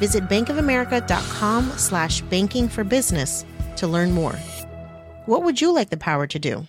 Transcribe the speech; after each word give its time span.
Visit 0.00 0.28
bankofamerica.com 0.28 1.72
slash 1.76 2.22
banking 2.22 2.68
for 2.68 2.84
business 2.84 3.44
to 3.76 3.86
learn 3.86 4.10
more. 4.12 4.36
What 5.26 5.44
would 5.44 5.60
you 5.60 5.74
like 5.74 5.90
the 5.90 5.98
power 5.98 6.26
to 6.26 6.38
do? 6.38 6.64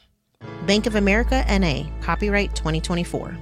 Bank 0.68 0.86
of 0.86 0.96
America 0.96 1.44
NA, 1.50 1.90
copyright 2.02 2.56
2024. 2.56 3.38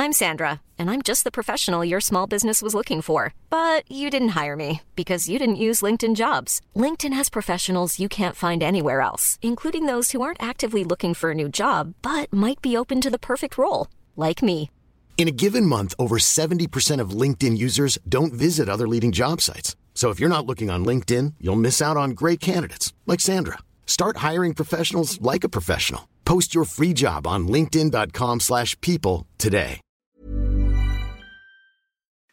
I'm 0.00 0.12
Sandra, 0.12 0.60
and 0.78 0.88
I'm 0.88 1.02
just 1.02 1.24
the 1.24 1.32
professional 1.32 1.84
your 1.84 2.00
small 2.00 2.28
business 2.28 2.62
was 2.62 2.74
looking 2.74 3.02
for. 3.02 3.34
But 3.50 3.82
you 3.90 4.08
didn't 4.10 4.40
hire 4.40 4.54
me 4.54 4.82
because 4.94 5.28
you 5.28 5.40
didn't 5.40 5.64
use 5.66 5.82
LinkedIn 5.82 6.14
jobs. 6.14 6.60
LinkedIn 6.76 7.12
has 7.14 7.28
professionals 7.28 7.98
you 7.98 8.08
can't 8.08 8.36
find 8.36 8.62
anywhere 8.62 9.00
else, 9.00 9.40
including 9.42 9.86
those 9.86 10.12
who 10.12 10.22
aren't 10.22 10.42
actively 10.42 10.84
looking 10.84 11.14
for 11.14 11.32
a 11.32 11.34
new 11.34 11.48
job 11.48 11.94
but 12.02 12.32
might 12.32 12.62
be 12.62 12.76
open 12.76 13.00
to 13.00 13.10
the 13.10 13.18
perfect 13.18 13.58
role, 13.58 13.88
like 14.16 14.44
me. 14.44 14.70
In 15.18 15.26
a 15.26 15.32
given 15.32 15.66
month, 15.66 15.94
over 15.98 16.16
70% 16.20 17.00
of 17.00 17.10
LinkedIn 17.10 17.58
users 17.58 17.98
don't 18.08 18.32
visit 18.32 18.68
other 18.68 18.86
leading 18.86 19.10
job 19.10 19.40
sites. 19.40 19.74
So 19.92 20.10
if 20.10 20.20
you're 20.20 20.28
not 20.28 20.46
looking 20.46 20.70
on 20.70 20.84
LinkedIn, 20.84 21.34
you'll 21.40 21.56
miss 21.56 21.82
out 21.82 21.96
on 21.96 22.12
great 22.12 22.38
candidates 22.38 22.94
like 23.04 23.18
Sandra. 23.18 23.58
Start 23.84 24.18
hiring 24.18 24.54
professionals 24.54 25.20
like 25.20 25.42
a 25.42 25.48
professional. 25.48 26.08
Post 26.24 26.54
your 26.54 26.64
free 26.64 26.92
job 26.92 27.26
on 27.26 27.48
linkedin.com/people 27.48 29.26
today. 29.38 29.80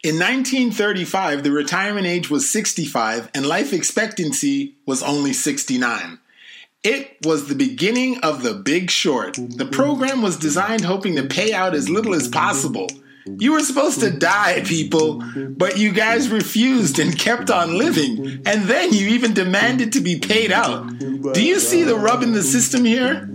In 0.04 0.20
1935, 0.20 1.42
the 1.42 1.50
retirement 1.50 2.06
age 2.06 2.30
was 2.30 2.48
65 2.48 3.28
and 3.34 3.44
life 3.44 3.72
expectancy 3.72 4.76
was 4.86 5.02
only 5.02 5.32
69. 5.32 6.20
It 6.88 7.16
was 7.26 7.48
the 7.48 7.56
beginning 7.56 8.20
of 8.20 8.44
The 8.44 8.54
Big 8.54 8.92
Short. 8.92 9.34
The 9.34 9.66
program 9.66 10.22
was 10.22 10.36
designed 10.36 10.84
hoping 10.84 11.16
to 11.16 11.26
pay 11.26 11.52
out 11.52 11.74
as 11.74 11.88
little 11.88 12.14
as 12.14 12.28
possible. 12.28 12.86
You 13.24 13.54
were 13.54 13.60
supposed 13.60 13.98
to 13.98 14.10
die, 14.12 14.62
people, 14.64 15.20
but 15.34 15.78
you 15.78 15.90
guys 15.90 16.28
refused 16.28 17.00
and 17.00 17.18
kept 17.18 17.50
on 17.50 17.76
living, 17.76 18.40
and 18.46 18.66
then 18.66 18.92
you 18.92 19.08
even 19.08 19.34
demanded 19.34 19.94
to 19.94 20.00
be 20.00 20.20
paid 20.20 20.52
out. 20.52 20.96
Do 21.34 21.44
you 21.44 21.58
see 21.58 21.82
the 21.82 21.96
rub 21.96 22.22
in 22.22 22.34
the 22.34 22.44
system 22.44 22.84
here? 22.84 23.26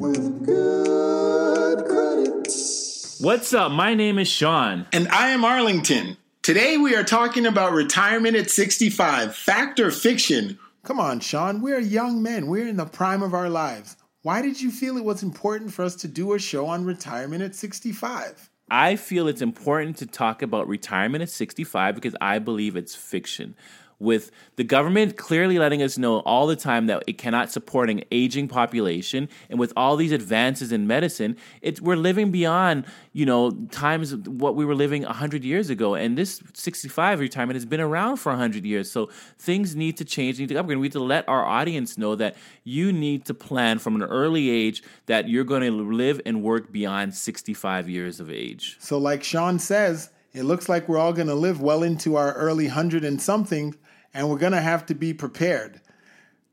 What's 3.20 3.54
up? 3.54 3.74
My 3.74 3.96
name 3.96 4.18
is 4.18 4.30
Sean. 4.30 4.88
And 4.94 5.10
I 5.10 5.32
am 5.32 5.44
Arlington. 5.44 6.16
Today 6.42 6.78
we 6.78 6.96
are 6.96 7.04
talking 7.04 7.46
about 7.46 7.74
retirement 7.74 8.38
at 8.38 8.50
65, 8.50 9.36
fact 9.36 9.82
or 9.82 9.92
fiction. 9.92 10.58
Come 10.84 11.00
on, 11.00 11.20
Sean, 11.20 11.62
we're 11.62 11.80
young 11.80 12.24
men. 12.24 12.48
We're 12.48 12.68
in 12.68 12.78
the 12.78 12.86
prime 12.86 13.22
of 13.22 13.36
our 13.36 13.50
lives. 13.50 13.98
Why 14.24 14.42
did 14.42 14.60
you 14.60 14.72
feel 14.72 14.98
it 14.98 15.04
was 15.04 15.22
important 15.22 15.72
for 15.72 15.84
us 15.86 15.96
to 15.98 16.08
do 16.08 16.34
a 16.34 16.40
show 16.40 16.66
on 16.66 16.86
retirement 16.86 17.44
at 17.44 17.54
65? 17.54 18.50
I 18.72 18.96
feel 18.96 19.28
it's 19.28 19.44
important 19.44 19.98
to 19.98 20.08
talk 20.08 20.42
about 20.42 20.68
retirement 20.68 21.22
at 21.22 21.30
65 21.30 21.94
because 21.94 22.16
I 22.20 22.40
believe 22.40 22.76
it's 22.76 22.96
fiction. 22.96 23.56
With 24.02 24.32
the 24.56 24.64
government 24.64 25.16
clearly 25.16 25.60
letting 25.60 25.84
us 25.84 25.96
know 25.96 26.22
all 26.22 26.48
the 26.48 26.56
time 26.56 26.88
that 26.88 27.04
it 27.06 27.20
cannot 27.20 27.52
support 27.52 27.88
an 27.90 28.04
aging 28.12 28.48
population, 28.48 29.30
and 29.50 29.60
with 29.60 29.72
all 29.78 29.96
these 29.96 30.12
advances 30.12 30.72
in 30.72 30.88
medicine, 30.88 31.38
it's 31.62 31.80
we're 31.80 31.96
living 31.96 32.32
beyond 32.32 32.86
you 33.14 33.28
know 33.28 33.52
times 33.70 34.16
what 34.16 34.56
we 34.56 34.66
were 34.66 34.74
living 34.74 35.04
100 35.04 35.44
years 35.44 35.70
ago. 35.70 35.94
And 35.94 36.18
this 36.18 36.42
65 36.54 37.20
retirement 37.20 37.56
has 37.56 37.66
been 37.66 37.80
around 37.80 38.18
for 38.18 38.32
100 38.32 38.66
years, 38.66 38.92
so 38.92 39.10
things 39.38 39.76
need 39.76 39.98
to 39.98 40.06
change, 40.06 40.40
need 40.40 40.50
to 40.50 40.56
upgrade. 40.56 40.80
We 40.80 40.88
need 40.88 40.94
to 40.94 41.04
let 41.04 41.30
our 41.30 41.46
audience 41.46 41.98
know 41.98 42.16
that 42.16 42.36
you 42.64 42.92
need 42.92 43.26
to 43.26 43.36
plan 43.36 43.78
from 43.78 43.96
an 43.96 44.04
early 44.04 44.50
age 44.50 44.82
that 45.06 45.30
you're 45.30 45.44
going 45.44 45.62
to 45.62 45.72
live 45.72 46.20
and 46.26 46.42
work 46.42 46.72
beyond 46.72 47.14
65 47.14 47.88
years 47.88 48.20
of 48.20 48.32
age. 48.32 48.78
So, 48.80 48.98
like 48.98 49.24
Sean 49.24 49.60
says, 49.60 50.10
it 50.34 50.44
looks 50.44 50.70
like 50.70 50.88
we're 50.88 50.98
all 50.98 51.14
going 51.14 51.28
to 51.28 51.36
live 51.36 51.62
well 51.62 51.84
into 51.84 52.16
our 52.16 52.34
early 52.34 52.68
hundred 52.68 53.04
and 53.04 53.22
something, 53.22 53.76
and 54.14 54.30
we're 54.30 54.38
going 54.38 54.52
to 54.52 54.62
have 54.62 54.86
to 54.88 54.96
be 54.96 55.14
prepared. 55.14 55.82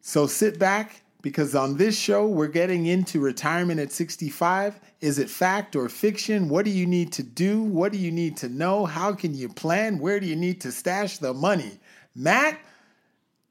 So, 0.01 0.27
sit 0.27 0.59
back 0.59 1.03
because 1.23 1.55
on 1.55 1.77
this 1.77 1.99
show, 1.99 2.27
we're 2.27 2.47
getting 2.47 2.87
into 2.87 3.21
retirement 3.21 3.81
at 3.81 3.93
65. 3.93 4.81
Is 5.01 5.19
it 5.19 5.29
fact 5.29 5.77
or 5.77 5.89
fiction? 5.89 6.49
What 6.49 6.65
do 6.65 6.71
you 6.71 6.87
need 6.87 7.13
to 7.13 7.23
do? 7.23 7.63
What 7.63 7.93
do 7.93 7.99
you 7.99 8.11
need 8.11 8.37
to 8.39 8.49
know? 8.49 8.87
How 8.87 9.13
can 9.13 9.35
you 9.35 9.49
plan? 9.49 9.99
Where 9.99 10.21
do 10.21 10.27
you 10.27 10.37
need 10.37 10.61
to 10.63 10.73
stash 10.73 11.19
the 11.19 11.35
money? 11.35 11.79
Matt, 12.15 12.59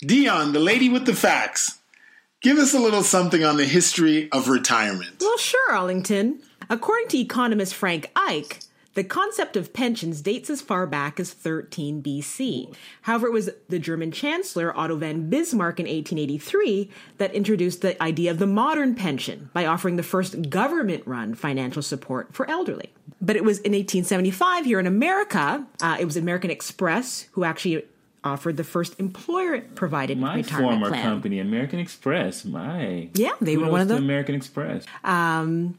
Dion, 0.00 0.52
the 0.52 0.58
lady 0.58 0.88
with 0.88 1.06
the 1.06 1.14
facts. 1.14 1.78
Give 2.42 2.58
us 2.58 2.74
a 2.74 2.80
little 2.80 3.04
something 3.04 3.44
on 3.44 3.58
the 3.58 3.64
history 3.64 4.28
of 4.32 4.48
retirement. 4.48 5.18
Well, 5.20 5.38
sure, 5.38 5.72
Arlington. 5.72 6.40
According 6.68 7.06
to 7.08 7.18
economist 7.18 7.74
Frank 7.74 8.10
Ike, 8.16 8.58
the 8.96 9.04
concept 9.04 9.56
of 9.56 9.72
pensions 9.74 10.22
dates 10.22 10.48
as 10.48 10.62
far 10.62 10.86
back 10.86 11.20
as 11.20 11.32
13 11.32 12.02
BC. 12.02 12.74
However, 13.02 13.26
it 13.26 13.32
was 13.32 13.50
the 13.68 13.78
German 13.78 14.10
Chancellor 14.10 14.76
Otto 14.76 14.96
von 14.96 15.28
Bismarck 15.28 15.78
in 15.78 15.84
1883 15.84 16.90
that 17.18 17.32
introduced 17.34 17.82
the 17.82 18.02
idea 18.02 18.30
of 18.30 18.38
the 18.38 18.46
modern 18.46 18.94
pension 18.94 19.50
by 19.52 19.66
offering 19.66 19.96
the 19.96 20.02
first 20.02 20.48
government 20.48 21.06
run 21.06 21.34
financial 21.34 21.82
support 21.82 22.34
for 22.34 22.48
elderly. 22.50 22.90
But 23.20 23.36
it 23.36 23.44
was 23.44 23.58
in 23.58 23.72
1875 23.72 24.64
here 24.64 24.80
in 24.80 24.86
America, 24.86 25.66
uh, 25.82 25.98
it 26.00 26.06
was 26.06 26.16
American 26.16 26.50
Express 26.50 27.28
who 27.32 27.44
actually 27.44 27.84
offered 28.24 28.56
the 28.56 28.64
first 28.64 28.98
employer 28.98 29.60
provided 29.60 30.18
My 30.18 30.36
retirement 30.36 30.70
former 30.72 30.88
plan. 30.88 31.02
company, 31.02 31.38
American 31.38 31.78
Express. 31.78 32.44
My 32.46 33.08
Yeah, 33.14 33.32
they 33.40 33.58
were 33.58 33.70
one 33.70 33.82
of 33.82 33.88
Kudos 33.88 34.00
the 34.00 34.04
American 34.04 34.34
Express. 34.34 34.84
Um, 35.04 35.78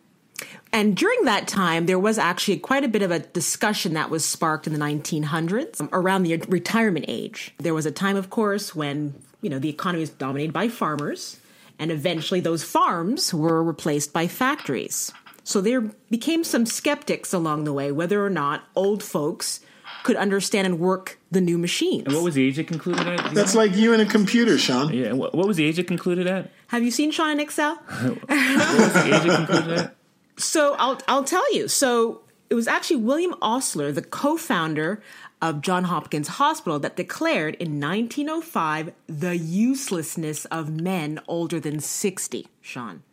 and 0.72 0.95
during 0.95 1.24
that 1.24 1.48
time, 1.48 1.86
there 1.86 2.00
was 2.00 2.18
actually 2.18 2.57
quite 2.57 2.84
a 2.84 2.88
bit 2.88 3.01
of 3.01 3.12
a 3.12 3.19
discussion 3.19 3.94
that 3.94 4.10
was 4.10 4.24
sparked 4.25 4.68
in 4.68 4.74
the 4.74 4.80
1900s 4.80 5.81
um, 5.81 5.89
around 5.92 6.24
the 6.24 6.38
retirement 6.48 7.06
age. 7.07 7.54
There 7.57 7.74
was 7.74 7.86
a 7.86 7.92
time, 7.92 8.16
of 8.16 8.30
course, 8.30 8.75
when 8.75 9.16
you 9.42 9.50
know 9.50 9.60
the 9.60 9.69
economy 9.69 10.01
was 10.01 10.10
dominated 10.10 10.54
by 10.54 10.68
farmers, 10.68 11.39
and 11.80 11.92
eventually 11.92 12.39
those 12.39 12.63
farms 12.63 13.34
were 13.34 13.63
replaced 13.63 14.13
by 14.13 14.28
factories. 14.28 15.12
So 15.44 15.62
there 15.62 15.81
became 16.10 16.44
some 16.44 16.66
skeptics 16.66 17.33
along 17.33 17.63
the 17.63 17.72
way 17.72 17.92
whether 17.92 18.24
or 18.25 18.30
not 18.30 18.66
old 18.75 19.01
folks 19.01 19.62
could 20.04 20.18
understand 20.18 20.66
and 20.66 20.80
work 20.80 21.18
the 21.31 21.42
new 21.42 21.57
machines. 21.57 22.04
And 22.06 22.13
what 22.16 22.24
was 22.24 22.36
the 22.36 22.45
age 22.45 22.60
it 22.60 22.68
concluded 22.68 23.07
at? 23.07 23.33
That's 23.33 23.56
like 23.56 23.75
you 23.75 23.94
and 23.94 24.01
a 24.01 24.06
computer, 24.06 24.57
Sean. 24.57 24.94
yeah. 24.94 25.13
What, 25.13 25.33
what 25.33 25.48
was 25.48 25.57
the 25.57 25.66
age 25.66 25.80
it 25.80 25.88
concluded 25.88 26.28
at? 26.28 26.51
Have 26.68 26.83
you 26.83 26.92
seen 26.92 27.12
Sean 27.12 27.31
in 27.31 27.40
Excel? 27.40 27.75
What 27.88 28.30
was 28.30 28.94
the 28.94 29.16
age 29.16 29.25
it 29.25 29.36
concluded 29.36 29.80
at? 29.80 29.97
So 30.38 30.75
I'll 30.78 31.00
I'll 31.07 31.24
tell 31.24 31.54
you. 31.54 31.68
So 31.68 32.22
it 32.50 32.56
was 32.56 32.68
actually 32.68 32.98
William 32.98 33.36
Osler, 33.42 33.92
the 33.92 34.01
co-founder 34.01 35.01
of 35.42 35.62
John 35.62 35.86
Hopkins 35.86 36.28
Hospital, 36.30 36.80
that 36.80 36.95
declared 36.95 37.56
in 37.56 37.80
1905 37.80 38.94
the 39.07 39.38
uselessness 39.38 40.45
of 40.45 40.69
men 40.69 41.19
older 41.28 41.60
than 41.60 41.80
60. 41.80 42.48
Sean, 42.62 43.04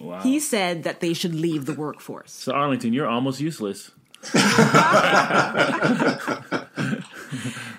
Wow. 0.00 0.20
He 0.20 0.40
said 0.40 0.82
that 0.82 1.00
they 1.00 1.14
should 1.14 1.34
leave 1.34 1.64
the 1.66 1.72
workforce. 1.72 2.32
So 2.32 2.52
Arlington, 2.52 2.92
you're 2.92 3.08
almost 3.08 3.40
useless. 3.40 3.92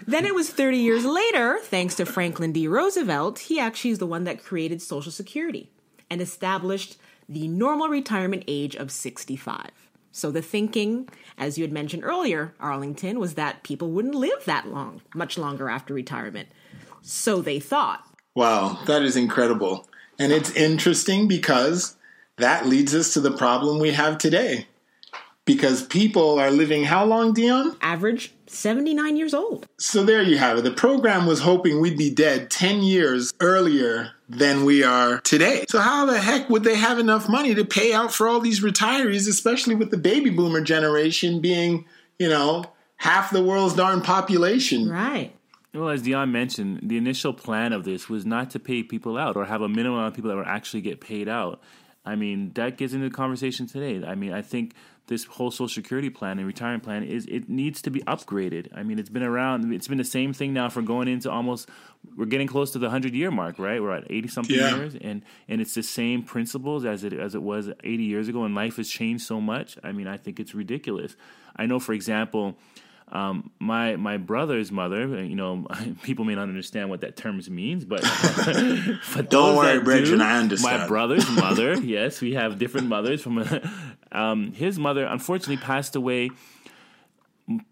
Then 0.10 0.26
it 0.26 0.34
was 0.34 0.50
30 0.50 0.78
years 0.78 1.06
later, 1.06 1.60
thanks 1.64 1.96
to 1.96 2.06
Franklin 2.06 2.54
D. 2.54 2.66
Roosevelt, 2.68 3.40
he 3.40 3.60
actually 3.60 3.92
is 3.92 4.00
the 4.00 4.06
one 4.06 4.24
that 4.24 4.42
created 4.42 4.82
Social 4.82 5.12
Security 5.12 5.70
and 6.10 6.22
established 6.22 6.98
the 7.30 7.48
normal 7.48 7.90
retirement 7.90 8.44
age 8.48 8.76
of 8.76 8.92
65. 8.92 9.70
So 10.12 10.32
the 10.32 10.42
thinking, 10.42 11.10
as 11.38 11.58
you 11.58 11.64
had 11.64 11.72
mentioned 11.72 12.04
earlier, 12.04 12.56
Arlington, 12.60 13.20
was 13.20 13.36
that 13.36 13.64
people 13.64 13.92
wouldn't 13.92 14.16
live 14.16 14.46
that 14.46 14.68
long, 14.68 15.02
much 15.14 15.38
longer 15.38 15.70
after 15.70 15.94
retirement. 15.94 16.50
So 17.02 17.42
they 17.42 17.60
thought. 17.60 18.04
Wow, 18.36 18.80
that 18.86 19.04
is 19.04 19.16
incredible. 19.16 19.88
And 20.18 20.32
it's 20.32 20.52
interesting 20.52 21.28
because 21.28 21.96
that 22.38 22.66
leads 22.66 22.96
us 22.96 23.14
to 23.14 23.22
the 23.22 23.32
problem 23.32 23.80
we 23.80 23.92
have 23.92 24.18
today. 24.18 24.68
Because 25.46 25.86
people 25.86 26.40
are 26.40 26.52
living 26.52 26.84
how 26.84 27.06
long, 27.06 27.34
Dion? 27.34 27.78
Average 27.82 28.34
79 28.48 29.18
years 29.18 29.34
old. 29.34 29.68
So 29.78 30.04
there 30.04 30.22
you 30.22 30.38
have 30.38 30.58
it. 30.58 30.64
The 30.64 30.72
program 30.72 31.26
was 31.26 31.42
hoping 31.42 31.80
we'd 31.80 31.98
be 31.98 32.10
dead 32.10 32.50
10 32.50 32.82
years 32.82 33.34
earlier 33.40 34.14
than 34.30 34.66
we 34.66 34.84
are 34.84 35.20
today. 35.22 35.66
So 35.70 35.80
how 35.80 36.06
the 36.06 36.20
heck 36.20 36.50
would 36.50 36.64
they 36.64 36.76
have 36.76 37.00
enough 37.00 37.30
money 37.30 37.56
to 37.56 37.64
pay 37.64 37.94
out 37.94 38.14
for 38.14 38.28
all 38.28 38.40
these 38.40 38.62
retirees, 38.62 39.28
especially 39.28 39.76
with 39.76 39.92
the 39.92 39.98
baby 39.98 40.30
boomer 40.30 40.62
generation 40.62 41.40
being, 41.40 41.86
you 42.20 42.30
know, 42.30 42.66
half 42.98 43.32
the 43.32 43.44
world's 43.44 43.76
darn 43.76 44.02
population? 44.02 44.90
Right. 44.90 45.34
Well, 45.74 45.90
as 45.90 46.02
Dion 46.02 46.32
mentioned, 46.32 46.80
the 46.84 46.98
initial 46.98 47.34
plan 47.34 47.72
of 47.72 47.84
this 47.84 48.10
was 48.10 48.26
not 48.26 48.50
to 48.52 48.60
pay 48.60 48.84
people 48.84 49.18
out 49.18 49.36
or 49.36 49.46
have 49.46 49.62
a 49.62 49.70
minimum 49.70 50.00
amount 50.00 50.14
of 50.14 50.16
people 50.16 50.30
that 50.30 50.38
would 50.38 50.48
actually 50.48 50.82
get 50.82 51.00
paid 51.00 51.30
out. 51.30 51.62
I 52.06 52.16
mean, 52.16 52.52
that 52.56 52.78
gets 52.78 52.94
into 52.94 53.10
the 53.10 53.16
conversation 53.16 53.68
today. 53.68 54.06
I 54.06 54.16
mean, 54.16 54.34
I 54.34 54.42
think 54.42 54.74
this 55.08 55.24
whole 55.26 55.52
Social 55.52 55.68
Security 55.70 56.10
plan 56.10 56.38
and 56.38 56.46
retirement 56.46 56.84
plan 56.84 57.04
is 57.04 57.26
it 57.28 57.50
needs 57.50 57.82
to 57.84 57.90
be 57.90 58.02
upgraded. 58.02 58.68
I 58.76 58.84
mean, 58.84 59.00
it's 59.00 59.10
been 59.10 59.24
around. 59.24 59.74
It's 59.74 59.88
been 59.88 59.98
the 59.98 60.04
same 60.04 60.34
thing 60.34 60.54
now 60.54 60.70
for 60.70 60.82
going 60.82 61.08
into 61.08 61.32
almost. 61.32 61.70
We're 62.16 62.26
getting 62.26 62.48
close 62.48 62.72
to 62.72 62.80
the 62.80 62.90
hundred 62.90 63.14
year 63.14 63.32
mark, 63.32 63.58
right? 63.60 63.82
We're 63.82 63.96
at 63.96 64.06
eighty 64.12 64.28
something 64.28 64.56
Yeah. 64.56 64.76
years, 64.76 64.96
and 64.96 65.24
and 65.48 65.60
it's 65.62 65.74
the 65.74 65.84
same 65.84 66.24
principles 66.24 66.86
as 66.86 67.04
it 67.04 67.14
as 67.14 67.36
it 67.36 67.42
was 67.42 67.70
eighty 67.84 68.04
years 68.04 68.28
ago. 68.28 68.44
And 68.44 68.54
life 68.56 68.76
has 68.78 68.90
changed 68.90 69.26
so 69.26 69.42
much. 69.42 69.78
I 69.84 69.92
mean, 69.92 70.08
I 70.08 70.18
think 70.18 70.40
it's 70.40 70.54
ridiculous. 70.54 71.16
I 71.56 71.66
know, 71.66 71.80
for 71.80 71.94
example. 71.94 72.58
Um, 73.10 73.52
my 73.60 73.96
my 73.96 74.18
brother's 74.18 74.70
mother, 74.72 75.24
you 75.24 75.36
know, 75.36 75.66
people 76.04 76.26
may 76.26 76.36
not 76.36 76.44
understand 76.44 76.90
what 76.90 77.02
that 77.02 77.16
terms 77.16 77.50
means, 77.50 77.86
but, 77.86 78.02
but 79.16 79.30
Don't 79.30 79.56
worry, 79.56 80.04
do, 80.04 80.22
I 80.22 80.38
understand. 80.38 80.82
My 80.82 80.88
brother's 80.88 81.30
mother, 81.32 81.76
yes, 81.76 82.20
we 82.20 82.34
have 82.34 82.60
different 82.60 82.88
mothers. 82.88 83.22
From 83.22 83.46
um, 84.12 84.52
his 84.52 84.78
mother, 84.78 85.06
unfortunately, 85.06 85.58
passed 85.58 85.96
away 85.96 86.32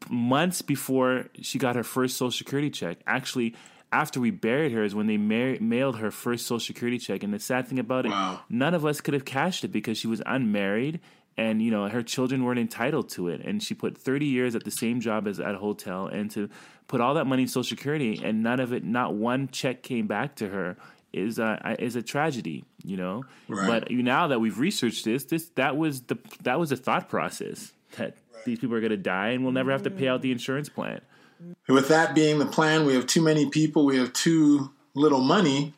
months 0.09 0.61
before 0.61 1.25
she 1.41 1.57
got 1.59 1.75
her 1.75 1.83
first 1.83 2.15
Social 2.17 2.31
Security 2.31 2.69
check. 2.69 2.99
Actually, 3.05 3.55
after 3.91 4.19
we 4.19 4.31
buried 4.31 4.71
her 4.71 4.83
is 4.83 4.95
when 4.95 5.07
they 5.07 5.17
mailed 5.17 5.97
her 5.97 6.11
first 6.11 6.45
Social 6.47 6.59
Security 6.59 6.97
check. 6.97 7.23
And 7.23 7.33
the 7.33 7.39
sad 7.39 7.67
thing 7.67 7.79
about 7.79 8.05
it, 8.05 8.09
Wow. 8.09 8.39
none 8.49 8.73
of 8.73 8.85
us 8.85 9.01
could 9.01 9.13
have 9.13 9.25
cashed 9.25 9.63
it 9.63 9.69
because 9.69 9.97
she 9.97 10.07
was 10.07 10.21
unmarried. 10.25 10.99
And 11.37 11.61
you 11.61 11.69
know 11.69 11.89
her 11.89 12.01
children 12.01 12.45
weren't 12.45 12.59
entitled 12.59 13.09
to 13.09 13.27
it, 13.27 13.41
and 13.41 13.61
she 13.61 13.73
put 13.73 13.97
30 13.97 14.25
years 14.25 14.55
at 14.55 14.63
the 14.63 14.71
same 14.71 15.01
job 15.01 15.27
as 15.27 15.39
at 15.39 15.55
a 15.55 15.57
hotel, 15.57 16.07
and 16.07 16.31
to 16.31 16.49
put 16.87 17.01
all 17.01 17.15
that 17.15 17.25
money 17.25 17.41
in 17.41 17.47
Social 17.49 17.75
Security, 17.75 18.21
and 18.23 18.41
none 18.41 18.61
of 18.61 18.71
it, 18.71 18.85
not 18.85 19.15
one 19.15 19.49
check 19.49 19.83
came 19.83 20.07
back 20.07 20.35
to 20.37 20.47
her, 20.47 20.77
is 21.11 21.39
a 21.39 21.75
is 21.79 21.95
a 21.95 22.01
tragedy, 22.01 22.63
you 22.83 22.97
know. 22.97 23.23
Right. 23.47 23.67
But 23.67 23.91
you 23.91 24.03
now 24.03 24.27
that 24.27 24.39
we've 24.39 24.59
researched 24.59 25.05
this, 25.05 25.25
this 25.25 25.49
that 25.55 25.77
was 25.77 26.01
the 26.01 26.17
that 26.43 26.59
was 26.59 26.69
the 26.69 26.77
thought 26.77 27.09
process 27.09 27.73
that 27.97 28.15
these 28.45 28.59
people 28.59 28.75
are 28.75 28.81
going 28.81 28.91
to 28.91 28.97
die, 28.97 29.29
and 29.29 29.43
we'll 29.43 29.53
never 29.53 29.71
have 29.71 29.83
to 29.83 29.91
pay 29.91 30.07
out 30.07 30.21
the 30.21 30.29
mm. 30.29 30.33
insurance 30.33 30.69
plan. 30.69 31.01
With 31.67 31.87
that 31.89 32.15
being 32.15 32.39
the 32.39 32.45
plan, 32.45 32.85
we 32.85 32.93
have 32.93 33.07
too 33.07 33.21
many 33.21 33.49
people, 33.49 33.85
we 33.85 33.97
have 33.97 34.13
too 34.13 34.71
little 34.93 35.21
money. 35.21 35.73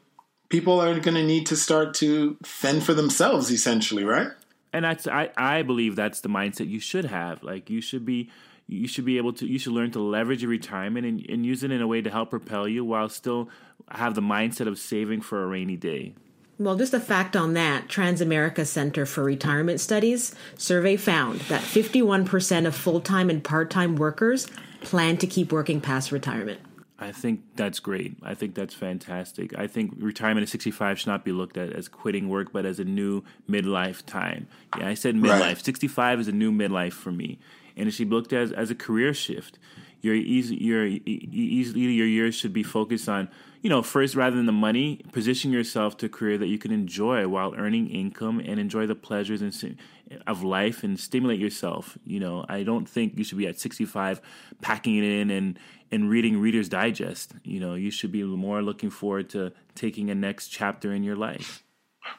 People 0.50 0.80
are 0.80 0.98
going 1.00 1.16
to 1.16 1.24
need 1.24 1.46
to 1.48 1.56
start 1.56 1.94
to 1.96 2.38
fend 2.44 2.84
for 2.84 2.94
themselves, 2.94 3.52
essentially, 3.52 4.04
right? 4.04 4.30
And 4.74 4.86
that's 4.86 5.08
I, 5.08 5.30
I 5.38 5.62
believe 5.62 5.96
that's 5.96 6.22
the 6.22 6.30
mindset 6.30 6.70
you 6.70 6.80
should 6.80 7.06
have 7.06 7.44
like 7.44 7.70
you 7.70 7.82
should 7.82 8.06
be 8.06 8.30
you 8.68 8.88
should 8.88 9.06
be 9.06 9.18
able 9.18 9.34
to 9.34 9.48
you 9.48 9.60
should 9.60 9.74
learn 9.74 9.92
to 9.92 10.00
leverage 10.00 10.42
your 10.42 10.52
retirement 10.52 11.06
and, 11.06 11.26
and 11.30 11.46
use 11.46 11.64
it 11.64 11.72
in 11.72 11.82
a 11.82 11.88
way 11.88 12.02
to 12.02 12.10
help 12.10 12.30
propel 12.30 12.68
you 12.68 12.84
while 12.84 13.10
still 13.10 13.50
have 13.90 14.16
the 14.16 14.22
mindset 14.22 14.68
of 14.68 14.78
saving 14.78 15.22
for 15.22 15.44
a 15.44 15.48
rainy 15.48 15.78
day 15.78 16.14
Well, 16.60 16.76
just 16.76 16.94
a 16.94 17.00
fact 17.00 17.36
on 17.36 17.54
that 17.54 17.88
Transamerica 17.88 18.66
Center 18.66 19.06
for 19.06 19.24
Retirement 19.24 19.80
Studies 19.80 20.34
survey 20.58 20.98
found 20.98 21.42
that 21.42 21.62
51% 21.62 22.66
of 22.66 22.76
full 22.76 23.00
time 23.00 23.30
and 23.30 23.44
part 23.44 23.70
time 23.70 23.96
workers 23.96 24.48
plan 24.82 25.18
to 25.18 25.28
keep 25.28 25.52
working 25.52 25.82
past 25.82 26.12
retirement. 26.12 26.60
I 27.00 27.12
think 27.12 27.42
that's 27.56 27.80
great. 27.80 28.18
I 28.24 28.34
think 28.34 28.56
that's 28.56 28.74
fantastic. 28.74 29.58
I 29.58 29.68
think 29.68 29.94
retirement 29.98 30.44
at 30.44 30.50
65 30.50 31.00
should 31.00 31.08
not 31.08 31.24
be 31.24 31.32
looked 31.32 31.56
at 31.56 31.72
as 31.72 31.88
quitting 31.88 32.28
work, 32.28 32.52
but 32.52 32.66
as 32.66 32.80
a 32.80 32.84
new 32.84 33.24
midlife 33.48 34.04
time. 34.06 34.48
Yeah, 34.78 34.88
I 34.88 34.96
said 34.96 35.16
midlife. 35.16 35.40
Right. 35.40 35.66
65 35.66 36.22
is 36.22 36.28
a 36.28 36.32
new 36.32 36.52
midlife 36.52 36.94
for 36.94 37.12
me, 37.12 37.38
and 37.76 37.88
it 37.88 37.92
should 37.92 38.10
be 38.10 38.16
looked 38.16 38.34
at 38.34 38.42
as, 38.42 38.52
as 38.52 38.72
a 38.72 38.76
career 38.76 39.14
shift. 39.14 39.60
Your 40.02 40.16
easy, 40.16 40.56
your 40.56 40.86
easily 40.86 41.82
your 41.82 42.08
years 42.08 42.36
should 42.36 42.54
be 42.54 42.64
focused 42.64 43.08
on, 43.08 43.30
you 43.62 43.70
know, 43.70 43.82
first 43.82 44.16
rather 44.16 44.36
than 44.36 44.46
the 44.46 44.52
money, 44.52 45.02
position 45.12 45.52
yourself 45.52 45.98
to 45.98 46.06
a 46.06 46.10
career 46.10 46.38
that 46.38 46.48
you 46.48 46.58
can 46.58 46.72
enjoy 46.72 47.28
while 47.28 47.54
earning 47.58 47.90
income 47.90 48.40
and 48.40 48.60
enjoy 48.60 48.86
the 48.86 48.96
pleasures 48.96 49.42
and 49.42 49.78
of 50.26 50.44
life 50.44 50.84
and 50.84 51.00
stimulate 51.00 51.40
yourself. 51.40 51.98
You 52.06 52.20
know, 52.20 52.46
I 52.48 52.64
don't 52.64 52.88
think 52.88 53.18
you 53.18 53.24
should 53.24 53.38
be 53.38 53.48
at 53.48 53.60
65 53.60 54.22
packing 54.62 54.98
it 54.98 55.04
in 55.04 55.30
and 55.30 55.60
and 55.92 56.10
reading 56.10 56.40
Reader's 56.40 56.70
Digest. 56.70 57.34
You 57.44 57.60
know, 57.60 57.76
you 57.76 57.92
should 57.92 58.12
be 58.12 58.24
more 58.24 58.62
looking 58.62 58.90
forward 58.90 59.30
to 59.30 59.54
taking 59.76 60.10
a 60.10 60.16
next 60.16 60.50
chapter 60.50 60.94
in 60.94 61.04
your 61.04 61.16
life. 61.16 61.64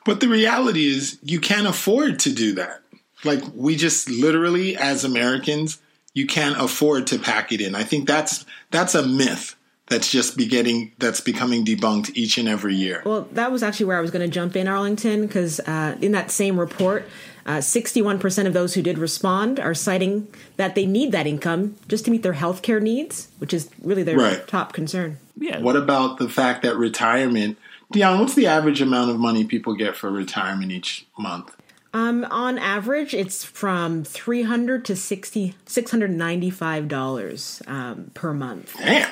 But 0.04 0.20
the 0.20 0.28
reality 0.28 0.86
is, 0.86 1.18
you 1.22 1.40
can't 1.40 1.66
afford 1.66 2.18
to 2.20 2.32
do 2.32 2.54
that. 2.54 2.80
Like, 3.24 3.42
we 3.54 3.76
just 3.76 4.08
literally, 4.08 4.76
as 4.76 5.04
Americans, 5.04 5.80
you 6.14 6.26
can't 6.26 6.60
afford 6.60 7.06
to 7.08 7.18
pack 7.18 7.52
it 7.52 7.60
in. 7.60 7.74
I 7.74 7.84
think 7.84 8.06
that's 8.06 8.44
that's 8.70 8.94
a 8.94 9.06
myth 9.06 9.54
that's 9.88 10.10
just 10.10 10.36
be 10.36 10.46
getting 10.46 10.92
that's 10.98 11.20
becoming 11.20 11.64
debunked 11.64 12.10
each 12.14 12.38
and 12.38 12.48
every 12.48 12.74
year. 12.74 13.02
Well, 13.04 13.28
that 13.32 13.50
was 13.50 13.62
actually 13.62 13.86
where 13.86 13.98
I 13.98 14.00
was 14.00 14.10
going 14.10 14.28
to 14.28 14.32
jump 14.32 14.56
in, 14.56 14.68
Arlington, 14.68 15.26
because 15.26 15.60
uh, 15.60 15.96
in 16.00 16.12
that 16.12 16.30
same 16.30 16.60
report, 16.60 17.08
uh, 17.46 17.58
61% 17.58 18.46
of 18.46 18.52
those 18.52 18.74
who 18.74 18.82
did 18.82 18.98
respond 18.98 19.58
are 19.58 19.74
citing 19.74 20.28
that 20.56 20.74
they 20.74 20.84
need 20.84 21.12
that 21.12 21.26
income 21.26 21.76
just 21.88 22.04
to 22.04 22.10
meet 22.10 22.22
their 22.22 22.34
health 22.34 22.60
care 22.60 22.80
needs, 22.80 23.28
which 23.38 23.54
is 23.54 23.70
really 23.82 24.02
their 24.02 24.18
Right. 24.18 24.46
top 24.46 24.74
concern. 24.74 25.18
Yeah. 25.38 25.60
What 25.60 25.76
about 25.76 26.18
the 26.18 26.28
fact 26.28 26.62
that 26.64 26.76
retirement, 26.76 27.56
Dion? 27.90 28.20
What's 28.20 28.34
the 28.34 28.46
average 28.46 28.82
amount 28.82 29.10
of 29.10 29.18
money 29.18 29.44
people 29.44 29.74
get 29.74 29.96
for 29.96 30.10
retirement 30.10 30.72
each 30.72 31.06
month? 31.18 31.54
Um, 31.94 32.26
on 32.30 32.58
average, 32.58 33.14
it's 33.14 33.44
from 33.44 34.04
300 34.04 34.84
to 34.84 34.94
60, 34.94 35.54
$695 35.64 37.66
um, 37.68 38.10
per 38.12 38.34
month. 38.34 38.74
Damn. 38.76 39.08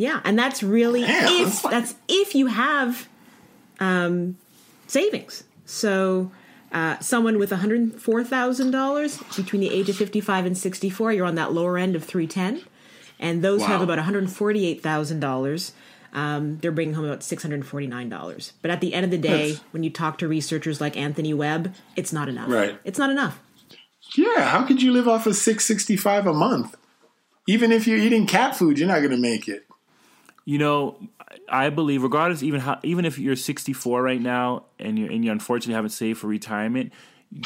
Yeah, 0.00 0.22
and 0.24 0.38
that's 0.38 0.62
really 0.62 1.02
if 1.02 1.60
that's 1.60 1.62
that's 1.62 1.94
if 2.08 2.34
you 2.34 2.46
have 2.46 3.06
um, 3.80 4.38
savings. 4.86 5.44
So 5.66 6.32
uh, 6.72 6.98
someone 7.00 7.38
with 7.38 7.50
one 7.50 7.60
hundred 7.60 8.00
four 8.00 8.24
thousand 8.24 8.70
dollars 8.70 9.18
between 9.36 9.60
the 9.60 9.68
age 9.68 9.90
of 9.90 9.96
fifty 9.96 10.22
five 10.22 10.46
and 10.46 10.56
sixty 10.56 10.88
four, 10.88 11.12
you're 11.12 11.26
on 11.26 11.34
that 11.34 11.52
lower 11.52 11.76
end 11.76 11.96
of 11.96 12.02
three 12.02 12.26
ten, 12.26 12.62
and 13.18 13.42
those 13.44 13.60
who 13.60 13.70
have 13.72 13.82
about 13.82 13.98
one 13.98 14.04
hundred 14.06 14.30
forty 14.30 14.64
eight 14.64 14.82
thousand 14.82 15.20
dollars. 15.20 15.72
Um, 16.14 16.56
they're 16.60 16.72
bringing 16.72 16.94
home 16.94 17.04
about 17.04 17.22
six 17.22 17.42
hundred 17.42 17.66
forty 17.66 17.86
nine 17.86 18.08
dollars. 18.08 18.54
But 18.62 18.70
at 18.70 18.80
the 18.80 18.94
end 18.94 19.04
of 19.04 19.10
the 19.10 19.18
day, 19.18 19.50
That's- 19.50 19.64
when 19.72 19.82
you 19.82 19.90
talk 19.90 20.16
to 20.18 20.28
researchers 20.28 20.80
like 20.80 20.96
Anthony 20.96 21.34
Webb, 21.34 21.74
it's 21.94 22.10
not 22.10 22.30
enough. 22.30 22.48
Right. 22.48 22.78
It's 22.84 22.98
not 22.98 23.10
enough. 23.10 23.38
Yeah, 24.16 24.48
how 24.48 24.64
could 24.64 24.80
you 24.82 24.92
live 24.92 25.06
off 25.06 25.26
of 25.26 25.36
six 25.36 25.66
sixty 25.66 25.96
five 25.96 26.26
a 26.26 26.32
month? 26.32 26.74
Even 27.46 27.70
if 27.70 27.86
you're 27.86 27.98
eating 27.98 28.26
cat 28.26 28.56
food, 28.56 28.78
you're 28.78 28.88
not 28.88 29.00
going 29.00 29.10
to 29.10 29.18
make 29.18 29.46
it. 29.46 29.66
You 30.50 30.58
know, 30.58 30.98
I 31.48 31.70
believe 31.70 32.02
regardless, 32.02 32.42
even 32.42 32.58
how, 32.58 32.80
even 32.82 33.04
if 33.04 33.20
you're 33.20 33.36
64 33.36 34.02
right 34.02 34.20
now 34.20 34.64
and 34.80 34.98
you 34.98 35.06
and 35.06 35.24
you 35.24 35.30
unfortunately 35.30 35.74
haven't 35.74 35.90
saved 35.90 36.18
for 36.18 36.26
retirement, 36.26 36.92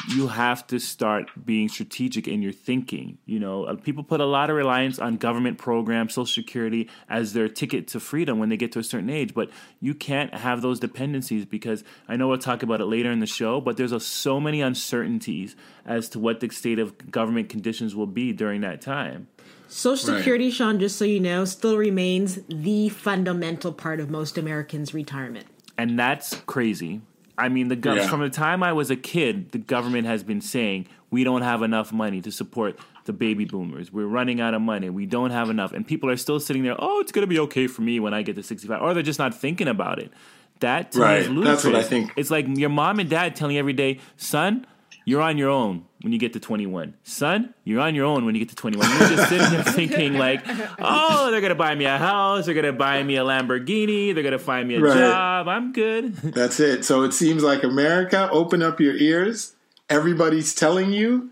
you 0.09 0.25
have 0.25 0.65
to 0.65 0.79
start 0.79 1.29
being 1.45 1.69
strategic 1.69 2.27
in 2.27 2.41
your 2.41 2.51
thinking. 2.51 3.19
You 3.27 3.39
know, 3.39 3.65
Uh, 3.65 3.75
people 3.75 4.03
put 4.03 4.21
a 4.21 4.25
lot 4.25 4.49
of 4.49 4.55
reliance 4.55 4.97
on 4.97 5.17
government 5.17 5.59
programs, 5.59 6.15
Social 6.15 6.25
Security 6.25 6.89
as 7.07 7.33
their 7.33 7.47
ticket 7.47 7.87
to 7.89 7.99
freedom 7.99 8.39
when 8.39 8.49
they 8.49 8.57
get 8.57 8.71
to 8.71 8.79
a 8.79 8.83
certain 8.83 9.11
age, 9.11 9.35
but 9.35 9.51
you 9.79 9.93
can't 9.93 10.33
have 10.33 10.63
those 10.63 10.79
dependencies 10.79 11.45
because 11.45 11.83
I 12.07 12.15
know 12.15 12.29
we'll 12.29 12.39
talk 12.39 12.63
about 12.63 12.81
it 12.81 12.85
later 12.85 13.11
in 13.11 13.19
the 13.19 13.27
show, 13.27 13.61
but 13.61 13.77
there's 13.77 13.91
a, 13.91 13.99
so 13.99 14.39
many 14.39 14.61
uncertainties 14.61 15.55
as 15.85 16.09
to 16.09 16.17
what 16.17 16.39
the 16.39 16.49
state 16.49 16.79
of 16.79 17.11
government 17.11 17.49
conditions 17.49 17.95
will 17.95 18.07
be 18.07 18.33
during 18.33 18.61
that 18.61 18.81
time. 18.81 19.27
Social 19.67 20.11
Right. 20.13 20.17
Security, 20.19 20.49
Sean, 20.51 20.79
just 20.79 20.97
so 20.97 21.05
you 21.05 21.19
know, 21.19 21.45
still 21.45 21.77
remains 21.77 22.39
the 22.49 22.89
fundamental 22.89 23.71
part 23.73 23.99
of 23.99 24.09
most 24.09 24.37
Americans' 24.37 24.93
retirement. 24.93 25.45
and 25.77 25.99
that's 25.99 26.35
crazy 26.45 27.01
I 27.37 27.49
mean, 27.49 27.67
the 27.67 27.75
gov- 27.75 27.97
Yeah. 27.97 28.07
from 28.07 28.21
the 28.21 28.29
time 28.29 28.63
I 28.63 28.71
was 28.71 28.89
a 28.89 28.95
kid, 28.95 29.51
the 29.51 29.57
government 29.57 30.07
has 30.07 30.23
been 30.23 30.39
saying 30.39 30.87
we 31.11 31.25
don't 31.25 31.41
have 31.41 31.63
enough 31.63 31.91
money 31.91 32.21
to 32.21 32.31
support 32.31 32.79
the 33.03 33.11
baby 33.11 33.43
boomers. 33.43 33.91
We're 33.91 34.05
running 34.07 34.39
out 34.39 34.53
of 34.53 34.61
money. 34.61 34.89
We 34.89 35.05
don't 35.05 35.31
have 35.31 35.49
enough, 35.49 35.73
and 35.73 35.85
people 35.85 36.09
are 36.09 36.15
still 36.15 36.39
sitting 36.39 36.63
there. 36.63 36.77
Oh, 36.79 37.01
it's 37.01 37.11
going 37.11 37.23
to 37.23 37.27
be 37.27 37.37
okay 37.39 37.67
for 37.67 37.81
me 37.81 37.99
when 37.99 38.13
I 38.13 38.21
get 38.21 38.37
to 38.37 38.43
sixty-five, 38.43 38.81
or 38.81 38.93
they're 38.93 39.03
just 39.03 39.19
not 39.19 39.35
thinking 39.35 39.67
about 39.67 39.99
it. 39.99 40.13
That 40.61 40.93
to 40.93 40.99
me 40.99 41.03
Right. 41.03 41.21
is 41.23 41.27
ludicrous. 41.27 41.63
That's 41.63 41.65
what 41.65 41.75
I 41.75 41.83
think. 41.83 42.13
It's 42.15 42.31
like 42.31 42.45
your 42.57 42.69
mom 42.69 42.99
and 42.99 43.09
dad 43.09 43.35
telling 43.35 43.55
you 43.55 43.59
every 43.59 43.73
day, 43.73 43.99
son. 44.15 44.65
You're 45.07 45.21
on 45.21 45.37
your 45.37 45.49
own 45.49 45.85
when 46.01 46.11
you 46.13 46.19
get 46.19 46.33
to 46.33 46.39
21. 46.39 46.95
Son, 47.03 47.53
you're 47.63 47.79
on 47.79 47.93
your 47.93 48.05
own 48.05 48.25
when 48.25 48.33
you 48.35 48.39
get 48.39 48.49
to 48.49 48.55
21. 48.55 48.89
You're 48.89 49.09
just 49.09 49.29
sitting 49.29 49.49
there 49.51 49.63
thinking 49.73 50.13
like, 50.15 50.43
oh, 50.79 51.29
they're 51.31 51.41
going 51.41 51.49
to 51.49 51.55
buy 51.55 51.75
me 51.75 51.85
a 51.85 51.97
house. 51.97 52.45
They're 52.45 52.55
going 52.55 52.65
to 52.65 52.73
buy 52.73 53.01
me 53.03 53.15
a 53.17 53.23
Lamborghini. 53.23 54.13
They're 54.13 54.23
going 54.23 54.31
to 54.33 54.39
find 54.39 54.67
me 54.67 54.75
a 54.75 54.81
Right. 54.81 54.97
job. 54.97 55.47
I'm 55.47 55.73
good. 55.73 56.15
That's 56.33 56.59
it. 56.59 56.85
So 56.85 57.03
it 57.03 57.13
seems 57.13 57.43
like 57.43 57.63
America, 57.63 58.27
open 58.31 58.63
up 58.63 58.79
your 58.79 58.95
ears. 58.95 59.53
Everybody's 59.89 60.55
telling 60.55 60.91
you 60.91 61.29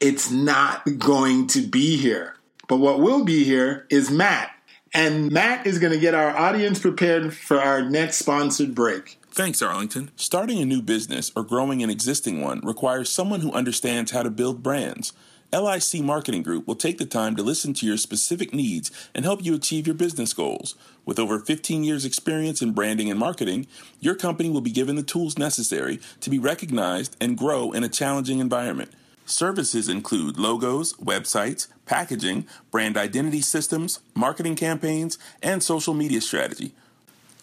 it's 0.00 0.30
not 0.30 0.82
going 0.98 1.46
to 1.48 1.60
be 1.62 1.96
here. 1.96 2.36
But 2.68 2.76
what 2.76 3.00
will 3.00 3.24
be 3.24 3.44
here 3.44 3.86
is 3.90 4.10
Matt. 4.10 4.50
And 4.92 5.32
Matt 5.32 5.66
is 5.66 5.78
going 5.78 5.92
to 5.92 5.98
get 5.98 6.14
our 6.14 6.36
audience 6.36 6.78
prepared 6.78 7.34
for 7.34 7.60
our 7.60 7.82
next 7.82 8.16
sponsored 8.18 8.74
break. 8.74 9.18
Thanks, 9.34 9.62
Arlington. 9.62 10.12
Starting 10.14 10.60
a 10.60 10.64
new 10.64 10.80
business 10.80 11.32
or 11.34 11.42
growing 11.42 11.82
an 11.82 11.90
existing 11.90 12.40
one 12.40 12.60
requires 12.60 13.10
someone 13.10 13.40
who 13.40 13.50
understands 13.50 14.12
how 14.12 14.22
to 14.22 14.30
build 14.30 14.62
brands. 14.62 15.12
LIC 15.52 16.02
Marketing 16.04 16.44
Group 16.44 16.68
will 16.68 16.76
take 16.76 16.98
the 16.98 17.04
time 17.04 17.34
to 17.34 17.42
listen 17.42 17.74
to 17.74 17.84
your 17.84 17.96
specific 17.96 18.54
needs 18.54 18.92
and 19.12 19.24
help 19.24 19.44
you 19.44 19.52
achieve 19.52 19.88
your 19.88 19.96
business 19.96 20.32
goals. 20.32 20.76
With 21.04 21.18
over 21.18 21.40
15 21.40 21.82
years' 21.82 22.04
experience 22.04 22.62
in 22.62 22.74
branding 22.74 23.10
and 23.10 23.18
marketing, 23.18 23.66
your 23.98 24.14
company 24.14 24.50
will 24.50 24.60
be 24.60 24.70
given 24.70 24.94
the 24.94 25.02
tools 25.02 25.36
necessary 25.36 25.98
to 26.20 26.30
be 26.30 26.38
recognized 26.38 27.16
and 27.20 27.36
grow 27.36 27.72
in 27.72 27.82
a 27.82 27.88
challenging 27.88 28.38
environment. 28.38 28.92
Services 29.26 29.88
include 29.88 30.38
logos, 30.38 30.92
websites, 30.92 31.66
packaging, 31.86 32.46
brand 32.70 32.96
identity 32.96 33.40
systems, 33.40 33.98
marketing 34.14 34.54
campaigns, 34.54 35.18
and 35.42 35.60
social 35.60 35.92
media 35.92 36.20
strategy. 36.20 36.72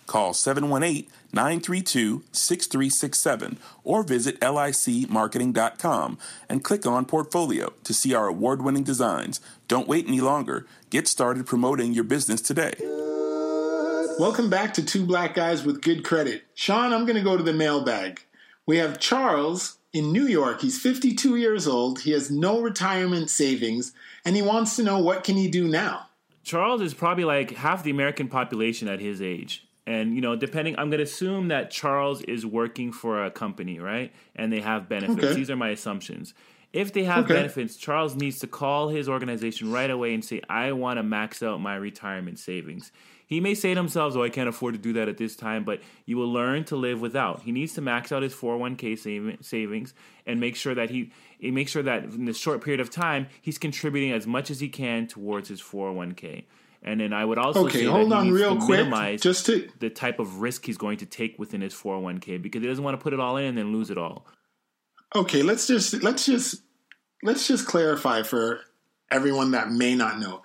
Call 0.07 0.33
718 0.33 1.07
932 1.33 2.23
6367 2.31 3.57
or 3.83 4.03
visit 4.03 4.39
licmarketing.com 4.39 6.17
and 6.49 6.63
click 6.63 6.85
on 6.85 7.05
Portfolio 7.05 7.73
to 7.83 7.93
see 7.93 8.13
our 8.13 8.27
award 8.27 8.61
winning 8.61 8.83
designs. 8.83 9.39
Don't 9.67 9.87
wait 9.87 10.07
any 10.07 10.21
longer. 10.21 10.65
Get 10.89 11.07
started 11.07 11.45
promoting 11.45 11.93
your 11.93 12.03
business 12.03 12.41
today. 12.41 12.73
Welcome 14.19 14.49
back 14.49 14.73
to 14.75 14.85
Two 14.85 15.05
Black 15.05 15.33
Guys 15.33 15.63
with 15.63 15.81
Good 15.81 16.03
Credit. 16.03 16.43
Sean, 16.53 16.93
I'm 16.93 17.05
going 17.05 17.15
to 17.15 17.23
go 17.23 17.37
to 17.37 17.43
the 17.43 17.53
mailbag. 17.53 18.21
We 18.67 18.77
have 18.77 18.99
Charles 18.99 19.77
in 19.93 20.11
New 20.11 20.27
York. 20.27 20.61
He's 20.61 20.79
52 20.79 21.37
years 21.37 21.67
old. 21.67 22.01
He 22.01 22.11
has 22.11 22.29
no 22.29 22.61
retirement 22.61 23.29
savings, 23.29 23.93
and 24.23 24.35
he 24.35 24.41
wants 24.41 24.75
to 24.75 24.83
know 24.83 24.99
what 24.99 25.23
can 25.23 25.37
he 25.37 25.49
do 25.49 25.67
now. 25.67 26.07
Charles 26.43 26.81
is 26.81 26.93
probably 26.93 27.23
like 27.23 27.51
half 27.51 27.83
the 27.83 27.91
American 27.91 28.27
population 28.27 28.87
at 28.87 28.99
his 28.99 29.21
age. 29.21 29.67
And, 29.87 30.13
you 30.15 30.21
know, 30.21 30.35
depending, 30.35 30.77
I'm 30.77 30.89
going 30.89 30.99
to 30.99 31.03
assume 31.03 31.47
that 31.47 31.71
Charles 31.71 32.21
is 32.23 32.45
working 32.45 32.91
for 32.91 33.25
a 33.25 33.31
company, 33.31 33.79
right? 33.79 34.13
And 34.35 34.53
they 34.53 34.61
have 34.61 34.87
benefits. 34.87 35.23
Okay. 35.23 35.33
These 35.33 35.49
are 35.49 35.55
my 35.55 35.69
assumptions. 35.69 36.33
If 36.71 36.93
they 36.93 37.03
have 37.03 37.25
Okay. 37.25 37.33
benefits, 37.33 37.75
Charles 37.75 38.15
needs 38.15 38.39
to 38.39 38.47
call 38.47 38.89
his 38.89 39.09
organization 39.09 39.71
right 39.71 39.89
away 39.89 40.13
and 40.13 40.23
say, 40.23 40.39
I 40.49 40.71
want 40.71 40.97
to 40.97 41.03
max 41.03 41.41
out 41.43 41.59
my 41.59 41.75
retirement 41.75 42.39
savings. 42.39 42.91
He 43.25 43.39
may 43.39 43.55
say 43.55 43.73
to 43.73 43.79
himself, 43.79 44.15
Oh, 44.15 44.23
I 44.23 44.29
can't 44.29 44.47
afford 44.47 44.73
to 44.75 44.79
do 44.79 44.93
that 44.93 45.09
at 45.09 45.17
this 45.17 45.35
time, 45.35 45.63
but 45.63 45.81
you 46.05 46.15
will 46.17 46.31
learn 46.31 46.63
to 46.65 46.75
live 46.75 47.01
without. 47.01 47.41
He 47.41 47.51
needs 47.51 47.73
to 47.73 47.81
max 47.81 48.11
out 48.11 48.23
his 48.23 48.33
401k 48.33 48.97
save- 48.99 49.37
savings 49.41 49.93
and 50.25 50.39
make 50.39 50.55
sure 50.55 50.75
that 50.75 50.89
he, 50.91 51.11
he 51.39 51.49
makes 51.49 51.71
sure 51.71 51.83
that 51.83 52.03
in 52.03 52.25
this 52.25 52.37
short 52.37 52.63
period 52.63 52.79
of 52.81 52.89
time, 52.89 53.27
he's 53.41 53.57
contributing 53.57 54.11
as 54.11 54.27
much 54.27 54.51
as 54.51 54.59
he 54.59 54.69
can 54.69 55.07
towards 55.07 55.49
his 55.49 55.61
401k. 55.61 56.43
And 56.83 56.99
then 56.99 57.13
I 57.13 57.23
would 57.23 57.37
also 57.37 57.65
Okay, 57.65 57.81
say 57.81 57.85
hold 57.85 58.09
that 58.09 58.15
he 58.15 58.19
on 58.21 58.25
needs 58.25 58.35
real 58.39 58.55
to 58.55 58.65
quick, 58.65 58.79
minimize 58.79 59.21
just 59.21 59.45
to- 59.45 59.69
the 59.79 59.89
type 59.91 60.19
of 60.19 60.41
risk 60.41 60.65
he's 60.65 60.77
going 60.77 60.97
to 60.97 61.05
take 61.05 61.37
within 61.37 61.61
his 61.61 61.73
401k 61.73 62.41
because 62.41 62.61
he 62.61 62.67
doesn't 62.67 62.83
want 62.83 62.99
to 62.99 63.03
put 63.03 63.13
it 63.13 63.19
all 63.19 63.37
in 63.37 63.45
and 63.45 63.57
then 63.57 63.71
lose 63.71 63.91
it 63.91 63.97
all. 63.99 64.25
Okay, 65.15 65.43
let's 65.43 65.67
just 65.67 66.01
let's 66.01 66.25
just 66.25 66.61
let's 67.21 67.47
just 67.47 67.67
clarify 67.67 68.23
for 68.23 68.61
everyone 69.11 69.51
that 69.51 69.69
may 69.71 69.93
not 69.93 70.19
know. 70.19 70.41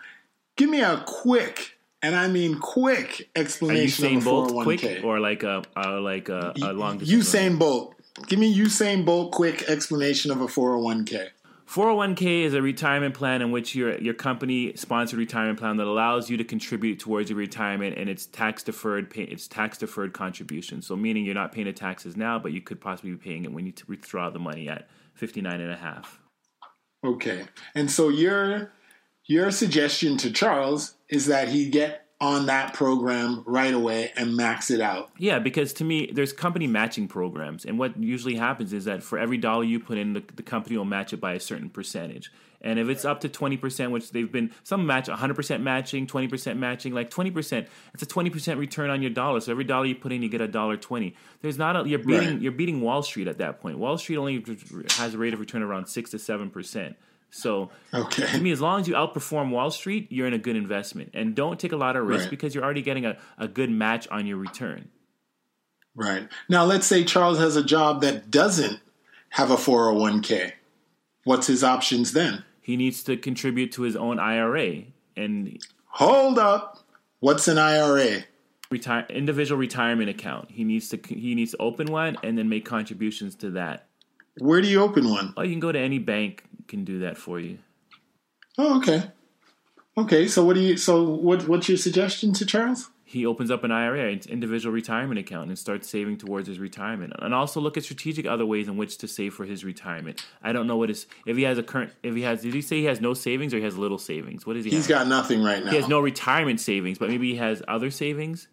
Give 0.57 0.69
me 0.69 0.81
a 0.83 1.03
quick, 1.07 1.79
and 2.03 2.15
I 2.17 2.29
mean 2.29 2.59
quick, 2.59 3.31
Are 3.37 3.41
you 3.41 3.43
explanation 3.45 4.17
of 4.17 4.27
a 4.27 4.31
both 4.31 4.53
401k. 4.53 4.79
quick 4.81 5.05
or 5.05 5.21
like 5.21 5.43
a, 5.43 5.63
a 5.77 5.91
like 6.01 6.29
a, 6.29 6.53
a 6.61 6.73
long? 6.73 6.99
Usain 7.01 7.59
Bolt. 7.59 7.95
Give 8.29 8.39
me 8.39 8.55
Usain 8.59 9.05
Bolt 9.05 9.33
quick 9.33 9.63
explanation 9.69 10.31
of 10.31 10.41
a 10.41 10.47
401k. 10.47 11.29
401k 11.69 12.43
is 12.43 12.55
a 12.55 12.63
retirement 12.63 13.15
plan 13.15 13.43
in 13.43 13.51
which 13.51 13.75
your 13.75 13.99
your 13.99 14.15
company 14.15 14.75
sponsored 14.77 15.19
retirement 15.19 15.59
plan 15.59 15.77
that 15.79 15.87
allows 15.87 16.31
you 16.31 16.37
to 16.37 16.45
contribute 16.45 17.01
towards 17.01 17.29
your 17.29 17.39
retirement 17.39 17.99
and 17.99 18.09
it's 18.09 18.27
tax 18.27 18.63
deferred 18.63 19.11
pay, 19.11 19.23
it's 19.25 19.49
tax 19.49 19.77
deferred 19.79 20.13
contribution. 20.13 20.81
So 20.81 20.95
meaning 20.95 21.25
you're 21.25 21.35
not 21.35 21.53
paying 21.53 21.67
the 21.67 21.73
taxes 21.73 22.17
now, 22.17 22.39
but 22.39 22.53
you 22.53 22.61
could 22.61 22.81
possibly 22.81 23.11
be 23.11 23.17
paying 23.17 23.45
it 23.45 23.53
when 23.53 23.67
you 23.67 23.73
withdraw 23.89 24.31
the 24.31 24.39
money 24.39 24.69
at 24.69 24.89
59 25.15 25.61
and 25.61 25.73
a 25.73 25.77
half. 25.77 26.21
Okay. 27.05 27.45
And 27.75 27.91
so 27.91 28.11
your 28.11 28.73
your 29.25 29.51
suggestion 29.51 30.17
to 30.19 30.31
Charles 30.31 30.95
is 31.09 31.27
that 31.27 31.49
he 31.49 31.69
get 31.69 32.06
on 32.21 32.47
that 32.47 32.73
program 32.73 33.43
right 33.47 33.75
away 33.75 34.11
and 34.17 34.35
max 34.35 34.71
it 34.71 34.81
out. 34.81 35.11
Yeah, 35.19 35.39
because 35.39 35.73
to 35.75 35.85
me, 35.85 36.11
there's 36.13 36.33
company 36.33 36.67
matching 36.67 37.09
programs. 37.09 37.65
And 37.67 37.79
what 37.79 37.97
usually 37.99 38.37
happens 38.37 38.73
is 38.73 38.87
that 38.87 39.03
for 39.03 39.19
every 39.19 39.37
dollar 39.37 39.65
you 39.65 39.79
put 39.79 39.99
in, 39.99 40.15
the, 40.15 40.25
the 40.35 40.43
company 40.43 40.79
will 40.79 40.87
match 40.87 41.13
it 41.13 41.21
by 41.21 41.35
a 41.35 41.41
certain 41.41 41.69
percentage. 41.69 42.33
And 42.63 42.79
if 42.79 42.89
it's 42.89 43.05
up 43.05 43.21
to 43.21 43.29
20%, 43.29 43.91
which 43.91 44.13
they've 44.13 44.31
been, 44.31 44.51
some 44.65 44.87
match 44.87 45.09
100% 45.09 45.61
matching, 45.61 46.07
20% 46.07 46.57
matching, 46.57 46.95
like 46.95 47.11
20%, 47.11 47.67
it's 47.93 48.03
a 48.03 48.07
20% 48.07 48.59
return 48.59 48.89
on 48.89 49.03
your 49.03 49.11
dollar. 49.11 49.41
So 49.41 49.53
every 49.53 49.65
dollar 49.65 49.85
you 49.85 49.95
put 49.95 50.11
in, 50.11 50.23
you 50.23 50.31
get 50.31 50.41
a 50.41 50.49
dollar 50.49 50.79
20. 50.79 51.15
There's 51.43 51.59
not 51.59 51.77
a, 51.77 51.87
you're 51.87 51.99
beating, 51.99 52.31
right. 52.31 52.41
you're 52.41 52.53
beating 52.53 52.81
Wall 52.81 53.03
Street 53.03 53.29
at 53.29 53.39
that 53.39 53.61
point. 53.61 53.79
Wall 53.79 53.99
Street 53.99 54.17
only 54.17 54.45
has 54.97 55.13
a 55.13 55.19
rate 55.19 55.35
of 55.35 55.41
return 55.41 55.63
around 55.63 55.87
6 55.87 56.11
to 56.11 56.17
7%. 56.17 56.95
So, 57.31 57.71
okay. 57.93 58.27
to 58.27 58.41
me, 58.41 58.51
as 58.51 58.61
long 58.61 58.81
as 58.81 58.89
you 58.89 58.95
outperform 58.95 59.51
Wall 59.51 59.71
Street, 59.71 60.07
you're 60.11 60.27
in 60.27 60.33
a 60.33 60.39
good 60.39 60.57
investment. 60.57 61.11
And 61.13 61.35
don't 61.35 61.61
take 61.61 61.73
a 61.73 61.77
lot 61.77 61.97
of 61.97 62.07
risk 62.07 62.25
right. 62.25 62.31
because 62.31 62.55
you're 62.55 62.65
already 62.65 62.83
getting 62.83 63.05
a, 63.05 63.19
a 63.37 63.47
good 63.47 63.71
match 63.71 64.09
on 64.09 64.27
your 64.27 64.39
return. 64.39 64.89
Right. 65.95 66.29
Now, 66.49 66.65
let's 66.65 66.87
say 66.87 67.05
Charles 67.05 67.39
has 67.39 67.57
a 67.57 67.65
job 67.65 68.03
that 68.03 68.31
doesn't 68.31 68.81
have 69.31 69.51
a 69.51 69.57
401k. 69.57 70.53
What's 71.25 71.47
his 71.47 71.65
options 71.65 72.13
then? 72.13 72.45
He 72.61 72.77
needs 72.77 73.03
to 73.05 73.17
contribute 73.17 73.73
to 73.73 73.83
his 73.83 73.97
own 73.97 74.19
IRA. 74.19 74.83
And 75.17 75.59
hold 75.87 76.39
up. 76.39 76.79
What's 77.21 77.49
an 77.49 77.59
IRA? 77.59 78.25
Retire 78.71 79.07
individual 79.09 79.59
retirement 79.59 80.11
account. 80.11 80.51
He 80.51 80.65
needs 80.65 80.89
to 80.91 81.01
he 81.09 81.35
needs 81.35 81.53
to 81.53 81.59
open 81.59 81.87
one 81.87 82.17
and 82.23 82.37
then 82.37 82.49
make 82.49 82.65
contributions 82.65 83.35
to 83.37 83.51
that. 83.53 83.87
Where 84.39 84.61
do 84.61 84.69
you 84.69 84.83
open 84.83 85.09
one? 85.09 85.33
Oh, 85.37 85.43
you 85.43 85.51
can 85.51 85.61
go 85.61 85.73
to 85.73 85.79
any 85.79 85.99
bank 85.99 86.45
can 86.69 86.85
do 86.85 86.99
that 87.01 87.17
for 87.17 87.39
you. 87.39 87.59
Oh, 88.59 88.79
okay. 88.79 89.11
Okay, 89.99 90.29
so 90.29 90.45
what 90.45 90.55
do 90.55 90.61
you 90.61 90.77
so 90.77 91.03
what 91.09 91.49
what's 91.49 91.69
your 91.69 91.79
suggestion 91.79 92.33
to 92.35 92.45
Charles? 92.47 92.91
He 93.09 93.25
opens 93.25 93.53
up 93.53 93.63
an 93.63 93.71
IRA, 93.71 94.11
an 94.11 94.21
individual 94.29 94.75
retirement 94.75 95.21
account, 95.21 95.49
and 95.49 95.57
starts 95.57 95.89
saving 95.89 96.19
towards 96.19 96.49
his 96.49 96.59
retirement. 96.59 97.13
And 97.21 97.33
also 97.33 97.61
look 97.61 97.77
at 97.77 97.85
strategic 97.85 98.27
other 98.27 98.45
ways 98.45 98.67
in 98.67 98.77
which 98.77 98.99
to 98.99 99.07
save 99.09 99.33
for 99.33 99.45
his 99.45 99.65
retirement. 99.65 100.27
I 100.43 100.53
don't 100.53 100.67
know 100.67 100.77
what 100.77 100.89
his 100.89 101.07
if 101.25 101.37
he 101.37 101.45
has 101.45 101.57
a 101.57 101.63
current 101.63 101.93
if 102.03 102.15
he 102.15 102.23
has 102.23 102.43
did 102.43 102.53
he 102.53 102.61
say 102.61 102.79
he 102.79 102.85
has 102.87 103.01
no 103.01 103.15
savings 103.15 103.55
or 103.55 103.59
he 103.59 103.63
has 103.63 103.79
little 103.79 103.97
savings? 103.99 104.45
What 104.45 104.55
does 104.55 104.65
he 104.65 104.71
He's 104.73 104.87
have? 104.87 104.89
got 104.89 105.07
nothing 105.07 105.43
right 105.43 105.65
now. 105.65 105.71
he 105.71 105.77
has 105.77 105.89
no 105.89 106.01
retirement 106.01 106.61
savings, 106.61 106.99
but 106.99 107.09
maybe 107.09 107.31
he 107.31 107.37
has 107.37 107.63
other 107.69 107.91
savings. 107.91 108.49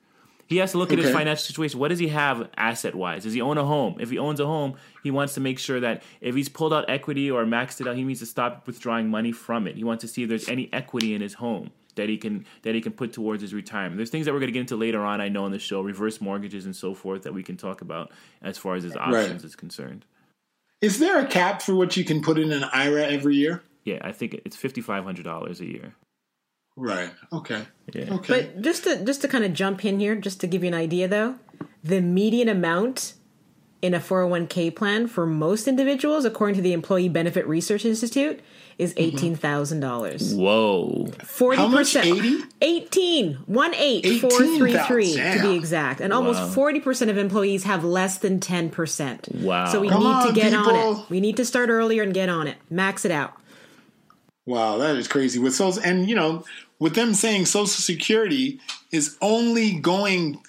He 0.48 0.58
has 0.58 0.72
to 0.74 0.78
look 0.78 0.92
at 0.92 1.00
his 1.00 1.12
financial 1.12 1.44
situation. 1.44 1.80
What 1.80 1.88
does 1.88 2.00
he 2.00 2.10
have 2.10 2.50
asset 2.58 2.96
wise? 2.96 3.24
Does 3.24 3.34
he 3.34 3.42
own 3.42 3.58
a 3.58 3.66
home? 3.66 3.96
If 4.00 4.10
he 4.10 4.18
owns 4.18 4.40
a 4.40 4.46
home, 4.46 4.76
he 5.02 5.10
wants 5.10 5.34
to 5.36 5.40
make 5.40 5.58
sure 5.58 5.80
that 5.80 6.04
if 6.22 6.36
he's 6.36 6.50
pulled 6.50 6.74
out 6.74 6.90
equity 6.90 7.32
or 7.32 7.46
maxed 7.46 7.82
it 7.82 7.88
out, 7.88 7.96
he 7.96 8.04
needs 8.04 8.20
to 8.20 8.26
stop 8.26 8.68
withdrawing 8.68 9.10
money 9.10 9.32
from 9.32 9.68
it. 9.68 9.76
He 9.76 9.84
wants 9.84 10.02
to 10.02 10.08
see 10.08 10.24
if 10.24 10.30
there's 10.30 10.50
any 10.50 10.72
equity 10.74 11.16
in 11.16 11.22
his 11.22 11.36
home 11.36 11.72
that 11.96 12.10
he 12.10 12.18
can 12.18 12.46
that 12.64 12.76
he 12.76 12.82
can 12.82 12.92
put 12.92 13.14
towards 13.14 13.42
his 13.42 13.54
retirement. 13.54 13.98
There's 13.98 14.10
things 14.10 14.26
that 14.26 14.34
we're 14.34 14.40
going 14.40 14.50
to 14.50 14.54
get 14.54 14.62
into 14.62 14.76
later 14.76 15.04
on. 15.04 15.22
I 15.22 15.30
know 15.30 15.46
on 15.46 15.52
the 15.52 15.60
show, 15.60 15.82
reverse 15.82 16.22
mortgages 16.22 16.66
and 16.66 16.76
so 16.76 16.94
forth 16.94 17.24
that 17.24 17.34
we 17.34 17.44
can 17.44 17.58
talk 17.58 17.82
about 17.82 18.12
as 18.42 18.58
far 18.58 18.76
as 18.76 18.84
his 18.84 18.96
options 18.96 19.44
is 19.44 19.56
concerned. 19.56 20.06
Is 20.82 21.00
there 21.00 21.20
a 21.20 21.26
cap 21.26 21.62
for 21.62 21.76
what 21.76 21.96
you 21.96 22.04
can 22.04 22.22
put 22.22 22.38
in 22.38 22.52
an 22.52 22.66
IRA 22.66 23.06
every 23.06 23.36
year? 23.36 23.64
Yeah, 23.86 24.00
I 24.02 24.12
think 24.12 24.42
it's 24.46 24.56
fifty 24.56 24.82
five 24.82 25.04
hundred 25.04 25.24
dollars 25.24 25.62
a 25.62 25.66
year. 25.66 25.96
Right. 26.76 27.12
Okay. 27.32 27.64
Yeah. 27.94 28.14
Okay. 28.16 28.52
But 28.54 28.62
just 28.62 28.84
to 28.86 29.04
just 29.04 29.22
to 29.22 29.28
kind 29.28 29.44
of 29.44 29.54
jump 29.54 29.86
in 29.86 30.00
here, 30.00 30.16
just 30.16 30.40
to 30.42 30.48
give 30.48 30.64
you 30.64 30.70
an 30.70 30.74
idea 30.74 31.08
though, 31.08 31.36
the 31.84 32.02
median 32.02 32.50
amount 32.50 33.14
in 33.82 33.94
a 33.94 34.00
401k 34.00 34.74
plan 34.74 35.08
for 35.08 35.26
most 35.26 35.68
individuals, 35.68 36.24
according 36.24 36.56
to 36.56 36.62
the 36.62 36.72
Employee 36.72 37.10
Benefit 37.10 37.46
Research 37.46 37.84
Institute, 37.84 38.40
is 38.78 38.92
mm-hmm. 38.92 39.04
eighteen 39.04 39.36
thousand 39.36 39.82
dollars. 39.82 40.34
Whoa. 40.34 41.06
Forty 41.24 41.58
How 41.58 41.68
much? 41.68 41.94
percent. 41.94 42.08
80? 42.08 42.44
Eighteen. 42.62 43.34
One 43.46 43.74
eight 43.76 44.22
four 44.22 44.32
three 44.32 44.76
three 44.88 45.14
to 45.14 45.40
be 45.44 45.56
exact. 45.56 46.02
And 46.02 46.12
almost 46.12 46.56
forty 46.56 46.80
percent 46.80 47.12
of 47.12 47.18
employees 47.18 47.66
have 47.66 47.84
less 47.84 48.18
than 48.18 48.40
ten 48.40 48.70
percent. 48.70 49.28
Wow. 49.32 49.66
So 49.66 49.80
we 49.80 49.90
Come 49.90 50.00
need 50.02 50.10
on, 50.10 50.28
to 50.28 50.34
get 50.34 50.54
on 50.54 50.76
it. 50.76 51.10
We 51.10 51.20
need 51.20 51.38
to 51.38 51.46
start 51.46 51.70
earlier 51.70 52.02
and 52.02 52.14
get 52.14 52.30
on 52.30 52.48
it. 52.48 52.58
Max 52.70 53.06
it 53.06 53.12
out. 53.12 53.38
Wow, 54.46 54.78
that 54.78 54.96
is 54.96 55.08
crazy. 55.08 55.40
With 55.40 55.56
social, 55.56 55.82
and 55.84 56.08
you 56.10 56.16
know, 56.16 56.44
with 56.80 56.96
them 56.96 57.14
saying 57.14 57.46
Social 57.46 57.68
Security 57.68 58.60
is 58.92 59.18
only 59.22 59.80
going 59.80 60.42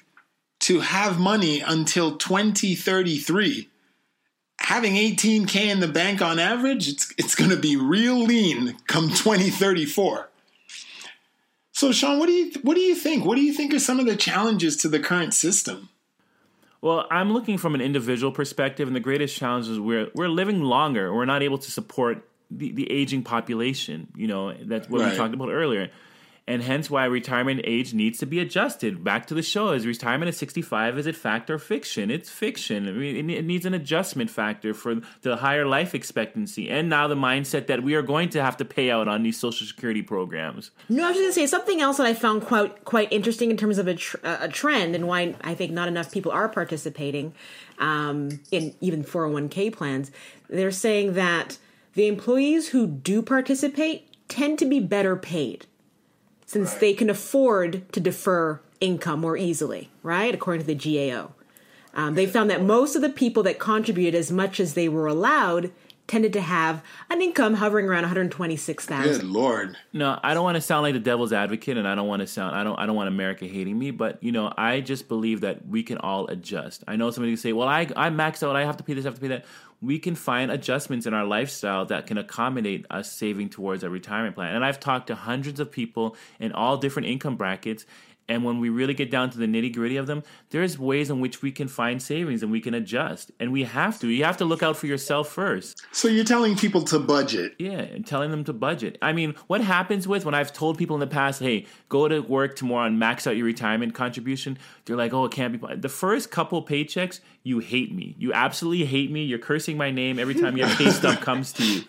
to 0.60 0.80
have 0.80 1.20
money 1.20 1.60
until 1.60 2.16
2033. 2.16 3.68
Having 4.60 4.94
18k 4.94 5.56
in 5.66 5.80
the 5.80 5.88
bank 5.88 6.22
on 6.22 6.38
average, 6.38 6.88
it's 6.88 7.12
it's 7.18 7.34
going 7.34 7.50
to 7.50 7.56
be 7.56 7.76
real 7.76 8.18
lean 8.18 8.76
come 8.86 9.10
2034. 9.10 10.30
So, 11.72 11.92
Sean, 11.92 12.18
what 12.18 12.26
do 12.26 12.32
you 12.32 12.52
what 12.62 12.74
do 12.74 12.80
you 12.80 12.94
think? 12.94 13.24
What 13.24 13.36
do 13.36 13.42
you 13.42 13.52
think 13.52 13.74
are 13.74 13.78
some 13.78 14.00
of 14.00 14.06
the 14.06 14.16
challenges 14.16 14.76
to 14.78 14.88
the 14.88 15.00
current 15.00 15.34
system? 15.34 15.88
Well, 16.80 17.06
I'm 17.10 17.32
looking 17.32 17.58
from 17.58 17.74
an 17.74 17.80
individual 17.80 18.32
perspective, 18.32 18.88
and 18.88 18.96
the 18.96 19.00
greatest 19.00 19.36
challenge 19.36 19.68
is 19.68 19.78
we're 19.78 20.08
we're 20.14 20.28
living 20.28 20.62
longer. 20.62 21.14
We're 21.14 21.24
not 21.24 21.42
able 21.42 21.58
to 21.58 21.70
support 21.70 22.26
the, 22.50 22.72
the 22.72 22.90
aging 22.90 23.22
population. 23.22 24.08
You 24.16 24.26
know, 24.26 24.54
that's 24.54 24.88
what 24.88 25.00
Right. 25.00 25.12
we 25.12 25.16
talked 25.16 25.34
about 25.34 25.50
earlier. 25.50 25.90
And 26.46 26.62
hence 26.62 26.90
why 26.90 27.06
retirement 27.06 27.62
age 27.64 27.94
needs 27.94 28.18
to 28.18 28.26
be 28.26 28.38
adjusted. 28.38 29.02
Back 29.02 29.26
to 29.28 29.34
the 29.34 29.40
show, 29.42 29.70
is 29.72 29.86
retirement 29.86 30.28
at 30.28 30.34
65, 30.34 30.98
is 30.98 31.06
it 31.06 31.16
fact 31.16 31.48
or 31.48 31.58
fiction? 31.58 32.10
It's 32.10 32.28
fiction. 32.28 32.86
I 32.86 32.92
mean, 32.92 33.30
it, 33.30 33.38
it 33.38 33.44
needs 33.46 33.64
an 33.64 33.72
adjustment 33.72 34.28
factor 34.28 34.74
for 34.74 34.96
the 35.22 35.36
higher 35.36 35.66
life 35.66 35.94
expectancy. 35.94 36.68
And 36.68 36.90
now 36.90 37.08
the 37.08 37.14
mindset 37.14 37.66
that 37.68 37.82
we 37.82 37.94
are 37.94 38.02
going 38.02 38.28
to 38.28 38.42
have 38.42 38.58
to 38.58 38.64
pay 38.66 38.90
out 38.90 39.08
on 39.08 39.22
these 39.22 39.38
social 39.38 39.66
security 39.66 40.02
programs. 40.02 40.70
No, 40.90 41.06
I 41.06 41.08
was 41.08 41.16
going 41.16 41.28
to 41.30 41.32
say 41.32 41.46
something 41.46 41.80
else 41.80 41.96
that 41.96 42.06
I 42.06 42.12
found 42.12 42.42
quite 42.42 42.84
quite 42.84 43.10
interesting 43.10 43.50
in 43.50 43.56
terms 43.56 43.78
of 43.78 43.88
a, 43.88 43.94
tr- 43.94 44.18
a 44.22 44.46
trend 44.48 44.94
and 44.94 45.08
why 45.08 45.36
I 45.42 45.54
think 45.54 45.72
not 45.72 45.88
enough 45.88 46.12
people 46.12 46.30
are 46.30 46.50
participating 46.50 47.32
um, 47.78 48.40
in 48.50 48.74
even 48.82 49.02
401k 49.02 49.72
plans. 49.72 50.10
They're 50.50 50.70
saying 50.70 51.14
that 51.14 51.56
the 51.94 52.08
employees 52.08 52.68
who 52.68 52.86
do 52.86 53.22
participate 53.22 54.08
tend 54.28 54.58
to 54.58 54.64
be 54.64 54.80
better 54.80 55.16
paid 55.16 55.66
since 56.46 56.74
they 56.74 56.92
can 56.92 57.08
afford 57.08 57.90
to 57.92 58.00
defer 58.00 58.60
income 58.80 59.20
more 59.20 59.36
easily, 59.36 59.90
right? 60.02 60.34
According 60.34 60.66
to 60.66 60.74
the 60.74 61.10
GAO. 61.10 61.32
Um, 61.94 62.14
they 62.14 62.26
found 62.26 62.50
that 62.50 62.62
most 62.62 62.96
of 62.96 63.02
the 63.02 63.08
people 63.08 63.42
that 63.44 63.58
contributed 63.58 64.14
as 64.14 64.32
much 64.32 64.58
as 64.58 64.74
they 64.74 64.88
were 64.88 65.06
allowed 65.06 65.72
tended 66.06 66.32
to 66.34 66.40
have 66.40 66.82
an 67.08 67.22
income 67.22 67.54
hovering 67.54 67.86
around 67.86 68.02
126,000. 68.02 69.12
Good 69.12 69.24
lord. 69.24 69.76
No, 69.92 70.18
I 70.22 70.34
don't 70.34 70.44
want 70.44 70.56
to 70.56 70.60
sound 70.60 70.82
like 70.82 70.92
the 70.92 71.00
devil's 71.00 71.32
advocate, 71.32 71.78
and 71.78 71.88
I 71.88 71.94
don't 71.94 72.08
want 72.08 72.20
to 72.20 72.26
sound 72.26 72.54
I 72.54 72.62
don't 72.62 72.78
I 72.78 72.84
don't 72.86 72.96
want 72.96 73.08
America 73.08 73.46
hating 73.46 73.78
me, 73.78 73.90
but 73.90 74.22
you 74.22 74.32
know 74.32 74.52
I 74.56 74.80
just 74.80 75.08
believe 75.08 75.40
that 75.42 75.66
we 75.66 75.82
can 75.82 75.98
all 75.98 76.26
adjust. 76.26 76.84
I 76.86 76.96
know 76.96 77.10
somebody 77.10 77.32
can 77.32 77.38
say, 77.38 77.52
"Well, 77.52 77.68
I 77.68 77.88
I 77.96 78.10
maxed 78.10 78.46
out, 78.46 78.54
I 78.54 78.64
have 78.64 78.76
to 78.78 78.84
pay 78.84 78.94
this, 78.94 79.06
I 79.06 79.08
have 79.08 79.14
to 79.14 79.20
pay 79.20 79.28
that." 79.28 79.44
We 79.84 79.98
can 79.98 80.14
find 80.14 80.50
adjustments 80.50 81.04
in 81.04 81.12
our 81.12 81.26
lifestyle 81.26 81.84
that 81.86 82.06
can 82.06 82.16
accommodate 82.16 82.86
us 82.88 83.12
saving 83.12 83.50
towards 83.50 83.84
a 83.84 83.90
retirement 83.90 84.34
plan. 84.34 84.54
And 84.54 84.64
I've 84.64 84.80
talked 84.80 85.08
to 85.08 85.14
hundreds 85.14 85.60
of 85.60 85.70
people 85.70 86.16
in 86.40 86.52
all 86.52 86.78
different 86.78 87.08
income 87.08 87.36
brackets. 87.36 87.84
And 88.26 88.42
when 88.42 88.58
we 88.58 88.70
really 88.70 88.94
get 88.94 89.10
down 89.10 89.28
to 89.30 89.38
the 89.38 89.44
nitty 89.44 89.74
gritty 89.74 89.98
of 89.98 90.06
them, 90.06 90.22
there's 90.48 90.78
ways 90.78 91.10
in 91.10 91.20
which 91.20 91.42
we 91.42 91.52
can 91.52 91.68
find 91.68 92.00
savings 92.00 92.42
and 92.42 92.50
we 92.50 92.60
can 92.60 92.72
adjust. 92.72 93.30
And 93.38 93.52
we 93.52 93.64
have 93.64 94.00
to. 94.00 94.08
You 94.08 94.24
have 94.24 94.38
to 94.38 94.46
look 94.46 94.62
out 94.62 94.78
for 94.78 94.86
yourself 94.86 95.28
first. 95.28 95.84
So 95.92 96.08
you're 96.08 96.24
telling 96.24 96.56
people 96.56 96.82
to 96.84 96.98
budget. 96.98 97.54
Yeah, 97.58 97.80
and 97.80 98.06
telling 98.06 98.30
them 98.30 98.44
to 98.44 98.54
budget. 98.54 98.96
I 99.02 99.12
mean, 99.12 99.34
what 99.46 99.60
happens 99.60 100.08
with 100.08 100.24
when 100.24 100.34
I've 100.34 100.54
told 100.54 100.78
people 100.78 100.96
in 100.96 101.00
the 101.00 101.06
past, 101.06 101.40
hey, 101.40 101.66
go 101.90 102.08
to 102.08 102.20
work 102.20 102.56
tomorrow 102.56 102.86
and 102.86 102.98
max 102.98 103.26
out 103.26 103.36
your 103.36 103.44
retirement 103.44 103.94
contribution? 103.94 104.56
They're 104.86 104.96
like, 104.96 105.12
oh, 105.12 105.26
it 105.26 105.32
can't 105.32 105.60
be. 105.60 105.76
The 105.76 105.90
first 105.90 106.30
couple 106.30 106.64
paychecks, 106.64 107.20
you 107.44 107.58
hate 107.58 107.94
me. 107.94 108.16
You 108.18 108.32
absolutely 108.32 108.86
hate 108.86 109.12
me. 109.12 109.22
You're 109.22 109.38
cursing 109.38 109.76
my 109.76 109.90
name 109.90 110.18
every 110.18 110.34
time 110.34 110.56
your 110.56 110.66
pay 110.68 110.90
stub 110.90 111.20
comes 111.20 111.52
to 111.52 111.62
you. 111.62 111.82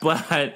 But 0.00 0.54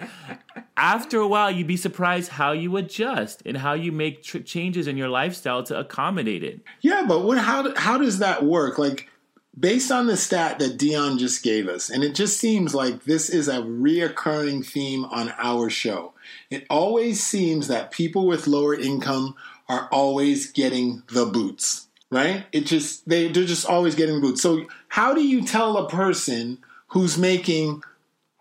after 0.76 1.18
a 1.18 1.26
while, 1.26 1.50
you'd 1.50 1.66
be 1.66 1.76
surprised 1.76 2.30
how 2.30 2.52
you 2.52 2.76
adjust 2.76 3.42
and 3.44 3.56
how 3.56 3.74
you 3.74 3.90
make 3.90 4.22
tr- 4.22 4.38
changes 4.38 4.86
in 4.86 4.96
your 4.96 5.08
lifestyle 5.08 5.64
to 5.64 5.78
accommodate 5.78 6.44
it. 6.44 6.60
Yeah, 6.80 7.04
but 7.06 7.24
what? 7.24 7.36
How 7.38 7.74
how 7.74 7.98
does 7.98 8.20
that 8.20 8.44
work? 8.44 8.78
Like 8.78 9.10
based 9.58 9.90
on 9.90 10.06
the 10.06 10.16
stat 10.16 10.60
that 10.60 10.78
Dion 10.78 11.18
just 11.18 11.42
gave 11.42 11.68
us, 11.68 11.90
and 11.90 12.04
it 12.04 12.14
just 12.14 12.38
seems 12.38 12.76
like 12.76 13.04
this 13.04 13.28
is 13.28 13.48
a 13.48 13.58
reoccurring 13.58 14.64
theme 14.64 15.04
on 15.06 15.32
our 15.36 15.68
show. 15.68 16.14
It 16.48 16.64
always 16.70 17.20
seems 17.20 17.66
that 17.66 17.90
people 17.90 18.28
with 18.28 18.46
lower 18.46 18.74
income 18.74 19.34
are 19.68 19.88
always 19.90 20.52
getting 20.52 21.02
the 21.12 21.26
boots, 21.26 21.88
right? 22.14 22.46
It 22.52 22.66
just 22.66 23.06
they 23.08 23.28
they're 23.28 23.44
just 23.44 23.66
always 23.66 23.94
getting 23.94 24.20
booed. 24.20 24.38
So 24.38 24.66
how 24.88 25.12
do 25.12 25.26
you 25.26 25.44
tell 25.44 25.76
a 25.76 25.88
person 25.88 26.58
who's 26.88 27.18
making 27.18 27.82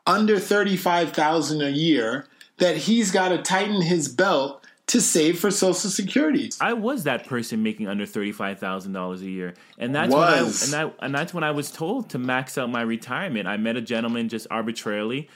under 0.06 0.38
35,000 0.40 1.62
a 1.62 1.70
year 1.70 2.28
that 2.60 2.78
he's 2.78 3.10
got 3.10 3.30
to 3.30 3.42
tighten 3.42 3.82
his 3.82 4.08
belt 4.08 4.64
to 4.88 5.02
save 5.02 5.40
for 5.40 5.50
social 5.50 5.90
security? 5.90 6.52
I 6.62 6.74
was 6.74 7.04
that 7.06 7.26
person 7.26 7.64
making 7.64 7.88
under 7.88 8.06
thirty 8.06 8.32
five 8.32 8.60
thousand 8.60 8.94
dollars 8.94 9.22
a 9.22 9.30
year, 9.30 9.56
and 9.80 9.96
that's 9.96 10.14
Was. 10.14 10.72
when 10.72 10.80
I 10.80 10.84
and 10.84 10.92
that 10.92 11.04
and 11.04 11.16
that's 11.16 11.34
when 11.34 11.44
I 11.44 11.52
was 11.52 11.72
told 11.72 12.12
to 12.12 12.20
max 12.20 12.58
out 12.58 12.70
my 12.70 12.84
retirement. 12.84 13.48
I 13.48 13.58
met 13.58 13.76
a 13.76 13.82
gentleman 13.82 14.30
just 14.30 14.46
arbitrarily, 14.52 15.30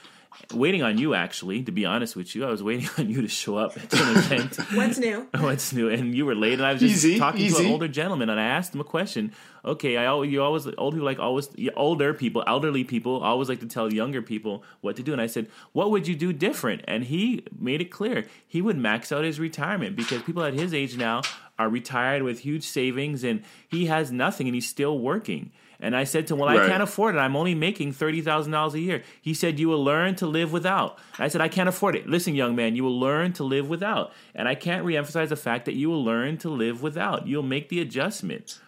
waiting 0.54 0.82
on 0.82 0.98
you. 0.98 1.14
Actually, 1.14 1.62
to 1.64 1.72
be 1.72 1.84
honest 1.84 2.16
with 2.16 2.34
you, 2.34 2.44
I 2.44 2.50
was 2.50 2.62
waiting 2.62 2.88
on 2.98 3.08
you 3.08 3.22
to 3.22 3.28
show 3.28 3.56
up 3.56 3.76
at 3.76 3.92
an 3.94 4.16
event. 4.18 4.56
What's 4.74 4.98
new? 4.98 5.26
What's 5.38 5.72
new? 5.72 5.88
And 5.88 6.14
you 6.14 6.26
were 6.26 6.34
late, 6.34 6.54
and 6.54 6.66
I 6.66 6.72
was 6.72 6.80
just 6.80 7.04
Easy, 7.04 7.18
talking 7.18 7.50
to 7.50 7.58
an 7.58 7.66
older 7.66 7.88
gentleman, 7.88 8.28
and 8.28 8.40
I 8.40 8.44
asked 8.44 8.74
him 8.74 8.80
a 8.80 8.84
question. 8.84 9.32
Okay, 9.64 9.96
I 9.96 10.04
al- 10.04 10.24
you 10.24 10.42
always 10.42 10.66
old 10.78 10.94
people 10.94 11.04
like 11.06 11.18
always 11.18 11.48
older 11.76 12.14
people, 12.14 12.44
elderly 12.46 12.84
people 12.84 13.20
always 13.20 13.48
like 13.48 13.60
to 13.60 13.66
tell 13.66 13.92
younger 13.92 14.22
people 14.22 14.62
what 14.80 14.96
to 14.96 15.02
do. 15.02 15.12
And 15.12 15.20
I 15.20 15.26
said, 15.26 15.48
"What 15.72 15.90
would 15.90 16.06
you 16.06 16.14
do 16.14 16.32
different?" 16.32 16.82
And 16.86 17.04
he 17.04 17.44
made 17.58 17.80
it 17.80 17.86
clear 17.90 18.26
he 18.46 18.62
would 18.62 18.78
max 18.78 19.12
out 19.12 19.24
his 19.24 19.38
retirement 19.40 19.96
because 19.96 20.22
people 20.22 20.42
at 20.44 20.54
his 20.54 20.72
age 20.72 20.96
now 20.96 21.22
are 21.58 21.68
retired 21.68 22.22
with 22.22 22.40
huge 22.40 22.62
savings, 22.62 23.24
and 23.24 23.42
he 23.68 23.86
has 23.86 24.12
nothing, 24.12 24.46
and 24.46 24.54
he's 24.54 24.68
still 24.68 24.98
working. 24.98 25.50
And 25.80 25.94
I 25.94 26.04
said 26.04 26.26
to 26.26 26.34
him, 26.34 26.40
Well, 26.40 26.48
I 26.48 26.66
can't 26.66 26.82
afford 26.82 27.14
it. 27.14 27.18
I'm 27.18 27.36
only 27.36 27.54
making 27.54 27.92
$30,000 27.92 28.74
a 28.74 28.80
year. 28.80 29.02
He 29.20 29.32
said, 29.32 29.60
You 29.60 29.68
will 29.68 29.82
learn 29.82 30.16
to 30.16 30.26
live 30.26 30.52
without. 30.52 30.98
I 31.18 31.28
said, 31.28 31.40
I 31.40 31.48
can't 31.48 31.68
afford 31.68 31.94
it. 31.94 32.08
Listen, 32.08 32.34
young 32.34 32.56
man, 32.56 32.74
you 32.74 32.82
will 32.82 32.98
learn 32.98 33.32
to 33.34 33.44
live 33.44 33.68
without. 33.68 34.12
And 34.34 34.48
I 34.48 34.54
can't 34.54 34.84
reemphasize 34.84 35.28
the 35.28 35.36
fact 35.36 35.66
that 35.66 35.74
you 35.74 35.88
will 35.88 36.04
learn 36.04 36.36
to 36.38 36.50
live 36.50 36.82
without. 36.82 37.28
You'll 37.28 37.42
make 37.42 37.68
the 37.68 37.80
adjustment. 37.80 38.60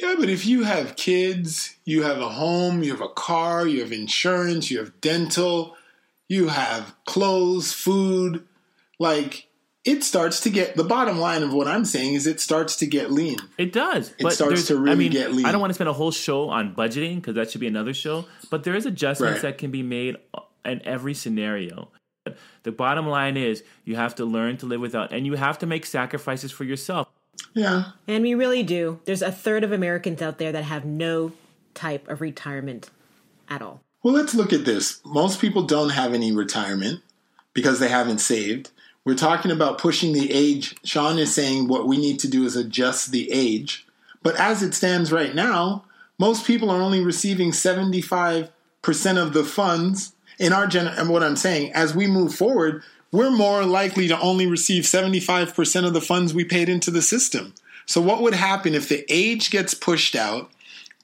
Yeah, 0.00 0.14
but 0.18 0.30
if 0.30 0.46
you 0.46 0.64
have 0.64 0.96
kids, 0.96 1.76
you 1.84 2.02
have 2.02 2.18
a 2.18 2.28
home, 2.28 2.82
you 2.82 2.92
have 2.92 3.02
a 3.02 3.08
car, 3.08 3.66
you 3.66 3.80
have 3.80 3.92
insurance, 3.92 4.70
you 4.70 4.78
have 4.78 5.00
dental, 5.02 5.76
you 6.28 6.48
have 6.48 6.94
clothes, 7.04 7.72
food, 7.72 8.46
like 8.98 9.48
it 9.84 10.04
starts 10.04 10.40
to 10.42 10.50
get 10.50 10.76
the 10.76 10.84
bottom 10.84 11.18
line 11.18 11.42
of 11.42 11.52
what 11.52 11.66
I'm 11.66 11.84
saying 11.84 12.14
is 12.14 12.26
it 12.26 12.40
starts 12.40 12.76
to 12.76 12.86
get 12.86 13.10
lean. 13.10 13.38
It 13.58 13.72
does. 13.72 14.10
It 14.18 14.30
starts 14.30 14.38
there's- 14.38 14.66
to 14.68 14.76
really 14.76 14.92
I 14.92 14.94
mean, 14.94 15.10
get 15.12 15.32
lean. 15.32 15.44
I 15.46 15.50
don't 15.52 15.60
want 15.60 15.70
to 15.70 15.74
spend 15.74 15.88
a 15.88 15.92
whole 15.92 16.12
show 16.12 16.48
on 16.50 16.74
budgeting 16.74 17.16
because 17.16 17.34
that 17.34 17.50
should 17.50 17.60
be 17.60 17.66
another 17.66 17.92
show. 17.94 18.26
But 18.50 18.62
there 18.64 18.74
is 18.76 18.86
adjustments 18.86 19.36
Right. 19.42 19.50
that 19.50 19.58
can 19.58 19.70
be 19.72 19.82
made 19.82 20.16
in 20.64 20.80
every 20.86 21.14
scenario. 21.14 21.88
The 22.62 22.70
bottom 22.70 23.08
line 23.08 23.36
is 23.36 23.64
you 23.84 23.96
have 23.96 24.14
to 24.16 24.24
learn 24.24 24.56
to 24.58 24.66
live 24.66 24.80
without, 24.80 25.12
and 25.12 25.26
you 25.26 25.34
have 25.34 25.58
to 25.58 25.66
make 25.66 25.84
sacrifices 25.84 26.52
for 26.52 26.62
yourself. 26.62 27.08
Yeah. 27.54 27.86
And 28.06 28.22
we 28.22 28.34
really 28.34 28.62
do. 28.62 29.00
There's 29.04 29.22
a 29.22 29.32
third 29.32 29.64
of 29.64 29.72
Americans 29.72 30.22
out 30.22 30.38
there 30.38 30.52
that 30.52 30.62
have 30.62 30.84
no 30.84 31.32
type 31.74 32.06
of 32.08 32.20
retirement 32.20 32.90
at 33.48 33.60
all. 33.62 33.80
Well, 34.04 34.14
let's 34.14 34.34
look 34.34 34.52
at 34.52 34.64
this. 34.64 35.00
Most 35.04 35.40
people 35.40 35.62
don't 35.62 35.88
have 35.90 36.14
any 36.14 36.30
retirement 36.30 37.00
because 37.52 37.80
they 37.80 37.88
haven't 37.88 38.18
saved. 38.18 38.70
We're 39.04 39.14
talking 39.14 39.50
about 39.50 39.78
pushing 39.78 40.12
the 40.12 40.32
age. 40.32 40.76
Sean 40.84 41.18
is 41.18 41.34
saying 41.34 41.68
what 41.68 41.86
we 41.86 41.98
need 41.98 42.18
to 42.20 42.28
do 42.28 42.44
is 42.44 42.56
adjust 42.56 43.10
the 43.10 43.30
age. 43.32 43.86
But 44.22 44.36
as 44.36 44.62
it 44.62 44.74
stands 44.74 45.10
right 45.10 45.34
now, 45.34 45.84
most 46.18 46.46
people 46.46 46.70
are 46.70 46.80
only 46.80 47.04
receiving 47.04 47.50
75% 47.50 48.50
of 49.16 49.32
the 49.32 49.44
funds 49.44 50.14
in 50.38 50.52
our 50.52 50.66
gen. 50.66 50.86
And 50.86 51.08
what 51.08 51.24
I'm 51.24 51.36
saying, 51.36 51.72
as 51.72 51.94
we 51.94 52.06
move 52.06 52.34
forward, 52.34 52.82
we're 53.10 53.30
more 53.30 53.64
likely 53.64 54.06
to 54.08 54.20
only 54.20 54.46
receive 54.46 54.84
75% 54.84 55.86
of 55.86 55.92
the 55.92 56.00
funds 56.00 56.32
we 56.32 56.44
paid 56.44 56.68
into 56.68 56.90
the 56.90 57.02
system. 57.02 57.54
So, 57.86 58.00
what 58.00 58.22
would 58.22 58.34
happen 58.34 58.74
if 58.74 58.88
the 58.88 59.04
age 59.08 59.50
gets 59.50 59.74
pushed 59.74 60.14
out? 60.14 60.50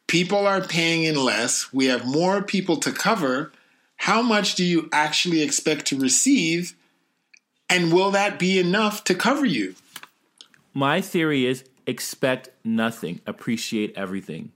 people 0.08 0.46
are 0.46 0.62
paying 0.62 1.04
in 1.04 1.14
less, 1.14 1.72
we 1.72 1.87
have 1.87 2.04
more 2.04 2.42
people 2.42 2.78
to 2.78 2.90
cover, 2.90 3.52
how 3.98 4.20
much 4.20 4.56
do 4.56 4.64
you 4.64 4.88
actually 4.90 5.42
expect 5.42 5.87
to 5.87 5.98
receive? 5.98 6.74
And 7.68 7.92
will 7.92 8.11
that 8.12 8.38
be 8.38 8.59
enough 8.59 9.04
to 9.04 9.14
cover 9.14 9.44
you? 9.44 9.74
My 10.72 11.00
theory 11.00 11.46
is 11.46 11.64
expect 11.87 12.50
nothing, 12.64 13.20
appreciate 13.26 13.92
everything. 13.96 14.52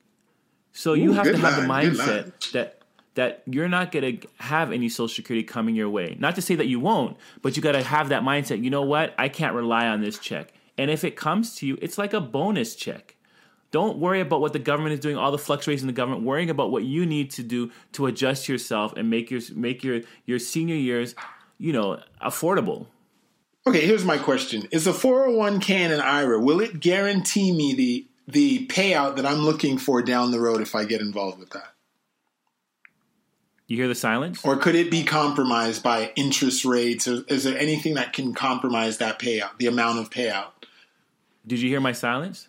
So 0.73 0.95
you 0.95 1.13
have 1.13 1.25
to 1.25 1.37
have 1.37 1.63
the 1.63 1.69
line, 1.69 1.91
mindset 1.91 2.53
that 2.53 2.79
that 3.15 3.43
you're 3.47 3.69
not 3.69 3.93
going 3.93 4.19
to 4.19 4.29
have 4.39 4.73
any 4.73 4.89
social 4.89 5.15
security 5.15 5.45
coming 5.45 5.75
your 5.75 5.91
way. 5.91 6.17
Not 6.19 6.35
to 6.37 6.43
say 6.43 6.55
that 6.55 6.67
you 6.67 6.81
won't, 6.81 7.19
but 7.43 7.57
you 7.57 7.63
got 7.63 7.73
to 7.73 7.83
have 7.83 8.09
that 8.09 8.23
mindset. 8.23 8.63
You 8.63 8.71
know 8.71 8.83
what? 8.83 9.15
I 9.19 9.29
can't 9.29 9.55
rely 9.55 9.87
on 9.87 10.01
this 10.01 10.19
check. 10.19 10.53
And 10.79 10.91
if 10.91 11.05
it 11.05 11.15
comes 11.15 11.55
to 11.57 11.67
you, 11.67 11.77
it's 11.83 11.99
like 11.99 12.15
a 12.15 12.21
bonus 12.21 12.75
check. 12.75 13.17
Don't 13.71 13.99
worry 13.99 14.21
about 14.21 14.41
what 14.41 14.53
the 14.53 14.59
government 14.59 14.95
is 14.95 15.01
doing, 15.01 15.17
all 15.17 15.31
the 15.31 15.39
fluctuations 15.39 15.83
in 15.83 15.87
the 15.87 15.93
government. 15.93 16.25
Worrying 16.25 16.51
about 16.51 16.71
what 16.71 16.85
you 16.85 17.07
need 17.07 17.31
to 17.33 17.43
do 17.43 17.71
to 17.93 18.07
adjust 18.07 18.49
yourself 18.49 18.95
and 18.97 19.11
make 19.11 19.31
your 19.31 19.41
make 19.55 19.83
your 19.83 20.01
your 20.27 20.39
senior 20.39 20.75
years, 20.75 21.15
you 21.59 21.73
know, 21.73 22.01
affordable. 22.23 22.87
Okay, 23.67 23.87
here's 23.87 24.05
my 24.05 24.19
question: 24.19 24.69
Is 24.71 24.87
a 24.87 24.93
401k 24.93 25.71
and 25.71 25.93
an 25.93 26.01
IRA 26.01 26.41
will 26.41 26.61
it 26.61 26.81
guarantee 26.81 27.53
me 27.53 27.75
the 27.75 28.07
the 28.27 28.67
payout 28.67 29.17
that 29.17 29.27
I'm 29.27 29.41
looking 29.41 29.79
for 29.79 30.03
down 30.03 30.31
the 30.31 30.41
road 30.41 30.61
if 30.61 30.75
I 30.75 30.85
get 30.85 31.01
involved 31.01 31.39
with 31.39 31.51
that? 31.51 31.73
You 33.67 33.77
hear 33.77 33.89
the 33.89 33.95
silence? 33.95 34.45
Or 34.45 34.57
could 34.57 34.75
it 34.75 34.91
be 34.91 35.03
compromised 35.03 35.83
by 35.83 36.13
interest 36.15 36.65
rates? 36.65 37.09
Or 37.09 37.25
is 37.29 37.45
there 37.45 37.57
anything 37.57 37.95
that 37.95 38.13
can 38.13 38.35
compromise 38.35 38.99
that 38.99 39.19
payout, 39.19 39.57
the 39.59 39.67
amount 39.67 39.99
of 39.99 40.11
payout? 40.11 40.51
Did 41.47 41.61
you 41.61 41.69
hear 41.69 41.81
my 41.81 41.93
silence? 41.93 42.49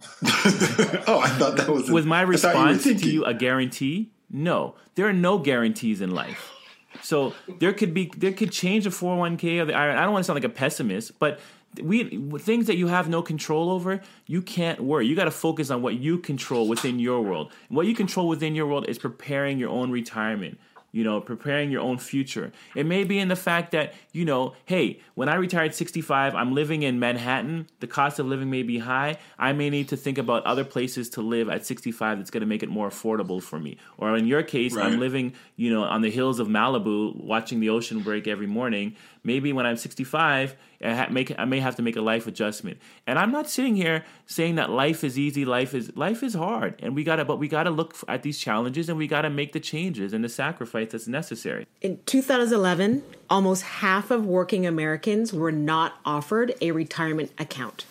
oh, 0.22 1.20
I 1.24 1.28
thought 1.38 1.56
that 1.56 1.68
was 1.68 1.88
a, 1.88 1.92
With 1.92 2.04
my 2.04 2.18
thought 2.18 2.26
you 2.26 2.30
response 2.30 2.84
to 2.84 2.94
you, 2.94 3.24
a 3.24 3.34
guarantee? 3.34 4.10
No, 4.30 4.74
there 4.96 5.08
are 5.08 5.12
no 5.12 5.38
guarantees 5.38 6.00
in 6.00 6.10
life. 6.10 6.52
So 7.02 7.34
there 7.58 7.72
could 7.72 7.94
be 7.94 8.10
there 8.16 8.32
could 8.32 8.52
change 8.52 8.86
a 8.86 8.90
401k 8.90 9.60
or 9.60 9.64
the 9.66 9.74
IRA. 9.74 9.98
I 9.98 10.02
don't 10.02 10.12
want 10.12 10.24
to 10.24 10.26
sound 10.26 10.36
like 10.36 10.44
a 10.44 10.54
pessimist, 10.54 11.18
but 11.18 11.40
we 11.82 12.18
things 12.38 12.66
that 12.66 12.76
you 12.76 12.86
have 12.86 13.08
no 13.08 13.22
control 13.22 13.70
over, 13.70 14.00
you 14.26 14.42
can't 14.42 14.80
worry. 14.80 15.06
You 15.06 15.14
got 15.14 15.24
to 15.24 15.30
focus 15.30 15.70
on 15.70 15.82
what 15.82 15.94
you 15.94 16.18
control 16.18 16.66
within 16.68 16.98
your 16.98 17.20
world. 17.20 17.52
And 17.68 17.76
what 17.76 17.86
you 17.86 17.94
control 17.94 18.28
within 18.28 18.54
your 18.54 18.66
world 18.66 18.86
is 18.88 18.98
preparing 18.98 19.58
your 19.58 19.70
own 19.70 19.90
retirement. 19.90 20.58
You 20.90 21.04
know, 21.04 21.20
preparing 21.20 21.70
your 21.70 21.82
own 21.82 21.98
future. 21.98 22.50
It 22.74 22.86
may 22.86 23.04
be 23.04 23.18
in 23.18 23.28
the 23.28 23.36
fact 23.36 23.72
that, 23.72 23.92
you 24.12 24.24
know, 24.24 24.54
hey, 24.64 25.00
when 25.14 25.28
I 25.28 25.34
retired 25.34 25.74
65, 25.74 26.34
I'm 26.34 26.54
living 26.54 26.82
in 26.82 26.98
Manhattan. 26.98 27.68
The 27.80 27.86
cost 27.86 28.18
of 28.18 28.26
living 28.26 28.48
may 28.48 28.62
be 28.62 28.78
high. 28.78 29.18
I 29.38 29.52
may 29.52 29.68
need 29.68 29.88
to 29.88 29.96
think 29.96 30.16
about 30.16 30.44
other 30.44 30.64
places 30.64 31.10
to 31.10 31.20
live 31.20 31.50
at 31.50 31.66
65 31.66 32.18
that's 32.18 32.30
going 32.30 32.40
to 32.40 32.46
make 32.46 32.62
it 32.62 32.70
more 32.70 32.88
affordable 32.88 33.42
for 33.42 33.58
me. 33.58 33.76
Or 33.98 34.16
in 34.16 34.26
your 34.26 34.42
case, 34.42 34.76
I'm 34.76 34.98
living, 34.98 35.34
you 35.56 35.70
know, 35.72 35.82
on 35.82 36.00
the 36.00 36.10
hills 36.10 36.40
of 36.40 36.48
Malibu, 36.48 37.14
watching 37.22 37.60
the 37.60 37.68
ocean 37.68 38.00
break 38.00 38.26
every 38.26 38.46
morning. 38.46 38.96
Maybe 39.28 39.52
when 39.52 39.66
I'm 39.66 39.76
65, 39.76 40.56
I, 40.82 40.94
ha- 40.94 41.08
make, 41.10 41.38
I 41.38 41.44
may 41.44 41.60
have 41.60 41.76
to 41.76 41.82
make 41.82 41.96
a 41.96 42.00
life 42.00 42.26
adjustment. 42.26 42.78
And 43.06 43.18
I'm 43.18 43.30
not 43.30 43.50
sitting 43.50 43.76
here 43.76 44.06
saying 44.24 44.54
that 44.54 44.70
life 44.70 45.04
is 45.04 45.18
easy. 45.18 45.44
Life 45.44 45.74
is 45.74 45.94
life 45.94 46.22
is 46.22 46.32
hard, 46.32 46.76
and 46.78 46.94
we 46.94 47.04
gotta. 47.04 47.26
But 47.26 47.36
we 47.36 47.46
gotta 47.46 47.68
look 47.68 47.94
at 48.08 48.22
these 48.22 48.38
challenges, 48.38 48.88
and 48.88 48.96
we 48.96 49.06
gotta 49.06 49.28
make 49.28 49.52
the 49.52 49.60
changes 49.60 50.14
and 50.14 50.24
the 50.24 50.30
sacrifice 50.30 50.92
that's 50.92 51.06
necessary. 51.06 51.66
In 51.82 52.00
2011, 52.06 53.02
almost 53.28 53.64
half 53.64 54.10
of 54.10 54.24
working 54.24 54.66
Americans 54.66 55.30
were 55.30 55.52
not 55.52 55.98
offered 56.06 56.54
a 56.62 56.70
retirement 56.70 57.30
account. 57.38 57.84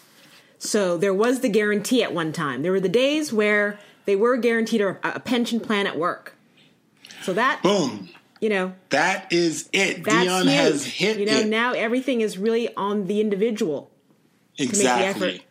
So 0.58 0.98
there 0.98 1.14
was 1.14 1.42
the 1.42 1.50
guarantee 1.50 2.02
at 2.02 2.16
one 2.16 2.34
time. 2.34 2.64
There 2.64 2.72
were 2.72 2.80
the 2.80 2.90
days 2.90 3.32
where 3.32 3.78
they 4.06 4.16
were 4.16 4.38
guaranteed 4.38 4.82
a, 4.82 4.98
a 5.04 5.20
pension 5.20 5.60
plan 5.60 5.86
at 5.86 6.00
work. 6.00 6.34
So 7.22 7.32
that, 7.34 7.62
Boom. 7.62 8.10
You 8.42 8.50
know, 8.50 8.74
That 8.90 9.32
is 9.34 9.70
it. 9.74 10.04
that's 10.04 10.24
Dion 10.26 10.44
huge. 10.48 10.56
has 10.56 10.86
hit 10.86 11.20
you 11.20 11.26
know, 11.26 11.40
it. 11.40 11.48
now 11.48 11.74
everything 11.74 12.22
is 12.22 12.38
really 12.38 12.74
on 12.76 13.06
the 13.08 13.20
individual 13.22 13.90
exactly. 14.58 15.28
effort. 15.28 15.42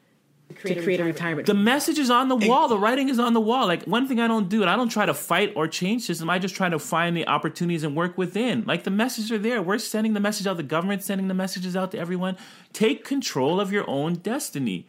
to 0.65 0.83
create 0.83 1.01
a 1.01 1.05
retirement. 1.05 1.47
The 1.47 1.55
message 1.55 1.99
is 1.99 2.09
on 2.11 2.29
the 2.29 2.37
wall. 2.37 2.69
The 2.69 2.79
writing 2.79 3.09
is 3.09 3.19
on 3.19 3.35
the 3.35 3.41
wall. 3.41 3.67
Like 3.67 3.85
one 3.85 4.07
thing 4.09 4.21
I 4.21 4.27
don't 4.29 4.49
do, 4.49 4.63
and 4.63 4.71
I 4.71 4.77
don't 4.77 4.89
try 4.89 5.05
to 5.05 5.13
fight 5.15 5.53
or 5.57 5.67
change 5.69 6.03
system. 6.03 6.31
I 6.31 6.39
just 6.39 6.55
try 6.55 6.69
to 6.69 6.79
find 6.79 7.17
the 7.17 7.27
opportunities 7.27 7.83
and 7.85 7.95
work 7.97 8.17
within. 8.17 8.65
Like 8.67 8.85
the 8.85 8.91
messages 8.91 9.31
are 9.33 9.39
there. 9.39 9.61
We're 9.61 9.79
sending 9.79 10.15
the 10.15 10.21
message 10.21 10.47
out. 10.47 10.57
The 10.57 10.63
government's 10.63 11.05
sending 11.05 11.29
the 11.29 11.35
messages 11.35 11.77
out 11.77 11.91
to 11.93 11.99
everyone. 11.99 12.37
Take 12.73 13.05
control 13.05 13.61
of 13.61 13.73
your 13.73 13.89
own 13.91 14.15
destiny. 14.15 14.87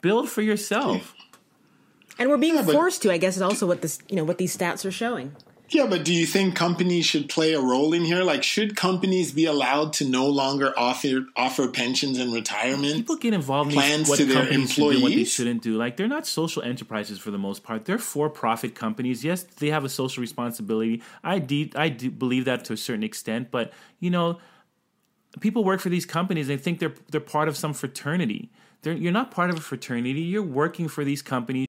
Build 0.00 0.28
for 0.30 0.42
yourself. 0.42 1.14
and 2.18 2.28
we're 2.28 2.38
being 2.38 2.56
but- 2.56 2.72
forced 2.72 3.02
to, 3.02 3.12
I 3.12 3.18
guess, 3.18 3.36
is 3.36 3.42
also 3.42 3.66
what 3.66 3.82
this, 3.82 3.98
you 4.08 4.16
know, 4.16 4.24
what 4.24 4.38
these 4.38 4.56
stats 4.56 4.84
are 4.84 4.90
showing. 4.90 5.36
Yeah, 5.72 5.86
but 5.86 6.04
do 6.04 6.12
you 6.12 6.26
think 6.26 6.54
companies 6.54 7.06
should 7.06 7.30
play 7.30 7.54
a 7.54 7.60
role 7.60 7.94
in 7.94 8.04
here? 8.04 8.22
Like, 8.22 8.42
should 8.42 8.76
companies 8.76 9.32
be 9.32 9.46
allowed 9.46 9.94
to 9.94 10.04
no 10.04 10.26
longer 10.26 10.74
offer 10.76 11.26
offer 11.34 11.68
pensions 11.68 12.18
and 12.18 12.32
retirement? 12.32 12.96
People 12.96 13.16
get 13.16 13.32
involved 13.32 13.70
in 13.70 13.78
Plans 13.78 14.00
these, 14.00 14.08
what 14.10 14.18
to 14.18 14.24
their 14.26 14.50
do, 14.50 15.02
what 15.02 15.10
they 15.10 15.24
shouldn't 15.24 15.62
do. 15.62 15.76
Like 15.76 15.96
they're 15.96 16.08
not 16.08 16.26
social 16.26 16.62
enterprises 16.62 17.18
for 17.18 17.30
the 17.30 17.38
most 17.38 17.62
part. 17.62 17.86
They're 17.86 17.98
for-profit 17.98 18.74
companies. 18.74 19.24
Yes, 19.24 19.44
they 19.44 19.68
have 19.68 19.84
a 19.84 19.88
social 19.88 20.20
responsibility. 20.20 21.02
I 21.24 21.38
de- 21.38 21.72
I 21.74 21.88
do 21.88 22.10
believe 22.10 22.44
that 22.44 22.64
to 22.66 22.74
a 22.74 22.76
certain 22.76 23.02
extent, 23.02 23.50
but 23.50 23.72
you 23.98 24.10
know, 24.10 24.38
people 25.40 25.64
work 25.64 25.80
for 25.80 25.88
these 25.88 26.04
companies. 26.04 26.48
They 26.48 26.58
think 26.58 26.80
they're 26.80 26.94
they're 27.10 27.20
part 27.20 27.48
of 27.48 27.56
some 27.56 27.72
fraternity. 27.72 28.50
They're, 28.82 28.94
you're 28.94 29.12
not 29.12 29.30
part 29.30 29.48
of 29.48 29.56
a 29.56 29.60
fraternity. 29.60 30.20
You're 30.20 30.42
working 30.42 30.88
for 30.88 31.04
these 31.04 31.22
companies. 31.22 31.68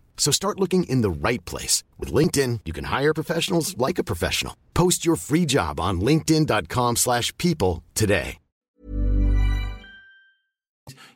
So 0.15 0.31
start 0.31 0.59
looking 0.59 0.85
in 0.85 1.01
the 1.01 1.09
right 1.09 1.43
place. 1.43 1.83
With 1.99 2.13
LinkedIn, 2.13 2.61
you 2.63 2.71
can 2.71 2.85
hire 2.85 3.13
professionals 3.13 3.77
like 3.77 3.99
a 3.99 4.03
professional. 4.03 4.55
Post 4.73 5.05
your 5.05 5.17
free 5.17 5.45
job 5.45 5.79
on 5.79 5.99
linkedin.com 5.99 6.95
slash 6.95 7.35
people 7.37 7.83
today. 7.95 8.37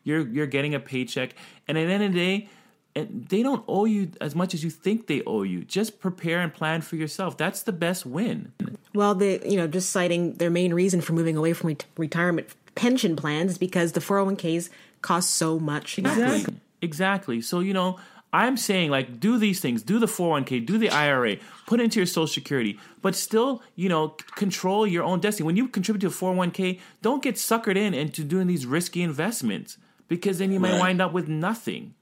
You're 0.03 0.27
you're 0.27 0.47
getting 0.47 0.75
a 0.75 0.79
paycheck, 0.79 1.34
and 1.67 1.77
at 1.77 1.88
the 1.88 1.93
end 1.93 2.03
of 2.03 2.13
the 2.13 2.19
day, 2.19 2.49
they 2.93 3.41
don't 3.41 3.63
owe 3.67 3.86
you 3.86 4.12
as 4.21 4.36
much 4.36 4.53
as 4.53 4.63
you 4.63 4.69
think 4.69 5.08
they 5.08 5.23
owe 5.25 5.41
you. 5.41 5.63
Just 5.63 5.99
prepare 5.99 6.39
and 6.41 6.53
plan 6.53 6.81
for 6.81 6.95
yourself. 6.95 7.38
That's 7.38 7.63
the 7.63 7.71
best 7.71 8.05
win. 8.05 8.53
Well, 8.93 9.15
the 9.15 9.41
you 9.43 9.58
know 9.58 9.67
just 9.67 9.89
citing 9.89 10.34
their 10.34 10.51
main 10.51 10.73
reason 10.73 11.01
for 11.01 11.13
moving 11.13 11.36
away 11.36 11.53
from 11.53 11.69
ret- 11.69 11.86
retirement 11.97 12.47
pension 12.75 13.15
plans 13.15 13.53
is 13.53 13.58
because 13.58 13.93
the 13.93 13.99
401ks 13.99 14.69
cost 15.01 15.31
so 15.31 15.60
much. 15.60 15.97
Exactly. 15.97 16.55
Exactly. 16.81 17.41
So, 17.41 17.62
you 17.62 17.73
know, 17.73 17.97
I'm 18.43 18.58
saying 18.58 18.89
like 18.91 19.19
do 19.19 19.38
these 19.38 19.60
things, 19.60 19.82
do 19.82 19.98
the 20.00 20.06
401k, 20.08 20.65
do 20.65 20.78
the 20.78 20.89
IRA, 20.89 21.38
put 21.67 21.80
into 21.80 22.00
your 22.00 22.06
social 22.08 22.28
security, 22.28 22.78
but 23.02 23.15
still, 23.15 23.62
you 23.76 23.88
know, 23.89 24.10
control 24.36 24.86
your 24.86 25.04
own 25.04 25.19
destiny. 25.19 25.45
When 25.45 25.56
you 25.58 25.67
contribute 25.67 26.02
to 26.02 26.08
a 26.08 26.10
401k, 26.10 26.80
don't 27.02 27.24
get 27.24 27.36
suckered 27.36 27.78
in 27.78 27.93
into 27.93 28.24
doing 28.24 28.48
these 28.48 28.65
risky 28.65 29.02
investments 29.02 29.78
because 30.08 30.38
then 30.39 30.52
you 30.52 30.60
might 30.60 30.71
Right. 30.74 30.80
wind 30.82 31.02
up 31.02 31.13
with 31.13 31.28
nothing. 31.28 31.93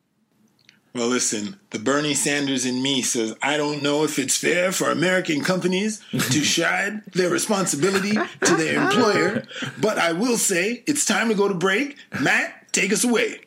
Well, 0.95 1.07
listen, 1.07 1.59
the 1.71 1.79
Bernie 1.79 2.13
Sanders 2.13 2.65
in 2.67 2.83
me 2.83 3.01
says, 3.01 3.35
I 3.41 3.57
don't 3.57 3.81
know 3.81 4.03
if 4.03 4.19
it's 4.19 4.37
fair 4.37 4.71
for 4.71 4.91
American 4.91 5.41
companies 5.43 6.01
to 6.11 6.43
shed 6.55 7.01
their 7.13 7.31
responsibility 7.31 8.11
to 8.11 8.55
their 8.55 8.83
employer, 8.83 9.43
but 9.81 9.97
I 9.97 10.11
will 10.13 10.37
say 10.37 10.83
it's 10.85 11.03
time 11.05 11.29
to 11.29 11.35
go 11.35 11.47
to 11.47 11.55
break. 11.55 11.97
Matt, 12.21 12.71
take 12.73 12.93
us 12.93 13.03
away. 13.03 13.39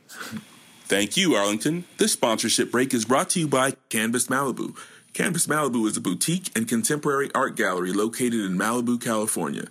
Thank 0.89 1.17
you, 1.17 1.35
Arlington. 1.35 1.85
This 1.99 2.13
sponsorship 2.13 2.71
break 2.71 2.95
is 2.95 3.05
brought 3.05 3.29
to 3.31 3.41
you 3.41 3.49
by 3.49 3.73
Canvas 3.89 4.29
Malibu. 4.29 4.77
Canvas 5.15 5.49
Malibu 5.49 5.85
is 5.89 5.97
a 5.97 6.01
boutique 6.01 6.57
and 6.57 6.69
contemporary 6.69 7.29
art 7.35 7.57
gallery 7.57 7.93
located 7.93 8.35
in 8.35 8.57
Malibu, 8.57 9.03
California. 9.03 9.65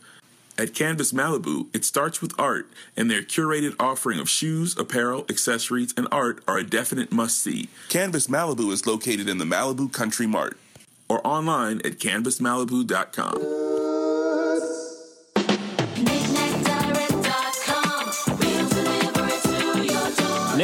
At 0.58 0.73
Canvas 0.73 1.13
Malibu, 1.13 1.73
it 1.73 1.86
starts 1.86 2.21
with 2.21 2.38
art, 2.38 2.67
and 2.97 3.10
their 3.10 3.21
curated 3.21 3.75
offering 3.80 4.19
of 4.19 4.30
shoes, 4.30 4.78
apparel, 4.78 5.25
accessories, 5.30 5.93
and 5.95 6.10
art 6.12 6.43
are 6.49 6.58
a 6.58 6.65
definite 6.65 7.13
must 7.13 7.39
see. 7.39 7.69
Canvas 7.88 8.28
Malibu 8.28 8.69
is 8.73 8.86
located 8.86 9.30
in 9.30 9.38
the 9.38 9.45
Malibu 9.45 9.91
Country 9.93 10.28
Mart 10.28 10.58
or 11.08 11.25
online 11.25 11.78
at 11.86 11.97
canvasmalibu.com. 11.97 13.74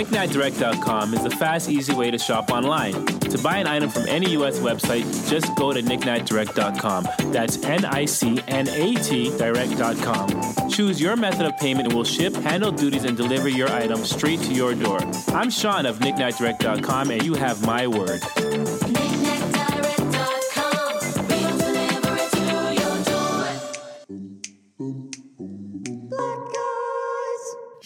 KnickKnackDirect.com 0.01 1.13
is 1.13 1.23
the 1.23 1.29
fast, 1.29 1.69
easy 1.69 1.93
way 1.93 2.09
to 2.09 2.17
shop 2.17 2.49
online. 2.49 3.05
To 3.05 3.37
buy 3.37 3.57
an 3.57 3.67
item 3.67 3.87
from 3.87 4.07
any 4.07 4.31
U.S. 4.31 4.57
website, 4.57 5.03
just 5.29 5.55
go 5.55 5.71
to 5.71 5.79
KnickKnackDirect.com. 5.83 7.31
That's 7.31 7.63
N-I-C-N-A-T 7.63 9.37
Direct.com. 9.37 10.69
Choose 10.71 10.99
your 10.99 11.15
method 11.15 11.45
of 11.45 11.55
payment 11.57 11.85
and 11.85 11.93
we'll 11.93 12.03
ship, 12.03 12.33
handle 12.33 12.71
duties, 12.71 13.03
and 13.03 13.15
deliver 13.15 13.47
your 13.47 13.69
item 13.69 14.03
straight 14.03 14.39
to 14.39 14.53
your 14.53 14.73
door. 14.73 14.99
I'm 15.27 15.51
Sean 15.51 15.85
of 15.85 15.99
KnickKnackDirect.com, 15.99 17.11
and 17.11 17.23
you 17.23 17.35
have 17.35 17.63
my 17.63 17.85
word. 17.85 18.21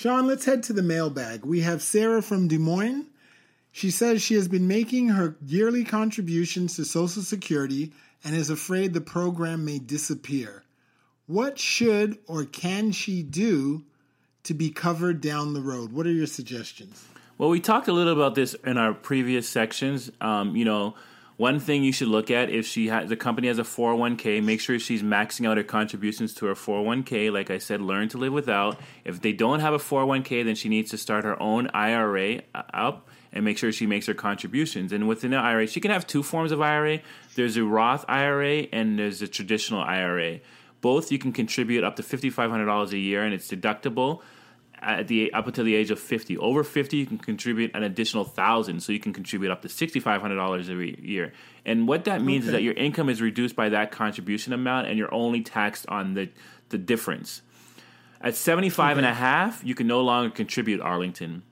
Sean, 0.06 0.28
let's 0.28 0.46
head 0.46 0.62
to 0.62 0.72
the 0.72 0.84
mailbag. 0.84 1.48
We 1.48 1.62
have 1.62 1.82
Sarah 1.82 2.22
from 2.22 2.48
Des 2.48 2.60
Moines. 2.60 3.08
She 3.72 3.90
says 3.90 4.22
she 4.22 4.36
has 4.36 4.48
been 4.48 4.68
making 4.68 5.08
her 5.08 5.36
yearly 5.44 5.84
contributions 5.84 6.76
to 6.76 6.86
Social 6.86 7.24
Security 7.24 7.92
and 8.24 8.36
is 8.36 8.52
afraid 8.52 8.94
the 8.94 9.02
program 9.02 9.66
may 9.66 9.80
disappear. 9.80 10.64
What 11.26 11.58
should 11.58 12.20
or 12.28 12.46
can 12.46 12.92
she 12.92 13.24
do 13.24 13.84
to 14.44 14.54
be 14.54 14.70
covered 14.70 15.22
down 15.22 15.56
the 15.56 15.62
road? 15.62 15.92
What 15.92 16.06
are 16.06 16.12
your 16.12 16.28
suggestions? 16.28 17.04
Well, 17.40 17.50
we 17.50 17.60
talked 17.60 17.88
a 17.88 17.92
little 17.92 18.14
about 18.14 18.36
this 18.36 18.54
in 18.64 18.78
our 18.78 18.94
previous 18.94 19.50
sections. 19.50 20.12
Um, 20.22 20.56
you 20.56 20.66
know, 20.66 20.94
one 21.38 21.60
thing 21.60 21.84
you 21.84 21.92
should 21.92 22.08
look 22.08 22.32
at 22.32 22.50
if 22.50 22.66
she 22.66 22.88
has 22.88 23.10
the 23.10 23.18
company 23.18 23.50
has 23.50 23.60
a 23.60 23.64
401k, 23.64 24.42
make 24.42 24.62
sure 24.62 24.80
she's 24.80 25.04
maxing 25.04 25.48
out 25.48 25.58
her 25.58 25.64
contributions 25.64 26.34
to 26.36 26.46
her 26.46 26.54
401k. 26.54 27.32
Like 27.32 27.52
I 27.52 27.58
said, 27.58 27.82
learn 27.82 28.08
to 28.10 28.18
live 28.18 28.32
without. 28.32 28.80
If 29.04 29.22
they 29.22 29.34
don't 29.34 29.60
have 29.60 29.74
a 29.74 29.78
401k, 29.78 30.46
then 30.46 30.56
she 30.56 30.70
needs 30.70 30.92
to 30.92 30.98
start 30.98 31.26
her 31.26 31.42
own 31.42 31.68
IRA 31.74 32.42
uh, 32.54 32.64
up 32.74 33.10
and 33.34 33.44
make 33.44 33.58
sure 33.58 33.72
she 33.74 33.86
makes 33.86 34.06
her 34.06 34.14
contributions. 34.14 34.94
And 34.94 35.10
within 35.10 35.32
the 35.32 35.38
IRA, 35.38 35.68
she 35.68 35.82
can 35.82 35.92
have 35.92 36.08
two 36.08 36.24
forms 36.24 36.54
of 36.54 36.62
IRA. 36.62 37.02
There's 37.36 37.58
a 37.58 37.66
Roth 37.66 38.06
IRA 38.08 38.68
and 38.72 38.98
there's 38.98 39.22
a 39.22 39.28
traditional 39.28 39.82
IRA. 39.82 40.40
Both 40.80 41.12
you 41.12 41.20
can 41.20 41.34
contribute 41.34 41.84
up 41.84 41.98
to 41.98 42.04
$5,500 42.04 42.92
a 42.92 42.98
year 42.98 43.24
and 43.24 43.34
it's 43.34 43.50
deductible 43.50 44.22
at 44.86 45.08
the 45.08 45.34
up 45.34 45.48
until 45.48 45.66
the 45.66 45.76
age 45.76 45.90
of 45.90 46.00
50. 46.00 46.38
Over 46.38 46.64
50, 46.64 46.96
you 46.96 47.06
can 47.06 47.18
contribute 47.18 47.72
an 47.74 47.84
additional 47.84 48.24
thousand, 48.24 48.82
so 48.82 48.92
you 48.92 49.00
can 49.00 49.14
contribute 49.14 49.52
up 49.52 49.64
to 49.64 49.68
$6,500 49.68 50.70
every 50.70 51.00
year. 51.02 51.34
And 51.66 51.88
what 51.88 52.06
that 52.06 52.22
means 52.22 52.44
okay. 52.44 52.50
is 52.50 52.52
that 52.54 52.62
your 52.62 52.76
income 52.76 53.10
is 53.10 53.22
reduced 53.22 53.56
by 53.56 53.70
that 53.70 53.92
contribution 53.92 54.54
amount, 54.54 54.88
and 54.88 54.98
you're 54.98 55.14
only 55.14 55.42
taxed 55.42 55.86
on 55.90 56.14
the 56.14 56.30
the 56.70 56.78
difference. 56.78 57.42
At 58.22 58.36
75 58.36 58.92
okay. 58.92 58.98
and 58.98 59.06
a 59.06 59.14
half, 59.14 59.64
you 59.64 59.76
can 59.76 59.88
no 59.88 60.02
longer 60.02 60.30
contribute 60.30 60.82
Arlington. 60.82 61.44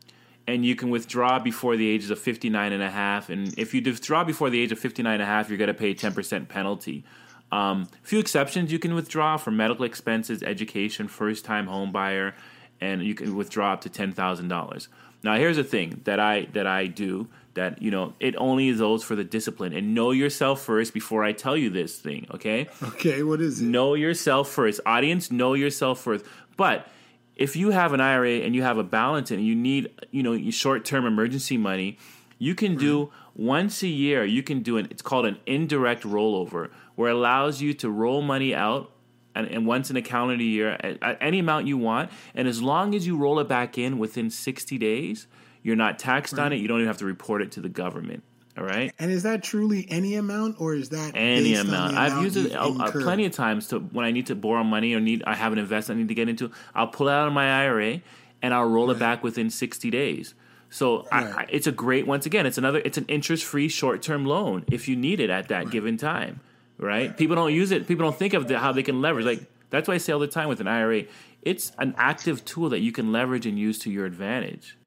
And 0.46 0.66
you 0.66 0.76
can 0.76 0.90
withdraw 0.90 1.40
before 1.40 1.78
the 1.78 1.88
ages 1.88 2.10
of 2.10 2.20
59 2.20 2.74
and 2.74 2.84
a 2.84 2.90
half. 2.90 3.30
And 3.30 3.58
if 3.58 3.74
you 3.74 3.82
withdraw 3.82 4.26
before 4.26 4.50
the 4.50 4.60
age 4.60 4.74
of 4.74 4.80
59 4.80 5.14
and 5.14 5.22
a 5.22 5.26
half, 5.26 5.50
you're 5.50 5.58
going 5.58 5.70
to 5.70 5.74
pay 5.74 5.92
a 5.92 5.96
10% 5.96 6.50
penalty. 6.50 7.06
Um, 7.52 7.88
few 8.02 8.20
exceptions 8.20 8.72
you 8.72 8.80
can 8.80 8.96
withdraw 8.96 9.38
for 9.38 9.52
medical 9.52 9.86
expenses, 9.86 10.42
education, 10.42 11.08
first 11.08 11.46
time 11.46 11.68
home 11.68 11.92
buyer, 11.92 12.34
and 12.84 13.04
you 13.04 13.16
can 13.16 13.36
withdraw 13.36 13.74
up 13.74 13.82
to 13.82 13.90
ten 13.90 14.12
thousand 14.12 14.50
dollars. 14.50 14.90
Now, 15.24 15.36
here's 15.36 15.56
the 15.56 15.64
thing 15.64 16.02
that 16.04 16.20
I 16.20 16.48
that 16.54 16.68
I 16.68 16.88
do 16.88 17.30
that 17.54 17.82
you 17.82 17.92
know 17.92 18.14
it 18.20 18.36
only 18.38 18.68
is 18.68 18.80
those 18.80 19.04
for 19.04 19.16
the 19.16 19.24
discipline 19.24 19.74
and 19.74 19.96
know 19.96 20.12
yourself 20.12 20.62
first 20.62 20.94
before 20.94 21.24
I 21.24 21.32
tell 21.32 21.56
you 21.56 21.70
this 21.70 21.98
thing. 21.98 22.28
Okay. 22.34 22.68
Okay. 22.84 23.24
What 23.24 23.42
is 23.42 23.62
it? 23.62 23.66
Know 23.66 23.94
yourself 23.94 24.50
first, 24.50 24.82
audience. 24.86 25.32
Know 25.32 25.54
yourself 25.54 26.02
first. 26.02 26.26
But 26.58 26.88
if 27.36 27.56
you 27.56 27.72
have 27.72 27.94
an 27.94 28.02
IRA 28.02 28.40
and 28.40 28.54
you 28.54 28.64
have 28.64 28.78
a 28.78 28.84
balance 28.84 29.32
and 29.32 29.46
you 29.46 29.56
need 29.56 29.90
you 30.12 30.24
know 30.24 30.52
short 30.52 30.84
term 30.84 31.06
emergency 31.06 31.58
money, 31.58 31.98
you 32.38 32.54
can 32.54 32.76
do 32.76 33.06
mm-hmm. 33.06 33.46
once 33.46 33.82
a 33.82 33.88
year. 33.88 34.26
You 34.26 34.44
can 34.44 34.62
do 34.62 34.78
an 34.78 34.88
it's 34.92 35.02
called 35.02 35.26
an 35.26 35.38
indirect 35.46 36.04
rollover, 36.04 36.70
where 36.96 37.12
it 37.12 37.16
allows 37.16 37.62
you 37.62 37.74
to 37.76 37.90
roll 37.90 38.22
money 38.22 38.54
out 38.54 38.92
and, 39.36 39.48
and 39.48 39.66
once 39.66 39.90
in 39.90 39.96
a 39.96 40.02
calendar 40.02 40.44
year 40.44 40.78
at, 40.80 41.02
at 41.02 41.18
any 41.22 41.40
amount 41.40 41.68
you 41.68 41.78
want. 41.78 42.12
And 42.36 42.48
as 42.48 42.62
long 42.62 42.96
as 42.96 43.06
you 43.08 43.18
roll 43.18 43.40
it 43.40 43.48
back 43.48 43.78
in 43.78 43.98
within 44.00 44.30
60 44.30 44.78
days, 44.78 45.28
you're 45.62 45.76
not 45.76 46.00
taxed 46.00 46.34
right. 46.34 46.46
on 46.46 46.54
it. 46.54 46.58
You 46.58 46.68
don't 46.68 46.80
even 46.80 46.88
have 46.88 46.98
to 46.98 47.06
report 47.06 47.42
it 47.42 47.52
to 47.54 47.62
the 47.62 47.70
government. 47.70 48.24
All 48.56 48.64
right. 48.64 48.94
And 49.00 49.12
is 49.12 49.24
that 49.24 49.42
truly 49.42 49.88
any 49.90 50.14
amount, 50.14 50.62
or 50.62 50.76
is 50.76 50.90
that 50.90 51.14
any 51.16 51.56
amount? 51.56 51.98
I've 51.98 52.22
used 52.22 52.38
it 52.38 52.54
uh, 52.54 52.92
plenty 52.92 53.26
of 53.26 53.32
times 53.32 53.70
to 53.70 53.80
when 53.80 54.06
I 54.06 54.12
need 54.12 54.28
to 54.28 54.36
borrow 54.36 54.64
money 54.64 54.94
or 54.94 55.00
need 55.00 55.24
I 55.26 55.34
have 55.34 55.54
an 55.54 55.58
investment 55.58 55.98
I 55.98 56.02
need 56.04 56.10
to 56.10 56.14
get 56.14 56.30
into. 56.30 56.52
I'll 56.76 56.88
pull 56.88 57.08
it 57.08 57.14
out 57.14 57.28
of 57.28 57.34
my 57.34 57.64
IRA 57.64 58.02
and 58.44 58.54
I'll 58.54 58.70
roll 58.70 58.88
right. 58.88 58.96
it 58.96 59.00
back 59.00 59.24
within 59.24 59.50
sixty 59.50 59.90
days. 59.90 60.36
So 60.70 61.08
right. 61.12 61.34
I, 61.36 61.46
it's 61.50 61.66
a 61.66 61.72
great. 61.72 62.06
Once 62.06 62.28
again, 62.28 62.46
it's 62.46 62.60
another. 62.60 62.80
It's 62.86 63.00
an 63.00 63.06
interest 63.08 63.44
free 63.44 63.70
short 63.70 64.04
term 64.04 64.24
loan 64.24 64.66
if 64.72 64.88
you 64.88 64.96
need 64.96 65.20
it 65.20 65.32
at 65.32 65.48
that 65.48 65.72
given 65.72 65.98
time 65.98 66.40
right? 66.84 67.16
People 67.16 67.36
don't 67.36 67.54
use 67.54 67.72
it. 67.72 67.88
People 67.88 68.06
don't 68.06 68.18
think 68.18 68.34
of 68.34 68.48
the, 68.48 68.60
how 68.60 68.72
they 68.72 68.84
can 68.84 69.02
leverage. 69.02 69.26
Like 69.26 69.50
that's 69.70 69.88
why 69.88 69.96
I 69.96 69.98
say 69.98 70.14
all 70.14 70.20
the 70.20 70.28
time 70.28 70.50
with 70.50 70.60
an 70.60 70.68
IRA, 70.68 71.06
it's 71.42 71.72
an 71.80 71.96
active 71.98 72.46
tool 72.46 72.70
that 72.70 72.80
you 72.80 72.92
can 72.92 73.12
leverage 73.12 73.46
and 73.46 73.58
use 73.58 73.80
to 73.80 73.90
your 73.90 74.06
advantage. 74.06 74.78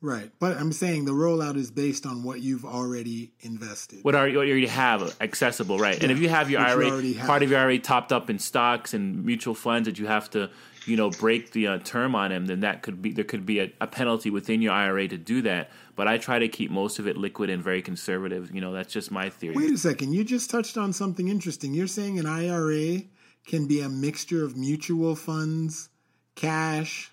Right, 0.00 0.32
but 0.40 0.56
I'm 0.56 0.72
saying 0.72 1.04
the 1.04 1.12
rollout 1.12 1.56
is 1.56 1.70
based 1.70 2.06
on 2.06 2.24
what 2.24 2.40
you've 2.40 2.64
already 2.64 3.30
invested. 3.40 4.00
What 4.02 4.16
are 4.16 4.26
you 4.26 4.38
already 4.38 4.66
have 4.66 5.16
accessible, 5.20 5.78
right? 5.78 5.96
Yeah, 5.96 6.02
and 6.02 6.10
if 6.10 6.18
you 6.18 6.28
have 6.28 6.50
your 6.50 6.60
IRA, 6.60 7.00
you 7.00 7.14
part 7.20 7.44
of 7.44 7.50
your 7.50 7.60
IRA 7.60 7.78
topped 7.78 8.10
up 8.10 8.28
in 8.28 8.40
stocks 8.40 8.94
and 8.94 9.24
mutual 9.24 9.54
funds 9.54 9.86
that 9.86 10.00
you 10.00 10.08
have 10.08 10.28
to, 10.30 10.50
you 10.86 10.96
know, 10.96 11.10
break 11.10 11.52
the 11.52 11.66
uh, 11.66 11.78
term 11.78 12.14
on 12.14 12.32
him, 12.32 12.46
then 12.46 12.60
that 12.60 12.82
could 12.82 13.02
be 13.02 13.12
there 13.12 13.24
could 13.24 13.46
be 13.46 13.60
a, 13.60 13.72
a 13.80 13.86
penalty 13.86 14.30
within 14.30 14.62
your 14.62 14.72
IRA 14.72 15.08
to 15.08 15.16
do 15.16 15.42
that. 15.42 15.70
But 15.94 16.08
I 16.08 16.18
try 16.18 16.38
to 16.38 16.48
keep 16.48 16.70
most 16.70 16.98
of 16.98 17.06
it 17.06 17.16
liquid 17.16 17.50
and 17.50 17.62
very 17.62 17.82
conservative. 17.82 18.54
You 18.54 18.60
know, 18.60 18.72
that's 18.72 18.92
just 18.92 19.10
my 19.10 19.30
theory. 19.30 19.54
Wait 19.54 19.72
a 19.72 19.78
second. 19.78 20.12
You 20.12 20.24
just 20.24 20.50
touched 20.50 20.76
on 20.76 20.92
something 20.92 21.28
interesting. 21.28 21.74
You're 21.74 21.86
saying 21.86 22.18
an 22.18 22.26
IRA 22.26 23.02
can 23.46 23.66
be 23.66 23.80
a 23.80 23.88
mixture 23.88 24.44
of 24.44 24.56
mutual 24.56 25.14
funds, 25.16 25.88
cash. 26.34 27.12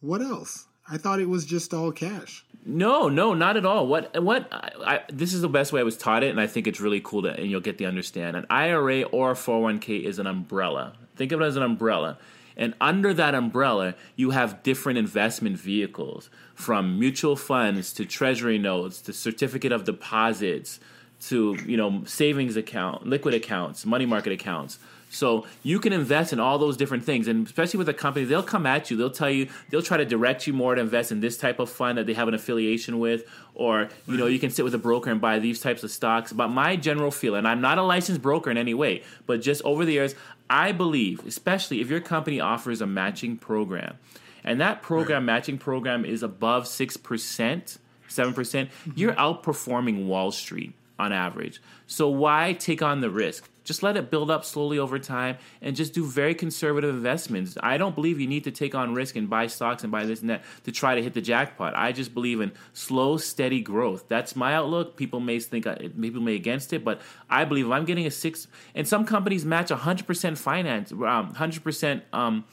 What 0.00 0.20
else? 0.20 0.66
I 0.88 0.98
thought 0.98 1.20
it 1.20 1.28
was 1.28 1.44
just 1.44 1.74
all 1.74 1.90
cash. 1.90 2.44
No, 2.64 3.08
no, 3.08 3.32
not 3.34 3.56
at 3.56 3.64
all. 3.64 3.86
What 3.86 4.22
what 4.22 4.48
I, 4.52 4.70
I, 4.84 5.00
this 5.12 5.32
is 5.32 5.40
the 5.40 5.48
best 5.48 5.72
way 5.72 5.80
I 5.80 5.84
was 5.84 5.96
taught 5.96 6.24
it, 6.24 6.30
and 6.30 6.40
I 6.40 6.46
think 6.46 6.66
it's 6.66 6.80
really 6.80 7.00
cool 7.00 7.22
to 7.22 7.28
and 7.28 7.48
you'll 7.48 7.60
get 7.60 7.78
the 7.78 7.86
understand. 7.86 8.36
An 8.36 8.46
IRA 8.50 9.02
or 9.02 9.32
a 9.32 9.34
401k 9.34 10.02
is 10.02 10.18
an 10.18 10.26
umbrella. 10.26 10.94
Think 11.14 11.32
of 11.32 11.40
it 11.40 11.44
as 11.44 11.56
an 11.56 11.62
umbrella. 11.62 12.18
And 12.56 12.74
under 12.80 13.12
that 13.14 13.34
umbrella, 13.34 13.94
you 14.16 14.30
have 14.30 14.62
different 14.62 14.98
investment 14.98 15.58
vehicles 15.58 16.30
from 16.54 16.98
mutual 16.98 17.36
funds 17.36 17.92
to 17.94 18.06
treasury 18.06 18.58
notes 18.58 19.00
to 19.02 19.12
certificate 19.12 19.72
of 19.72 19.84
deposits 19.84 20.80
to, 21.18 21.56
you 21.66 21.76
know, 21.76 22.02
savings 22.04 22.56
account, 22.56 23.06
liquid 23.06 23.34
accounts, 23.34 23.84
money 23.84 24.06
market 24.06 24.32
accounts. 24.32 24.78
So 25.08 25.46
you 25.62 25.78
can 25.78 25.92
invest 25.92 26.32
in 26.32 26.40
all 26.40 26.58
those 26.58 26.76
different 26.76 27.04
things, 27.04 27.28
and 27.28 27.46
especially 27.46 27.78
with 27.78 27.88
a 27.88 27.94
company, 27.94 28.24
they'll 28.26 28.42
come 28.42 28.66
at 28.66 28.90
you. 28.90 28.96
They'll 28.96 29.08
tell 29.08 29.30
you, 29.30 29.48
they'll 29.70 29.80
try 29.80 29.96
to 29.96 30.04
direct 30.04 30.46
you 30.46 30.52
more 30.52 30.74
to 30.74 30.80
invest 30.80 31.12
in 31.12 31.20
this 31.20 31.38
type 31.38 31.58
of 31.58 31.70
fund 31.70 31.96
that 31.96 32.06
they 32.06 32.12
have 32.14 32.28
an 32.28 32.34
affiliation 32.34 32.98
with, 32.98 33.24
or 33.54 33.88
you 34.06 34.16
know, 34.16 34.26
you 34.26 34.38
can 34.38 34.50
sit 34.50 34.64
with 34.64 34.74
a 34.74 34.78
broker 34.78 35.10
and 35.10 35.20
buy 35.20 35.38
these 35.38 35.60
types 35.60 35.82
of 35.84 35.90
stocks. 35.90 36.32
But 36.32 36.48
my 36.48 36.76
general 36.76 37.10
feeling, 37.10 37.46
I'm 37.46 37.60
not 37.60 37.78
a 37.78 37.82
licensed 37.82 38.20
broker 38.20 38.50
in 38.50 38.58
any 38.58 38.74
way, 38.74 39.04
but 39.26 39.40
just 39.40 39.62
over 39.62 39.84
the 39.84 39.92
years, 39.92 40.14
I 40.50 40.72
believe, 40.72 41.24
especially 41.24 41.80
if 41.80 41.88
your 41.88 42.00
company 42.00 42.40
offers 42.40 42.80
a 42.80 42.86
matching 42.86 43.36
program, 43.36 43.98
and 44.44 44.60
that 44.60 44.82
program 44.82 45.22
right. 45.22 45.34
matching 45.34 45.56
program 45.56 46.04
is 46.04 46.22
above 46.22 46.66
six 46.66 46.96
percent, 46.96 47.78
seven 48.08 48.34
percent, 48.34 48.70
mm-hmm. 48.70 48.92
you're 48.96 49.14
outperforming 49.14 50.06
Wall 50.06 50.30
Street 50.30 50.74
on 50.98 51.12
average. 51.12 51.62
So 51.86 52.08
why 52.08 52.52
take 52.52 52.82
on 52.82 53.00
the 53.00 53.10
risk? 53.10 53.48
Just 53.66 53.82
let 53.82 53.96
it 53.96 54.10
build 54.10 54.30
up 54.30 54.44
slowly 54.44 54.78
over 54.78 54.98
time 54.98 55.36
and 55.60 55.76
just 55.76 55.92
do 55.92 56.04
very 56.06 56.34
conservative 56.34 56.94
investments. 56.94 57.58
I 57.62 57.76
don't 57.76 57.94
believe 57.94 58.20
you 58.20 58.26
need 58.28 58.44
to 58.44 58.50
take 58.50 58.74
on 58.74 58.94
risk 58.94 59.16
and 59.16 59.28
buy 59.28 59.48
stocks 59.48 59.82
and 59.82 59.90
buy 59.92 60.04
this 60.06 60.20
and 60.22 60.30
that 60.30 60.44
to 60.64 60.72
try 60.72 60.94
to 60.94 61.02
hit 61.02 61.14
the 61.14 61.20
jackpot. 61.20 61.74
I 61.76 61.92
just 61.92 62.14
believe 62.14 62.40
in 62.40 62.52
slow, 62.72 63.16
steady 63.16 63.60
growth. 63.60 64.04
That's 64.08 64.36
my 64.36 64.54
outlook. 64.54 64.96
People 64.96 65.20
may 65.20 65.40
think 65.40 65.66
uh, 65.66 65.74
people 66.00 66.22
may 66.22 66.36
against 66.36 66.72
it, 66.72 66.84
but 66.84 67.00
I 67.28 67.44
believe 67.44 67.66
if 67.66 67.72
I'm 67.72 67.84
getting 67.84 68.06
a 68.06 68.10
six, 68.10 68.46
and 68.74 68.86
some 68.86 69.04
companies 69.04 69.44
match 69.44 69.68
100% 69.68 70.38
finance, 70.38 70.92
um, 70.92 71.34
100% 71.34 72.02
um, 72.12 72.44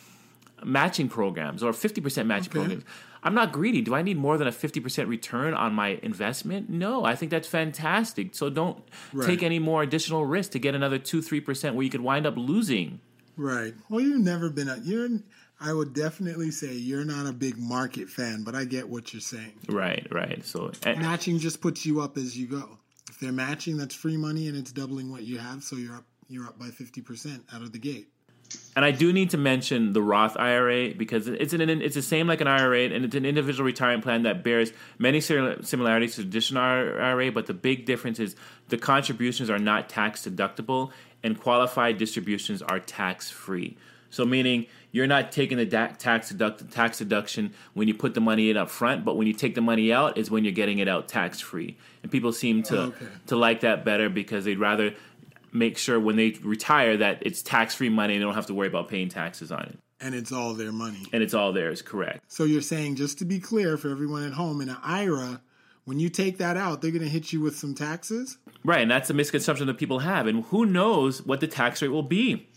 matching 0.64 1.10
programs 1.10 1.62
or 1.62 1.72
50% 1.74 2.26
matching 2.26 2.50
Okay. 2.50 2.60
programs. 2.60 2.84
I'm 3.24 3.34
not 3.34 3.52
greedy. 3.52 3.82
Do 3.82 3.96
I 3.96 4.02
need 4.02 4.18
more 4.18 4.38
than 4.38 4.48
a 4.48 4.52
50% 4.52 5.08
return 5.08 5.54
on 5.54 5.74
my 5.74 6.00
investment? 6.04 6.70
No, 6.70 7.06
I 7.06 7.16
think 7.16 7.32
that's 7.32 7.48
fantastic. 7.48 8.36
So 8.36 8.50
don't 8.50 8.84
Right. 9.14 9.26
take 9.26 9.44
any 9.44 9.60
more 9.60 9.82
additional 9.82 10.26
risk 10.26 10.52
to 10.52 10.60
get 10.60 10.76
another 10.76 11.00
2 11.00 11.22
3% 11.22 11.76
where 11.76 11.84
you 11.84 11.90
could 11.90 12.02
wind 12.02 12.26
up 12.26 12.36
losing. 12.38 13.00
Right. 13.38 13.74
Well, 13.90 14.02
you've 14.02 14.20
never 14.22 14.50
been 14.50 14.68
a 14.70 14.78
you're. 14.84 15.08
I 15.60 15.72
would 15.72 15.94
definitely 15.94 16.52
say 16.52 16.74
you're 16.74 17.06
not 17.06 17.26
a 17.26 17.32
big 17.32 17.58
market 17.58 18.10
fan, 18.10 18.44
but 18.44 18.54
I 18.54 18.66
get 18.66 18.90
what 18.90 19.14
you're 19.14 19.22
saying. 19.22 19.54
Right, 19.70 20.06
right. 20.12 20.46
So 20.46 20.72
and- 20.84 21.00
Matching 21.00 21.40
just 21.40 21.62
puts 21.62 21.86
you 21.86 22.02
up 22.02 22.18
as 22.18 22.38
you 22.38 22.48
go. 22.48 22.78
If 23.10 23.20
they're 23.20 23.32
matching, 23.32 23.78
that's 23.78 23.96
free 23.96 24.18
money 24.18 24.50
and 24.50 24.58
it's 24.58 24.72
doubling 24.74 25.10
what 25.10 25.24
you 25.24 25.38
have, 25.38 25.64
so 25.64 25.78
you're 25.78 25.96
up. 25.96 26.06
You're 26.30 26.46
up 26.46 26.58
by 26.60 26.68
fifty 26.68 27.02
percent 27.02 27.44
out 27.54 27.62
of 27.62 27.72
the 27.74 27.80
gate. 27.80 28.10
And 28.76 28.84
I 28.84 28.92
do 28.92 29.14
need 29.14 29.30
to 29.32 29.38
mention 29.38 29.94
the 29.94 30.02
Roth 30.02 30.36
IRA 30.38 30.96
because 30.96 31.28
it's 31.28 31.54
an 31.54 31.62
it's 31.70 31.94
the 31.96 32.02
same 32.02 32.28
like 32.28 32.42
an 32.42 32.48
IRA 32.48 32.86
and 32.86 33.06
it's 33.06 33.16
an 33.16 33.26
individual 33.26 33.66
retirement 33.66 34.04
plan 34.04 34.24
that 34.24 34.44
bears 34.44 34.72
many 34.98 35.22
similarities 35.22 36.16
to 36.16 36.22
traditional 36.24 36.64
IRA, 36.64 37.32
but 37.32 37.46
the 37.46 37.54
big 37.54 37.86
difference 37.86 38.20
is 38.20 38.36
the 38.70 38.78
contributions 38.78 39.50
are 39.50 39.60
not 39.60 39.90
tax 39.90 40.26
deductible 40.28 40.92
and 41.22 41.40
qualified 41.40 41.98
distributions 42.00 42.62
are 42.64 42.80
tax 42.80 43.30
free. 43.30 43.78
So 44.10 44.26
meaning 44.26 44.68
you're 44.92 45.08
not 45.08 45.32
taking 45.32 45.58
the 45.58 45.66
tax 45.66 46.30
deduct- 46.30 46.72
tax 46.72 47.00
deduction 47.00 47.54
when 47.74 47.88
you 47.88 47.96
put 47.96 48.14
the 48.14 48.22
money 48.22 48.50
in 48.52 48.58
up 48.58 48.70
front, 48.70 49.04
but 49.06 49.18
when 49.18 49.26
you 49.26 49.34
take 49.34 49.56
the 49.56 49.62
money 49.62 49.92
out 49.92 50.18
is 50.18 50.30
when 50.30 50.44
you're 50.44 50.54
getting 50.54 50.78
it 50.80 50.88
out 50.88 51.08
tax 51.08 51.40
free. 51.40 51.78
And 52.04 52.12
people 52.12 52.32
seem 52.32 52.62
to 52.64 52.78
oh, 52.78 52.84
Okay. 52.86 53.06
to 53.28 53.36
like 53.36 53.62
that 53.62 53.84
better 53.86 54.10
because 54.10 54.46
they'd 54.46 54.60
rather 54.60 54.94
make 55.54 55.78
sure 55.78 56.00
when 56.00 56.16
they 56.16 56.32
retire 56.44 56.98
that 56.98 57.20
it's 57.22 57.42
tax 57.42 57.76
free 57.76 57.90
money 57.90 58.14
and 58.16 58.22
they 58.22 58.26
don't 58.26 58.36
have 58.36 58.48
to 58.48 58.54
worry 58.54 58.68
about 58.68 58.90
paying 58.90 59.10
taxes 59.10 59.52
on 59.52 59.62
it. 59.64 59.80
And 60.02 60.14
it's 60.14 60.32
all 60.32 60.54
their 60.54 60.72
money. 60.74 61.06
And 61.14 61.24
it's 61.24 61.34
all 61.34 61.54
theirs, 61.54 61.82
correct. 61.82 62.26
So 62.32 62.44
you're 62.44 62.62
saying, 62.62 62.96
just 62.96 63.20
to 63.20 63.26
be 63.26 63.40
clear 63.40 63.78
for 63.78 63.90
everyone 63.90 64.24
at 64.26 64.34
home, 64.34 64.60
in 64.60 64.68
an 64.70 64.78
IRA, 64.84 65.42
when 65.86 66.00
you 66.00 66.10
take 66.10 66.38
that 66.40 66.58
out, 66.58 66.82
they're 66.82 66.92
going 66.92 67.04
to 67.04 67.10
hit 67.10 67.32
you 67.32 67.40
with 67.40 67.56
some 67.58 67.74
taxes. 67.74 68.38
Right, 68.66 68.82
and 68.82 68.92
that's 68.92 69.10
a 69.10 69.14
misconception 69.14 69.68
that 69.68 69.78
people 69.78 70.00
have. 70.00 70.28
And 70.28 70.44
who 70.46 70.66
knows 70.66 71.26
what 71.26 71.40
the 71.40 71.48
tax 71.48 71.82
rate 71.82 71.90
will 71.90 72.04
be 72.04 72.48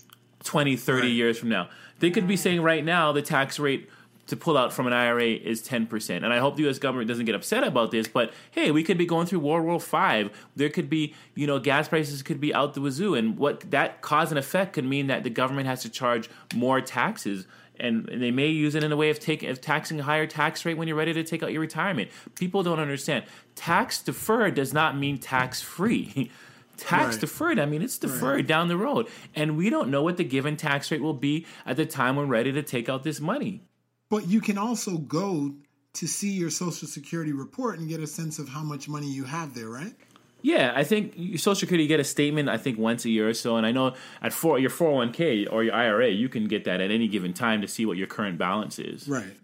20, 0.45 0.77
30 0.77 1.03
Right. 1.03 1.13
years 1.13 1.39
from 1.39 1.49
now. 1.49 1.69
They 2.01 2.11
could 2.11 2.27
be 2.27 2.37
saying 2.37 2.63
right 2.63 2.85
now 2.85 3.13
the 3.13 3.23
tax 3.23 3.59
rate 3.59 3.89
to 4.27 4.37
pull 4.37 4.57
out 4.59 4.73
from 4.73 4.87
an 4.87 4.93
IRA 4.93 5.25
is 5.25 5.63
10%. 5.63 6.17
And 6.17 6.33
I 6.33 6.39
hope 6.39 6.57
the 6.57 6.69
US 6.69 6.79
government 6.79 7.09
doesn't 7.09 7.27
get 7.27 7.35
upset 7.35 7.63
about 7.65 7.91
this, 7.91 8.09
but 8.09 8.33
hey, 8.51 8.71
we 8.71 8.83
could 8.83 8.99
be 8.99 9.07
going 9.07 9.27
through 9.27 9.41
World 9.41 9.65
War 9.65 9.81
V. 9.81 10.31
There 10.57 10.69
could 10.69 10.91
be, 10.91 11.15
you 11.35 11.47
know, 11.47 11.59
gas 11.59 11.89
prices 11.89 12.23
could 12.23 12.41
be 12.41 12.53
out 12.55 12.75
the 12.75 12.81
wazoo. 12.81 13.15
And 13.15 13.39
what 13.39 13.71
that 13.71 14.03
cause 14.03 14.31
and 14.31 14.39
effect 14.39 14.73
could 14.73 14.85
mean 14.85 15.07
that 15.07 15.23
the 15.25 15.31
government 15.31 15.67
has 15.67 15.83
to 15.83 15.89
charge 15.89 16.29
more 16.55 16.81
taxes. 16.81 17.47
And 17.79 18.09
and 18.09 18.23
they 18.23 18.31
may 18.31 18.49
use 18.49 18.75
it 18.75 18.83
in 18.83 18.91
a 18.91 18.97
way 18.97 19.11
of 19.11 19.21
taking 19.21 19.51
of 19.51 19.61
taxing 19.61 20.01
a 20.01 20.03
higher 20.03 20.27
tax 20.27 20.65
rate 20.65 20.79
when 20.79 20.89
you're 20.89 20.97
ready 20.97 21.13
to 21.13 21.23
take 21.23 21.43
out 21.43 21.53
your 21.53 21.61
retirement. 21.61 22.11
People 22.35 22.63
don't 22.63 22.81
understand. 22.81 23.25
Tax 23.55 24.03
deferred 24.03 24.55
does 24.55 24.73
not 24.73 24.97
mean 24.97 25.19
tax 25.19 25.61
free. 25.61 26.31
Tax 26.79 27.15
Right. 27.15 27.21
deferred, 27.21 27.59
I 27.59 27.65
mean, 27.65 27.81
it's 27.81 27.97
deferred 27.97 28.47
down 28.47 28.69
the 28.69 28.77
road. 28.77 29.09
And 29.35 29.57
we 29.57 29.71
don't 29.71 29.89
know 29.91 30.03
what 30.03 30.19
the 30.19 30.25
given 30.25 30.59
tax 30.59 30.91
rate 30.91 31.01
will 31.01 31.15
be 31.15 31.47
at 31.65 31.79
the 31.79 31.87
time 31.87 32.17
we're 32.17 32.27
ready 32.27 32.53
to 32.53 32.63
take 32.63 32.91
out 32.91 33.03
this 33.03 33.19
money. 33.19 33.63
But 34.09 34.29
you 34.29 34.41
can 34.41 34.59
also 34.59 34.99
go 34.99 35.55
to 35.95 36.07
see 36.07 36.31
your 36.31 36.51
Social 36.51 36.87
Security 36.87 37.33
report 37.33 37.79
and 37.79 37.89
get 37.89 38.01
a 38.01 38.07
sense 38.07 38.39
of 38.39 38.49
how 38.49 38.63
much 38.63 38.89
money 38.89 39.09
you 39.09 39.25
have 39.25 39.55
there, 39.55 39.69
right? 39.69 39.95
Yeah, 40.43 40.73
I 40.77 40.85
think 40.85 41.15
Social 41.39 41.55
Security 41.57 41.85
you 41.85 41.89
get 41.89 41.99
a 41.99 42.05
statement. 42.05 42.49
I 42.49 42.59
think 42.59 42.79
once 42.79 43.05
a 43.05 43.11
year 43.11 43.29
or 43.29 43.35
so, 43.35 43.57
and 43.57 43.67
I 43.67 43.73
know 43.73 43.95
at 44.23 44.33
four, 44.33 44.59
your 44.59 44.71
four 44.71 44.91
hundred 44.91 44.99
one 44.99 45.13
k 45.13 45.47
or 45.47 45.65
your 45.65 45.75
IRA, 45.75 46.11
you 46.11 46.29
can 46.29 46.47
get 46.47 46.65
that 46.65 46.81
at 46.81 46.91
any 46.91 47.09
given 47.09 47.33
time 47.33 47.63
to 47.63 47.69
see 47.69 47.87
what 47.87 47.97
your 47.97 48.07
current 48.07 48.39
balance 48.39 48.79
is. 48.79 49.09
Right. 49.09 49.35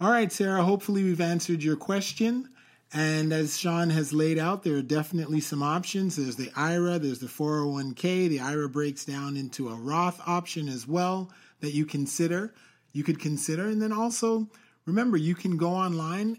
All 0.00 0.10
right, 0.10 0.30
Sarah. 0.30 0.62
Hopefully, 0.62 1.02
we've 1.02 1.20
answered 1.20 1.62
your 1.62 1.76
question. 1.76 2.50
And 2.92 3.32
as 3.32 3.58
Sean 3.58 3.90
has 3.90 4.12
laid 4.12 4.38
out, 4.38 4.62
there 4.62 4.76
are 4.76 4.82
definitely 4.82 5.40
some 5.40 5.62
options. 5.62 6.16
There's 6.16 6.36
the 6.36 6.52
IRA, 6.54 6.98
there's 6.98 7.18
the 7.18 7.26
401k. 7.26 8.28
The 8.28 8.40
IRA 8.40 8.68
breaks 8.68 9.04
down 9.04 9.36
into 9.36 9.68
a 9.68 9.74
Roth 9.74 10.20
option 10.26 10.68
as 10.68 10.86
well 10.86 11.32
that 11.60 11.72
you 11.72 11.84
consider. 11.84 12.54
You 12.96 13.04
could 13.04 13.20
consider. 13.20 13.66
And 13.66 13.82
then 13.82 13.92
also, 13.92 14.48
remember, 14.86 15.18
you 15.18 15.34
can 15.34 15.58
go 15.58 15.68
online 15.68 16.38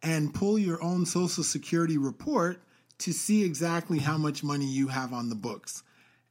and 0.00 0.32
pull 0.32 0.56
your 0.56 0.80
own 0.80 1.04
Social 1.06 1.42
Security 1.42 1.98
report 1.98 2.62
to 2.98 3.12
see 3.12 3.44
exactly 3.44 3.98
how 3.98 4.16
much 4.16 4.44
money 4.44 4.66
you 4.66 4.88
have 4.88 5.12
on 5.12 5.28
the 5.28 5.34
books. 5.34 5.82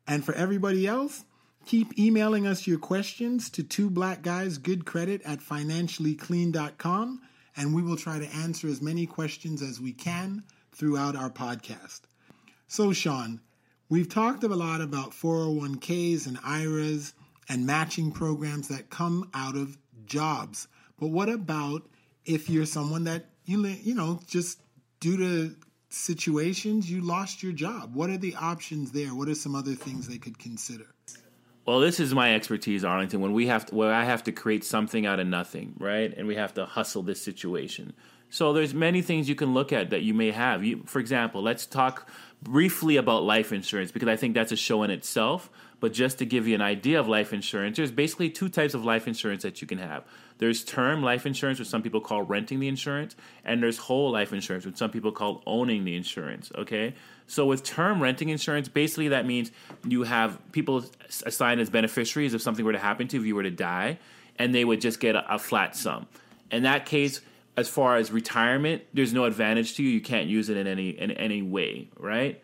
And 0.08 0.24
for 0.24 0.34
everybody 0.36 0.88
else, 0.88 1.26
keep 1.66 2.00
emailing 2.00 2.48
us 2.48 2.66
your 2.66 2.80
questions 2.80 3.50
to 3.50 3.64
two 3.64 3.90
black 3.90 4.22
guys 4.22 4.58
good 4.58 4.86
credit 4.86 5.22
at 5.24 5.40
financiallyclean.com 5.40 7.22
and 7.58 7.76
we 7.76 7.82
will 7.82 7.98
try 7.98 8.20
to 8.20 8.36
answer 8.36 8.70
as 8.70 8.82
many 8.82 9.06
questions 9.06 9.62
as 9.62 9.82
we 9.82 9.92
can 9.92 10.44
throughout 10.72 11.18
our 11.18 11.30
podcast. 11.30 12.02
So, 12.70 12.94
Sean, 12.94 13.42
we've 13.90 14.08
talked 14.08 14.44
a 14.44 14.48
lot 14.48 14.80
about 14.80 15.12
401ks 15.12 16.26
and 16.26 16.40
IRAs 16.46 17.14
and 17.50 17.66
matching 17.66 18.12
programs 18.12 18.68
that 18.68 18.90
come 18.90 19.30
out 19.34 19.56
of 19.56 19.78
jobs. 20.06 20.68
But 21.00 21.08
what 21.08 21.30
about 21.30 21.84
if 22.26 22.50
you're 22.50 22.66
someone 22.66 23.06
that 23.06 23.26
you 23.46 23.66
you 23.66 23.96
know 23.96 24.20
just 24.28 24.60
due 25.00 25.18
to 25.18 25.56
situations 25.90 26.90
you 26.90 27.02
lost 27.02 27.44
your 27.44 27.54
job? 27.54 27.96
What 27.96 28.10
are 28.10 28.18
the 28.18 28.36
options 28.36 28.92
there? 28.92 29.16
What 29.16 29.30
are 29.30 29.36
some 29.36 29.56
other 29.56 29.74
things 29.74 30.08
they 30.08 30.18
could 30.18 30.38
consider? 30.38 30.86
Well, 31.66 31.82
this 31.82 32.00
is 32.00 32.14
my 32.14 32.34
expertise, 32.34 32.86
Arlington. 32.86 33.20
When 33.20 33.34
we 33.34 33.48
have 33.48 33.66
to, 33.68 33.76
where 33.76 33.94
I 33.94 34.06
have 34.06 34.24
to 34.24 34.32
create 34.32 34.64
something 34.64 35.06
out 35.06 35.20
of 35.20 35.28
nothing, 35.28 35.76
right? 35.80 36.14
And 36.16 36.26
we 36.26 36.36
have 36.36 36.54
to 36.54 36.66
hustle 36.66 37.04
this 37.04 37.22
situation. 37.22 37.94
So 38.30 38.54
there's 38.54 38.74
many 38.74 39.02
things 39.02 39.28
you 39.28 39.36
can 39.36 39.54
look 39.54 39.74
at 39.74 39.90
that 39.90 40.02
you 40.02 40.14
may 40.14 40.32
have. 40.32 40.64
You, 40.64 40.84
for 40.86 41.00
example, 41.00 41.42
let's 41.42 41.66
talk 41.66 42.10
briefly 42.42 42.98
about 42.98 43.24
life 43.24 43.52
insurance 43.52 43.92
because 43.92 44.08
I 44.08 44.16
think 44.16 44.34
that's 44.34 44.52
a 44.52 44.58
show 44.58 44.84
in 44.84 44.92
itself. 44.92 45.50
But 45.80 45.94
just 45.94 46.18
to 46.20 46.26
give 46.26 46.48
you 46.48 46.56
an 46.56 46.62
idea 46.62 47.00
of 47.00 47.08
life 47.08 47.34
insurance, 47.34 47.78
there's 47.78 47.92
basically 47.92 48.30
two 48.30 48.50
types 48.50 48.74
of 48.74 48.84
life 48.84 49.08
insurance 49.08 49.44
that 49.44 49.62
you 49.62 49.68
can 49.68 49.78
have. 49.78 50.04
There's 50.40 50.64
term 50.64 51.04
life 51.04 51.26
insurance, 51.26 51.60
which 51.60 51.68
some 51.68 51.82
people 51.82 52.02
call 52.02 52.24
renting 52.24 52.60
the 52.60 52.68
insurance, 52.68 53.16
and 53.46 53.62
there's 53.62 53.78
whole 53.78 54.12
life 54.12 54.34
insurance, 54.34 54.66
which 54.66 54.78
some 54.78 54.92
people 54.92 55.12
call 55.12 55.44
owning 55.46 55.84
the 55.84 55.96
insurance. 55.96 56.52
Okay, 56.56 56.96
so 57.28 57.46
with 57.46 57.64
term 57.64 58.02
renting 58.02 58.30
insurance, 58.30 58.68
basically 58.68 59.10
that 59.10 59.26
means 59.26 59.52
you 59.88 60.04
have 60.04 60.40
people 60.52 60.86
assigned 61.26 61.62
as 61.62 61.70
beneficiaries 61.70 62.34
if 62.34 62.42
something 62.42 62.66
were 62.66 62.74
to 62.74 62.80
happen 62.80 63.08
to 63.10 63.18
you, 63.18 63.22
if 63.22 63.28
you 63.28 63.36
were 63.36 63.44
to 63.44 63.52
die, 63.52 64.00
and 64.38 64.54
they 64.54 64.66
would 64.66 64.82
just 64.82 65.00
get 65.00 65.16
a, 65.16 65.36
a 65.36 65.40
flat 65.40 65.76
sum. 65.76 66.08
In 66.52 66.64
that 66.64 66.86
case, 66.86 67.22
as 67.56 67.68
far 67.68 67.98
as 67.98 68.12
retirement, 68.12 68.84
there's 68.94 69.14
no 69.14 69.26
advantage 69.26 69.76
to 69.76 69.84
you. 69.84 69.90
You 69.90 70.02
can't 70.02 70.28
use 70.28 70.50
it 70.50 70.58
in 70.58 70.68
any 70.68 70.90
in 70.90 71.12
any 71.12 71.42
way, 71.42 71.90
right? 71.98 72.42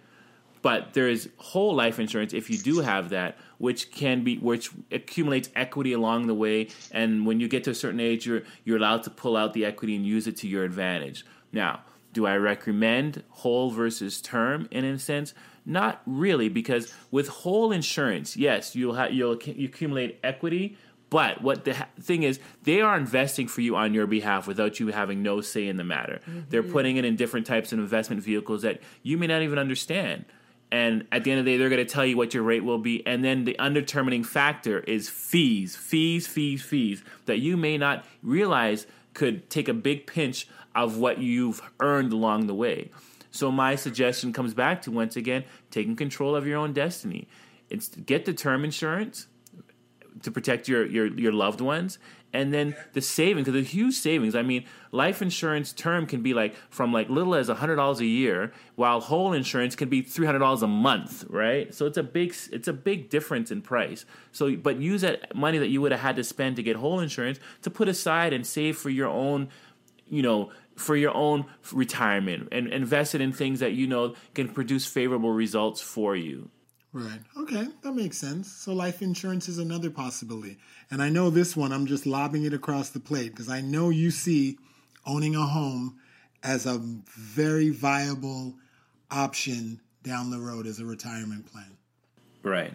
But 0.63 0.93
there 0.93 1.09
is 1.09 1.29
whole 1.37 1.75
life 1.75 1.99
insurance 1.99 2.33
if 2.33 2.49
you 2.49 2.57
do 2.57 2.79
have 2.79 3.09
that, 3.09 3.37
which 3.59 3.91
can 3.91 4.23
be 4.23 4.37
which 4.37 4.71
accumulates 4.91 5.49
equity 5.55 5.93
along 5.93 6.25
the 6.25 6.33
way, 6.33 6.69
and 6.91 7.25
when 7.27 7.39
you 7.39 7.47
get 7.47 7.65
to 7.65 7.71
a 7.71 7.75
certain 7.75 7.99
age, 7.99 8.25
you're 8.25 8.41
you're 8.63 8.77
allowed 8.77 9.03
to 9.03 9.11
pull 9.11 9.37
out 9.37 9.53
the 9.53 9.65
equity 9.65 9.95
and 9.95 10.07
use 10.07 10.25
it 10.25 10.37
to 10.37 10.47
your 10.47 10.63
advantage. 10.63 11.25
Now, 11.51 11.81
do 12.13 12.25
I 12.25 12.37
recommend 12.37 13.23
whole 13.29 13.71
versus 13.71 14.21
term 14.21 14.67
in 14.71 14.85
a 14.85 14.97
sense? 14.97 15.33
Not 15.65 16.01
really, 16.05 16.49
because 16.49 16.93
with 17.11 17.27
whole 17.27 17.71
insurance, 17.71 18.37
yes, 18.37 18.75
you'll 18.75 18.95
have 18.95 19.11
you'll 19.11 19.37
you 19.43 19.67
accumulate 19.67 20.19
equity, 20.23 20.77
but 21.09 21.41
what 21.41 21.65
the 21.65 21.75
ha- 21.75 21.89
thing 21.99 22.23
is, 22.23 22.39
they 22.63 22.81
are 22.81 22.97
investing 22.97 23.47
for 23.47 23.61
you 23.61 23.75
on 23.75 23.93
your 23.93 24.07
behalf 24.07 24.47
without 24.47 24.79
you 24.79 24.87
having 24.87 25.21
no 25.21 25.41
say 25.41 25.67
in 25.67 25.77
the 25.77 25.83
matter. 25.83 26.21
Mm-hmm. 26.21 26.39
They're 26.49 26.63
putting 26.63 26.97
it 26.97 27.05
in 27.05 27.15
different 27.17 27.45
types 27.45 27.71
of 27.71 27.79
investment 27.79 28.23
vehicles 28.23 28.61
that 28.61 28.81
you 29.03 29.17
may 29.17 29.27
not 29.27 29.41
even 29.41 29.59
understand. 29.59 30.25
And 30.73 31.05
at 31.11 31.23
the 31.23 31.29
end 31.29 31.39
of 31.39 31.45
the 31.45 31.51
day, 31.51 31.57
they're 31.57 31.69
going 31.69 31.85
to 31.85 31.93
tell 31.93 32.03
you 32.03 32.17
what 32.17 32.33
your 32.33 32.41
rate 32.41 32.63
will 32.63 32.79
be. 32.79 33.05
And 33.05 33.23
then 33.23 33.45
the 33.45 33.55
undetermining 33.59 34.23
factor 34.23 34.79
is 34.79 35.07
fees, 35.07 35.75
fees, 35.75 36.25
fees, 36.25 36.63
fees 36.63 37.03
that 37.27 37.37
you 37.37 37.57
may 37.57 37.77
not 37.77 38.05
realize 38.23 38.87
could 39.13 39.51
take 39.51 39.67
a 39.67 39.73
big 39.75 40.07
pinch 40.07 40.47
of 40.73 40.97
what 40.97 41.19
you've 41.19 41.61
earned 41.79 42.11
along 42.11 42.47
the 42.47 42.55
way. 42.55 42.89
So 43.29 43.51
my 43.51 43.75
suggestion 43.75 44.33
comes 44.33 44.55
back 44.55 44.81
to 44.81 44.91
once 44.91 45.15
again 45.15 45.43
taking 45.69 45.95
control 45.95 46.35
of 46.35 46.47
your 46.47 46.57
own 46.57 46.73
destiny. 46.73 47.27
It's 47.69 47.89
get 47.89 48.25
the 48.25 48.33
term 48.33 48.63
insurance, 48.63 49.27
to 50.23 50.31
protect 50.31 50.67
your 50.67 50.85
your 50.85 51.07
your 51.19 51.33
loved 51.33 51.61
ones 51.61 51.99
and 52.33 52.53
then 52.53 52.75
the 52.93 53.01
savings 53.01 53.45
because 53.45 53.61
the 53.61 53.67
huge 53.67 53.95
savings 53.95 54.35
i 54.35 54.41
mean 54.41 54.65
life 54.93 55.21
insurance 55.21 55.73
term 55.73 56.05
can 56.05 56.21
be 56.21 56.33
like 56.33 56.55
from 56.69 56.93
like 56.93 57.09
little 57.09 57.33
as 57.33 57.49
$100 57.49 57.99
a 57.99 58.05
year 58.05 58.53
while 58.75 59.01
whole 59.01 59.33
insurance 59.33 59.75
can 59.75 59.89
be 59.89 60.03
$300 60.03 60.61
a 60.61 60.67
month 60.67 61.25
right? 61.29 61.73
So 61.73 61.85
it's 61.85 61.97
a 61.97 62.03
big 62.03 62.35
it's 62.51 62.67
a 62.67 62.73
big 62.73 63.09
difference 63.09 63.51
in 63.51 63.61
price. 63.61 64.05
So 64.31 64.55
but 64.55 64.77
use 64.77 65.01
that 65.01 65.35
money 65.35 65.57
that 65.57 65.69
you 65.69 65.81
would 65.81 65.91
have 65.91 66.01
had 66.01 66.15
to 66.17 66.23
spend 66.23 66.55
to 66.57 66.63
get 66.63 66.75
whole 66.75 66.99
insurance 66.99 67.39
to 67.63 67.69
put 67.69 67.89
aside 67.89 68.33
and 68.33 68.45
save 68.45 68.77
for 68.77 68.89
your 68.89 69.09
own 69.09 69.49
you 70.07 70.21
know 70.21 70.51
for 70.75 70.95
your 70.95 71.15
own 71.15 71.45
retirement 71.71 72.49
and 72.51 72.67
invest 72.67 73.15
it 73.15 73.21
in 73.21 73.33
things 73.33 73.59
that 73.59 73.73
you 73.73 73.87
know 73.87 74.15
can 74.35 74.47
produce 74.47 74.85
favorable 74.85 75.31
results 75.31 75.81
for 75.81 76.15
you 76.15 76.49
Right. 76.93 77.19
Okay, 77.35 77.67
that 77.81 77.93
makes 77.93 78.19
sense. 78.19 78.51
So 78.51 78.71
life 78.71 79.01
insurance 79.01 79.49
is 79.49 79.57
another 79.57 79.89
possibility. 79.89 80.57
And 80.91 81.01
I 81.01 81.09
know 81.09 81.31
this 81.31 81.57
one, 81.57 81.71
I'm 81.71 81.87
just 81.87 82.05
lobbing 82.05 82.45
it 82.45 82.53
across 82.53 82.89
the 82.89 82.99
plate 82.99 83.31
because 83.31 83.49
I 83.49 83.61
know 83.61 83.89
you 83.89 84.11
see 84.11 84.59
owning 85.05 85.35
a 85.35 85.41
home 85.41 85.99
as 86.43 86.67
a 86.67 86.77
very 86.77 87.71
viable 87.71 88.53
option 89.09 89.81
down 90.03 90.29
the 90.29 90.39
road 90.39 90.67
as 90.67 90.79
a 90.79 90.85
retirement 90.85 91.51
plan. 91.51 91.77
Right. 92.43 92.73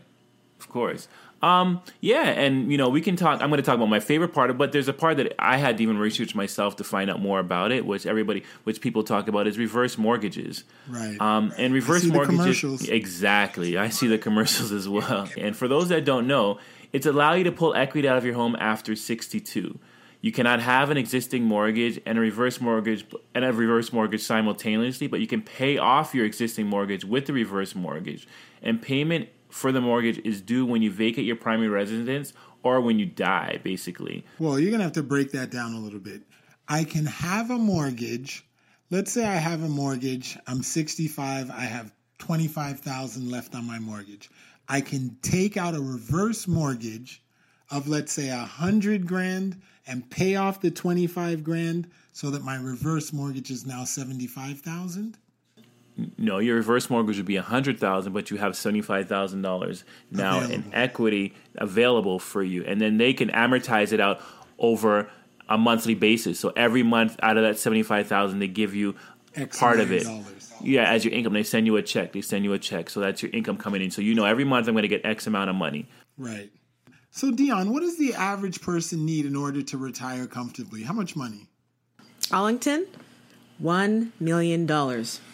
Of 0.58 0.68
course. 0.68 1.06
Um, 1.40 1.82
yeah, 2.00 2.24
and 2.24 2.70
you 2.70 2.78
know, 2.78 2.88
we 2.88 3.00
can 3.00 3.16
talk. 3.16 3.40
I'm 3.40 3.48
going 3.48 3.58
to 3.58 3.62
talk 3.62 3.76
about 3.76 3.88
my 3.88 4.00
favorite 4.00 4.32
part, 4.32 4.56
but 4.58 4.72
there's 4.72 4.88
a 4.88 4.92
part 4.92 5.18
that 5.18 5.34
I 5.38 5.56
had 5.56 5.76
to 5.76 5.82
even 5.82 5.98
research 5.98 6.34
myself 6.34 6.76
to 6.76 6.84
find 6.84 7.10
out 7.10 7.20
more 7.20 7.38
about 7.38 7.70
it, 7.70 7.86
which 7.86 8.06
everybody, 8.06 8.44
which 8.64 8.80
people 8.80 9.04
talk 9.04 9.28
about, 9.28 9.46
is 9.46 9.56
reverse 9.58 9.96
mortgages. 9.98 10.64
Right. 10.88 11.20
Um, 11.20 11.52
and 11.56 11.72
reverse 11.72 12.04
mortgages. 12.04 12.88
Exactly. 12.88 13.78
I 13.78 13.88
see 13.88 14.08
the 14.08 14.18
commercials 14.18 14.72
as 14.72 14.88
well. 14.88 15.28
And 15.38 15.56
for 15.56 15.68
those 15.68 15.88
that 15.90 16.04
don't 16.04 16.26
know, 16.26 16.58
it's 16.92 17.06
allow 17.06 17.34
you 17.34 17.44
to 17.44 17.52
pull 17.52 17.74
equity 17.74 18.08
out 18.08 18.16
of 18.16 18.24
your 18.24 18.34
home 18.34 18.56
after 18.58 18.96
62. 18.96 19.78
You 20.20 20.32
cannot 20.32 20.60
have 20.60 20.90
an 20.90 20.96
existing 20.96 21.44
mortgage 21.44 22.00
and 22.04 22.18
a 22.18 22.20
reverse 22.20 22.60
mortgage 22.60 23.06
and 23.34 23.44
a 23.44 23.52
reverse 23.52 23.92
mortgage 23.92 24.22
simultaneously, 24.22 25.06
but 25.06 25.20
you 25.20 25.28
can 25.28 25.42
pay 25.42 25.78
off 25.78 26.14
your 26.14 26.24
existing 26.24 26.66
mortgage 26.66 27.04
with 27.04 27.26
the 27.26 27.32
reverse 27.32 27.76
mortgage. 27.76 28.26
And 28.60 28.82
payment 28.82 29.28
for 29.50 29.72
the 29.72 29.80
mortgage 29.80 30.18
is 30.18 30.40
due 30.40 30.64
when 30.66 30.82
you 30.82 30.90
vacate 30.90 31.24
your 31.24 31.36
primary 31.36 31.68
residence 31.68 32.32
or 32.62 32.80
when 32.80 32.98
you 32.98 33.06
die, 33.06 33.60
basically. 33.62 34.24
Well, 34.38 34.58
you're 34.58 34.70
going 34.70 34.80
to 34.80 34.84
have 34.84 34.92
to 34.94 35.02
break 35.02 35.32
that 35.32 35.50
down 35.50 35.74
a 35.74 35.78
little 35.78 36.00
bit. 36.00 36.22
I 36.68 36.84
can 36.84 37.06
have 37.06 37.50
a 37.50 37.58
mortgage. 37.58 38.46
Let's 38.90 39.12
say 39.12 39.24
I 39.24 39.36
have 39.36 39.62
a 39.62 39.68
mortgage. 39.68 40.38
I'm 40.46 40.62
65. 40.62 41.50
I 41.50 41.62
have 41.62 41.92
25,000 42.18 43.30
left 43.30 43.54
on 43.54 43.66
my 43.66 43.78
mortgage. 43.78 44.30
I 44.68 44.80
can 44.80 45.16
take 45.22 45.56
out 45.56 45.74
a 45.74 45.80
reverse 45.80 46.46
mortgage 46.46 47.22
of 47.70 47.88
let's 47.88 48.12
say 48.12 48.28
a 48.28 48.38
100 48.38 49.06
grand 49.06 49.60
and 49.86 50.08
pay 50.10 50.36
off 50.36 50.60
the 50.60 50.70
25 50.70 51.42
grand 51.42 51.88
so 52.12 52.30
that 52.30 52.44
my 52.44 52.56
reverse 52.56 53.12
mortgage 53.12 53.50
is 53.50 53.66
now 53.66 53.84
75,000. 53.84 55.16
No, 56.16 56.38
your 56.38 56.56
reverse 56.56 56.88
mortgage 56.90 57.16
would 57.16 57.26
be 57.26 57.36
a 57.36 57.42
hundred 57.42 57.78
thousand, 57.78 58.12
but 58.12 58.30
you 58.30 58.36
have 58.36 58.56
seventy 58.56 58.82
five 58.82 59.08
thousand 59.08 59.42
dollars 59.42 59.84
now 60.10 60.40
in 60.40 60.70
equity 60.72 61.34
available 61.56 62.18
for 62.18 62.42
you, 62.42 62.64
and 62.64 62.80
then 62.80 62.98
they 62.98 63.12
can 63.12 63.30
amortize 63.30 63.92
it 63.92 63.98
out 64.00 64.20
over 64.58 65.10
a 65.48 65.58
monthly 65.58 65.94
basis. 65.94 66.38
So 66.38 66.52
every 66.54 66.82
month, 66.82 67.16
out 67.22 67.36
of 67.36 67.42
that 67.42 67.58
seventy 67.58 67.82
five 67.82 68.06
thousand, 68.06 68.38
they 68.38 68.46
give 68.46 68.74
you 68.74 68.94
X 69.34 69.58
part 69.58 69.80
of 69.80 69.90
it. 69.90 70.04
dollars. 70.04 70.52
Yeah, 70.60 70.90
as 70.90 71.04
your 71.04 71.14
income, 71.14 71.32
they 71.32 71.42
send 71.42 71.66
you 71.66 71.76
a 71.76 71.82
check. 71.82 72.12
They 72.12 72.20
send 72.20 72.44
you 72.44 72.52
a 72.52 72.58
check, 72.58 72.90
so 72.90 73.00
that's 73.00 73.22
your 73.22 73.30
income 73.32 73.56
coming 73.56 73.82
in. 73.82 73.90
So 73.90 74.00
you 74.02 74.14
know 74.14 74.24
every 74.24 74.44
month 74.44 74.68
I'm 74.68 74.74
going 74.74 74.82
to 74.82 74.88
get 74.88 75.04
X 75.04 75.26
amount 75.26 75.50
of 75.50 75.56
money. 75.56 75.88
Right. 76.16 76.50
So 77.10 77.30
Dion, 77.32 77.72
what 77.72 77.80
does 77.80 77.96
the 77.98 78.14
average 78.14 78.60
person 78.60 79.04
need 79.04 79.26
in 79.26 79.34
order 79.34 79.62
to 79.62 79.78
retire 79.78 80.26
comfortably? 80.26 80.82
How 80.82 80.92
much 80.92 81.16
money? 81.16 81.48
Arlington, 82.30 82.86
$1 83.62 84.10
million, 84.20 84.62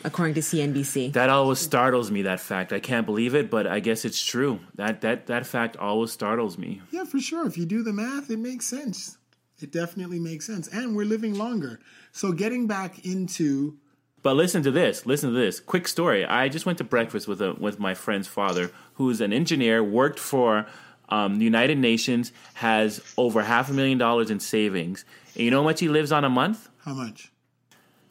according 0.05 0.35
to 0.35 0.41
CNBC. 0.41 1.13
That 1.13 1.29
always 1.31 1.59
startles 1.59 2.11
me. 2.11 2.23
That 2.23 2.41
fact, 2.41 2.73
I 2.73 2.81
can't 2.81 3.05
believe 3.07 3.35
it, 3.35 3.51
but 3.51 3.67
I 3.67 3.81
guess 3.81 4.05
it's 4.05 4.25
true. 4.25 4.61
That 4.77 5.01
that 5.03 5.27
that 5.27 5.47
fact 5.47 5.77
always 5.77 6.13
startles 6.13 6.57
me. 6.57 6.81
Yeah, 6.91 7.05
for 7.05 7.21
sure. 7.21 7.47
If 7.47 7.59
you 7.59 7.67
do 7.67 7.83
the 7.83 7.93
math, 7.93 8.31
it 8.31 8.39
makes 8.39 8.67
sense. 8.67 9.19
It 9.61 9.71
definitely 9.73 10.19
makes 10.19 10.47
sense. 10.47 10.69
And 10.69 10.97
we're 10.97 11.07
living 11.07 11.35
longer. 11.35 11.81
So 12.13 12.33
getting 12.33 12.67
back 12.67 13.05
into 13.05 13.77
But 14.23 14.37
listen 14.37 14.63
to 14.63 14.71
this. 14.71 15.05
Listen 15.07 15.33
to 15.33 15.37
this. 15.39 15.61
Quick 15.61 15.87
story. 15.87 16.25
I 16.25 16.49
just 16.49 16.67
went 16.67 16.79
to 16.79 16.85
breakfast 16.85 17.29
with 17.29 17.41
a, 17.43 17.55
with 17.55 17.79
my 17.79 17.95
friend's 17.95 18.27
father, 18.27 18.71
who's 18.95 19.21
an 19.21 19.33
engineer, 19.33 19.83
worked 19.85 20.19
for 20.19 20.67
um, 21.11 21.37
the 21.37 21.45
United 21.45 21.79
Nations, 21.79 22.33
has 22.55 23.01
over 23.17 23.43
half 23.43 23.69
a 23.71 23.73
million 23.75 23.99
dollars 23.99 24.31
in 24.31 24.41
savings. 24.41 25.05
And 25.35 25.45
you 25.45 25.51
know 25.51 25.59
how 25.61 25.65
much 25.65 25.81
he 25.81 25.89
lives 25.89 26.11
on 26.11 26.25
a 26.25 26.31
month? 26.31 26.69
how 26.85 26.95
much? 26.95 27.31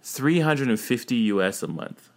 Three 0.03 0.41
hundred 0.41 0.67
and 0.67 0.79
fifty 0.79 1.15
U.S. 1.15 1.63
a 1.63 1.67
month. 1.67 2.09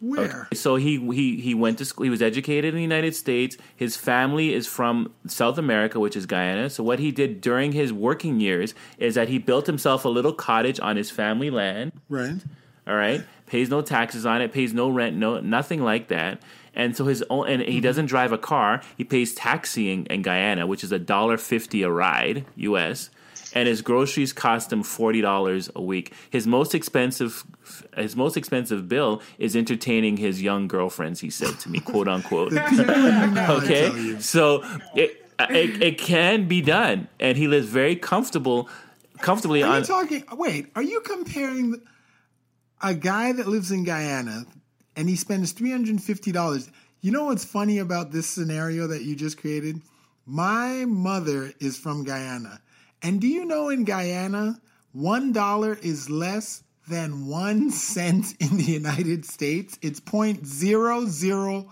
Where? 0.00 0.48
So 0.54 0.76
he 0.76 0.98
he 1.12 1.40
he 1.40 1.54
went 1.54 1.78
to 1.78 1.84
school. 1.84 2.04
He 2.04 2.10
was 2.10 2.22
educated 2.22 2.70
in 2.70 2.76
the 2.76 2.82
United 2.82 3.16
States. 3.16 3.56
His 3.74 3.96
family 3.96 4.54
is 4.54 4.66
from 4.66 5.12
South 5.26 5.58
America, 5.58 5.98
which 5.98 6.16
is 6.16 6.26
Guyana. 6.26 6.70
So 6.70 6.84
what 6.84 7.00
he 7.00 7.10
did 7.10 7.40
during 7.40 7.72
his 7.72 7.92
working 7.92 8.38
years 8.38 8.74
is 8.98 9.16
that 9.16 9.28
he 9.28 9.38
built 9.38 9.66
himself 9.66 10.04
a 10.04 10.08
little 10.08 10.32
cottage 10.32 10.78
on 10.78 10.96
his 10.96 11.10
family 11.10 11.50
land. 11.50 11.92
Right. 12.08 12.38
All 12.86 12.94
right, 12.94 13.22
pays 13.46 13.68
no 13.68 13.82
taxes 13.82 14.24
on 14.24 14.40
it, 14.40 14.50
pays 14.50 14.72
no 14.72 14.88
rent, 14.88 15.14
no 15.16 15.40
nothing 15.40 15.82
like 15.82 16.08
that. 16.08 16.40
And 16.74 16.96
so 16.96 17.04
his 17.04 17.24
own, 17.28 17.48
and 17.48 17.60
he 17.62 17.68
mm-hmm. 17.68 17.80
doesn't 17.80 18.06
drive 18.06 18.32
a 18.32 18.38
car. 18.38 18.80
He 18.96 19.04
pays 19.04 19.34
taxiing 19.34 20.06
in 20.06 20.22
Guyana, 20.22 20.66
which 20.66 20.82
is 20.84 20.92
a 20.92 20.98
dollar 20.98 21.36
fifty 21.36 21.82
a 21.82 21.90
ride 21.90 22.46
U.S. 22.56 23.10
And 23.54 23.66
his 23.68 23.82
groceries 23.82 24.32
cost 24.32 24.72
him 24.72 24.82
forty 24.82 25.20
dollars 25.20 25.70
a 25.74 25.82
week. 25.82 26.12
His 26.30 26.46
most 26.46 26.74
expensive, 26.74 27.44
his 27.96 28.14
most 28.16 28.36
expensive 28.36 28.88
bill 28.88 29.22
is 29.38 29.56
entertaining 29.56 30.16
his 30.18 30.42
young 30.42 30.68
girlfriends. 30.68 31.20
He 31.20 31.30
said 31.30 31.58
to 31.60 31.70
me, 31.70 31.80
quote 31.84 32.08
unquote. 32.08 32.52
okay, 32.52 34.16
so 34.20 34.62
it, 34.94 35.24
it 35.40 35.82
it 35.82 35.98
can 35.98 36.48
be 36.48 36.60
done, 36.60 37.08
and 37.20 37.36
he 37.38 37.48
lives 37.48 37.68
very 37.68 37.96
comfortable, 37.96 38.68
comfortably 39.20 39.62
Are 39.62 39.74
on. 39.76 39.80
you 39.80 39.86
talking? 39.86 40.24
Wait, 40.32 40.66
are 40.74 40.82
you 40.82 41.00
comparing 41.00 41.80
a 42.82 42.94
guy 42.94 43.32
that 43.32 43.46
lives 43.48 43.70
in 43.70 43.84
Guyana 43.84 44.44
and 44.96 45.08
he 45.08 45.16
spends 45.16 45.52
three 45.52 45.70
hundred 45.70 45.90
and 45.90 46.02
fifty 46.02 46.32
dollars? 46.32 46.70
You 47.00 47.12
know 47.12 47.24
what's 47.24 47.44
funny 47.44 47.78
about 47.78 48.10
this 48.10 48.26
scenario 48.26 48.88
that 48.88 49.02
you 49.02 49.14
just 49.14 49.38
created? 49.38 49.80
My 50.26 50.84
mother 50.86 51.52
is 51.60 51.78
from 51.78 52.04
Guyana, 52.04 52.60
and 53.02 53.20
do 53.20 53.26
you 53.26 53.44
know 53.44 53.68
in 53.68 53.84
Guyana, 53.84 54.60
one 54.92 55.32
dollar 55.32 55.74
is 55.74 56.10
less 56.10 56.62
than 56.88 57.26
one 57.26 57.70
cent 57.70 58.34
in 58.40 58.56
the 58.56 58.64
United 58.64 59.24
States? 59.24 59.78
It's 59.82 60.00
point 60.00 60.46
zero 60.46 61.06
zero 61.06 61.68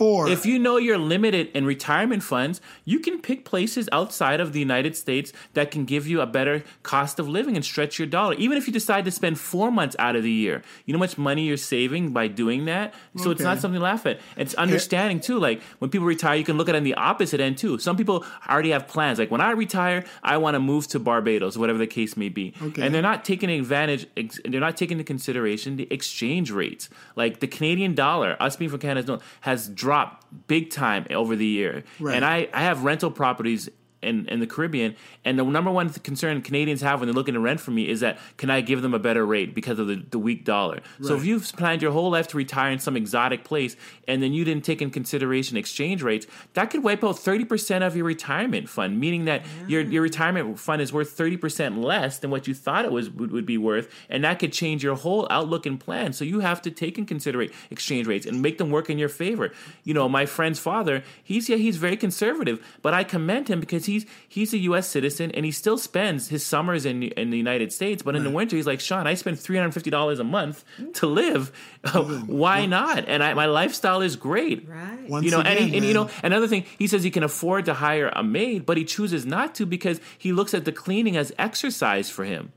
four. 0.00 0.28
If 0.28 0.46
you 0.46 0.58
know 0.58 0.76
you're 0.78 0.98
limited 0.98 1.50
in 1.54 1.64
retirement 1.64 2.22
funds, 2.22 2.60
you 2.84 3.00
can 3.00 3.20
pick 3.20 3.44
places 3.44 3.88
outside 3.92 4.40
of 4.40 4.52
the 4.52 4.58
United 4.58 4.96
States 4.96 5.32
that 5.54 5.70
can 5.70 5.84
give 5.84 6.06
you 6.06 6.20
a 6.20 6.26
better 6.26 6.62
cost 6.82 7.18
of 7.18 7.28
living 7.28 7.56
and 7.56 7.64
stretch 7.64 7.98
your 7.98 8.06
dollar. 8.06 8.34
Even 8.34 8.56
if 8.56 8.66
you 8.66 8.72
decide 8.72 9.04
to 9.04 9.10
spend 9.10 9.38
four 9.38 9.70
months 9.70 9.96
out 9.98 10.16
of 10.16 10.22
the 10.22 10.30
year, 10.30 10.62
you 10.84 10.92
know 10.92 10.98
how 10.98 11.04
much 11.04 11.18
money 11.18 11.42
you're 11.42 11.56
saving 11.56 12.12
by 12.12 12.28
doing 12.28 12.66
that? 12.66 12.94
So 13.16 13.30
it's 13.30 13.42
not 13.42 13.58
something 13.60 13.78
to 13.78 13.84
laugh 13.84 14.06
at. 14.06 14.20
It's 14.36 14.54
understanding 14.54 15.20
too. 15.20 15.38
Like 15.38 15.62
when 15.78 15.90
people 15.90 16.06
retire, 16.06 16.36
you 16.36 16.44
can 16.44 16.56
look 16.56 16.68
at 16.68 16.74
it 16.74 16.78
on 16.78 16.84
the 16.84 16.94
opposite 16.94 17.40
end 17.40 17.58
too. 17.58 17.78
Some 17.78 17.96
people 17.96 18.24
already 18.48 18.70
have 18.70 18.86
plans. 18.86 19.18
Like 19.18 19.30
when 19.30 19.40
I 19.40 19.52
retire, 19.52 20.04
I 20.22 20.36
want 20.36 20.54
to 20.54 20.60
move 20.60 20.88
to 20.88 20.98
Barbados, 20.98 21.56
whatever 21.56 21.78
the 21.78 21.86
case 21.86 22.16
may 22.16 22.28
be. 22.28 22.54
Okay. 22.62 22.82
And 22.82 22.94
they're 22.94 23.02
not 23.02 23.24
taking 23.24 23.50
advantage, 23.50 24.06
ex- 24.16 24.40
they're 24.44 24.60
not 24.60 24.76
taking 24.76 24.98
into 24.98 25.04
consideration 25.04 25.76
the 25.76 25.92
exchange 25.92 26.50
rates. 26.50 26.88
Like 27.16 27.40
the 27.40 27.46
Canadian 27.46 27.94
dollar, 27.94 28.36
us 28.40 28.56
being 28.56 28.70
from 28.70 28.80
Canada, 28.80 29.20
has 29.42 29.69
dropped 29.74 30.26
big 30.46 30.70
time 30.70 31.06
over 31.10 31.36
the 31.36 31.46
year. 31.46 31.84
Right. 31.98 32.16
And 32.16 32.24
I, 32.24 32.48
I 32.52 32.62
have 32.62 32.84
rental 32.84 33.10
properties 33.10 33.68
in, 34.02 34.26
in 34.28 34.40
the 34.40 34.46
Caribbean, 34.46 34.96
and 35.24 35.38
the 35.38 35.44
number 35.44 35.70
one 35.70 35.90
concern 35.90 36.40
Canadians 36.42 36.80
have 36.80 37.00
when 37.00 37.08
they're 37.08 37.14
looking 37.14 37.34
to 37.34 37.40
rent 37.40 37.60
from 37.60 37.74
me 37.74 37.88
is 37.88 38.00
that 38.00 38.18
can 38.36 38.50
I 38.50 38.60
give 38.60 38.82
them 38.82 38.94
a 38.94 38.98
better 38.98 39.26
rate 39.26 39.54
because 39.54 39.78
of 39.78 39.86
the, 39.86 39.96
the 40.10 40.18
weak 40.18 40.44
dollar? 40.44 40.80
So 41.02 41.14
if 41.16 41.24
you've 41.24 41.50
planned 41.52 41.82
your 41.82 41.92
whole 41.92 42.10
life 42.10 42.28
to 42.28 42.36
retire 42.36 42.70
in 42.70 42.78
some 42.78 42.96
exotic 42.96 43.44
place 43.44 43.76
and 44.08 44.22
then 44.22 44.32
you 44.32 44.44
didn't 44.44 44.64
take 44.64 44.80
in 44.80 44.90
consideration 44.90 45.56
exchange 45.56 46.02
rates, 46.02 46.26
that 46.54 46.70
could 46.70 46.82
wipe 46.82 47.04
out 47.04 47.16
30% 47.16 47.86
of 47.86 47.96
your 47.96 48.04
retirement 48.04 48.68
fund, 48.68 48.98
meaning 48.98 49.24
that 49.26 49.44
your, 49.66 49.82
your 49.82 50.02
retirement 50.02 50.58
fund 50.58 50.80
is 50.80 50.92
worth 50.92 51.16
30% 51.16 51.82
less 51.82 52.18
than 52.18 52.30
what 52.30 52.46
you 52.46 52.54
thought 52.54 52.84
it 52.84 52.92
was 52.92 53.10
would, 53.10 53.30
would 53.32 53.46
be 53.46 53.58
worth, 53.58 53.92
and 54.08 54.24
that 54.24 54.38
could 54.38 54.52
change 54.52 54.82
your 54.82 54.96
whole 54.96 55.26
outlook 55.30 55.66
and 55.66 55.78
plan. 55.78 56.12
So 56.12 56.24
you 56.24 56.40
have 56.40 56.62
to 56.62 56.70
take 56.70 56.98
in 56.98 57.06
consideration 57.06 57.54
exchange 57.70 58.06
rates 58.06 58.26
and 58.26 58.40
make 58.42 58.58
them 58.58 58.70
work 58.70 58.90
in 58.90 58.98
your 58.98 59.08
favor. 59.08 59.52
You 59.84 59.94
know, 59.94 60.08
my 60.08 60.26
friend's 60.26 60.58
father, 60.58 61.02
he's 61.22 61.48
yeah, 61.48 61.56
he's 61.56 61.76
very 61.76 61.96
conservative, 61.96 62.64
but 62.82 62.94
I 62.94 63.04
commend 63.04 63.48
him 63.48 63.60
because 63.60 63.86
he's 63.90 64.06
he's 64.28 64.52
a 64.54 64.58
U.S. 64.58 64.88
citizen 64.88 65.30
and 65.32 65.44
he 65.44 65.52
still 65.52 65.78
spends 65.78 66.28
his 66.28 66.44
summers 66.44 66.86
in 66.86 67.02
in 67.02 67.30
the 67.30 67.36
United 67.36 67.72
States, 67.72 68.02
but 68.02 68.16
in 68.16 68.24
the 68.24 68.30
winter 68.30 68.56
he's 68.56 68.66
like, 68.66 68.80
Sean, 68.80 69.06
I 69.06 69.14
spend 69.14 69.38
three 69.38 69.56
hundred 69.56 69.72
fifty 69.72 69.90
dollars 69.90 70.18
a 70.18 70.24
month 70.24 70.64
to 70.94 71.06
mm. 71.06 71.14
live. 71.14 71.52
Why 72.26 72.66
not? 72.66 73.08
And 73.08 73.22
I, 73.22 73.34
my 73.34 73.46
lifestyle 73.46 74.00
is 74.00 74.16
great. 74.16 74.68
Right. 74.68 75.08
Once 75.08 75.24
you 75.24 75.30
know, 75.30 75.40
again, 75.40 75.56
and, 75.56 75.70
he, 75.70 75.76
and 75.76 75.86
you 75.86 75.94
know, 75.94 76.08
another 76.22 76.46
thing, 76.46 76.64
he 76.78 76.86
says 76.86 77.02
he 77.02 77.10
can 77.10 77.22
afford 77.22 77.64
to 77.66 77.74
hire 77.74 78.10
a 78.14 78.22
maid, 78.22 78.66
but 78.66 78.76
he 78.76 78.84
chooses 78.84 79.26
not 79.26 79.54
to 79.56 79.66
because 79.66 80.00
he 80.18 80.32
looks 80.32 80.54
at 80.54 80.64
the 80.64 80.72
cleaning 80.72 81.16
as 81.16 81.32
exercise 81.38 82.10
for 82.10 82.24
him. 82.24 82.52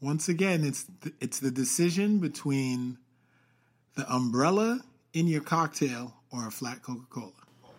once 0.00 0.28
again, 0.28 0.64
it's 0.64 0.84
the, 1.00 1.12
it's 1.20 1.40
the 1.40 1.50
decision 1.50 2.18
between 2.18 2.98
the 3.96 4.10
umbrella 4.12 4.80
in 5.12 5.26
your 5.26 5.40
cocktail 5.40 6.14
or 6.30 6.46
a 6.46 6.50
flat 6.50 6.82
Coca 6.82 7.06
Cola. 7.08 7.32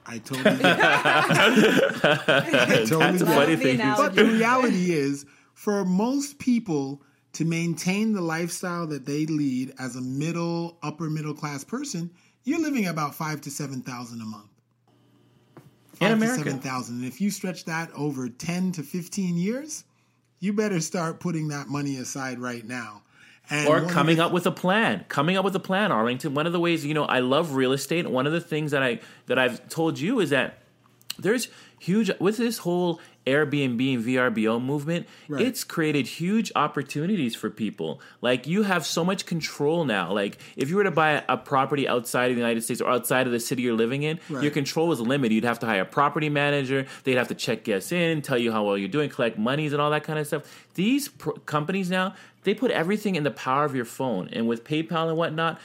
I 0.07 0.19
totally 0.19 0.43
get 0.43 0.61
it. 0.61 0.85
I 0.85 2.85
totally 2.87 2.99
That's 2.99 3.23
get 3.23 3.33
funny 3.35 3.53
it. 3.53 3.59
thing. 3.59 3.77
But 3.77 4.15
the 4.15 4.25
reality 4.25 4.91
is, 4.91 5.25
for 5.53 5.83
most 5.83 6.39
people 6.39 7.01
to 7.33 7.45
maintain 7.45 8.13
the 8.13 8.21
lifestyle 8.21 8.87
that 8.87 9.05
they 9.05 9.25
lead 9.25 9.73
as 9.77 9.95
a 9.95 10.01
middle, 10.01 10.77
upper 10.81 11.09
middle 11.09 11.33
class 11.33 11.63
person, 11.63 12.09
you're 12.43 12.61
living 12.61 12.87
about 12.87 13.15
five 13.15 13.41
to 13.41 13.51
seven 13.51 13.81
thousand 13.81 14.21
a 14.21 14.25
month. 14.25 14.49
In 15.57 15.61
Five 15.97 16.07
to 16.09 16.13
America. 16.13 16.43
seven 16.43 16.59
thousand. 16.59 16.95
And 16.97 17.05
if 17.05 17.19
you 17.19 17.29
stretch 17.29 17.65
that 17.65 17.91
over 17.93 18.29
ten 18.29 18.71
to 18.73 18.83
fifteen 18.83 19.37
years, 19.37 19.83
you 20.39 20.53
better 20.53 20.79
start 20.79 21.19
putting 21.19 21.49
that 21.49 21.67
money 21.67 21.97
aside 21.97 22.39
right 22.39 22.65
now. 22.65 23.03
And 23.49 23.67
or 23.67 23.81
coming 23.87 24.17
the- 24.17 24.25
up 24.25 24.31
with 24.31 24.45
a 24.45 24.51
plan. 24.51 25.05
Coming 25.09 25.37
up 25.37 25.45
with 25.45 25.55
a 25.55 25.59
plan 25.59 25.91
arlington. 25.91 26.33
One 26.33 26.45
of 26.47 26.53
the 26.53 26.59
ways 26.59 26.85
you 26.85 26.93
know 26.93 27.05
i 27.05 27.19
love 27.19 27.53
real 27.55 27.71
estate. 27.73 28.07
One 28.09 28.27
of 28.27 28.33
the 28.33 28.41
things 28.41 28.71
that 28.71 28.83
i 28.83 28.99
that 29.27 29.37
i've 29.39 29.67
told 29.69 29.99
you 29.99 30.19
is 30.19 30.29
that 30.31 30.59
there's 31.19 31.47
huge 31.79 32.11
with 32.19 32.37
this 32.37 32.59
whole 32.59 32.99
airbnb 33.27 33.81
and 33.95 34.03
vrbo 34.05 34.53
movement 34.71 35.05
Right. 35.27 35.45
it's 35.47 35.63
created 35.63 36.05
huge 36.07 36.51
opportunities 36.55 37.35
for 37.35 37.49
people. 37.49 37.99
Like 38.21 38.47
you 38.47 38.63
have 38.63 38.85
so 38.85 39.03
much 39.03 39.25
control 39.25 39.83
now. 39.85 40.13
Like 40.13 40.37
if 40.55 40.69
you 40.69 40.75
were 40.77 40.83
to 40.85 40.91
buy 41.03 41.23
a 41.27 41.37
property 41.37 41.87
outside 41.87 42.29
of 42.31 42.35
the 42.37 42.41
united 42.41 42.61
states 42.63 42.81
or 42.81 42.89
outside 42.89 43.25
of 43.27 43.33
the 43.33 43.39
city 43.39 43.61
you're 43.63 43.75
living 43.85 44.03
in 44.03 44.19
Right. 44.29 44.43
your 44.43 44.51
control 44.51 44.87
was 44.87 44.99
limited. 45.01 45.33
You'd 45.35 45.43
have 45.53 45.59
to 45.59 45.65
hire 45.65 45.81
a 45.81 45.85
property 45.85 46.29
manager. 46.29 46.85
They'd 47.03 47.17
have 47.17 47.27
to 47.29 47.35
check 47.35 47.63
guests 47.63 47.91
in 47.91 48.21
tell 48.21 48.37
you 48.37 48.51
how 48.51 48.63
well 48.65 48.77
you're 48.77 48.87
doing 48.97 49.09
collect 49.09 49.37
monies 49.37 49.73
and 49.73 49.81
all 49.81 49.91
that 49.91 50.03
kind 50.03 50.17
of 50.19 50.25
stuff. 50.27 50.43
These 50.75 51.09
companies 51.45 51.89
now 51.89 52.15
they 52.43 52.53
put 52.53 52.71
everything 52.71 53.15
in 53.15 53.23
the 53.23 53.31
power 53.31 53.65
of 53.65 53.75
your 53.75 53.83
phone. 53.83 54.29
And 54.31 54.47
with 54.47 54.63
paypal 54.63 55.09
and 55.09 55.17
whatnot 55.17 55.59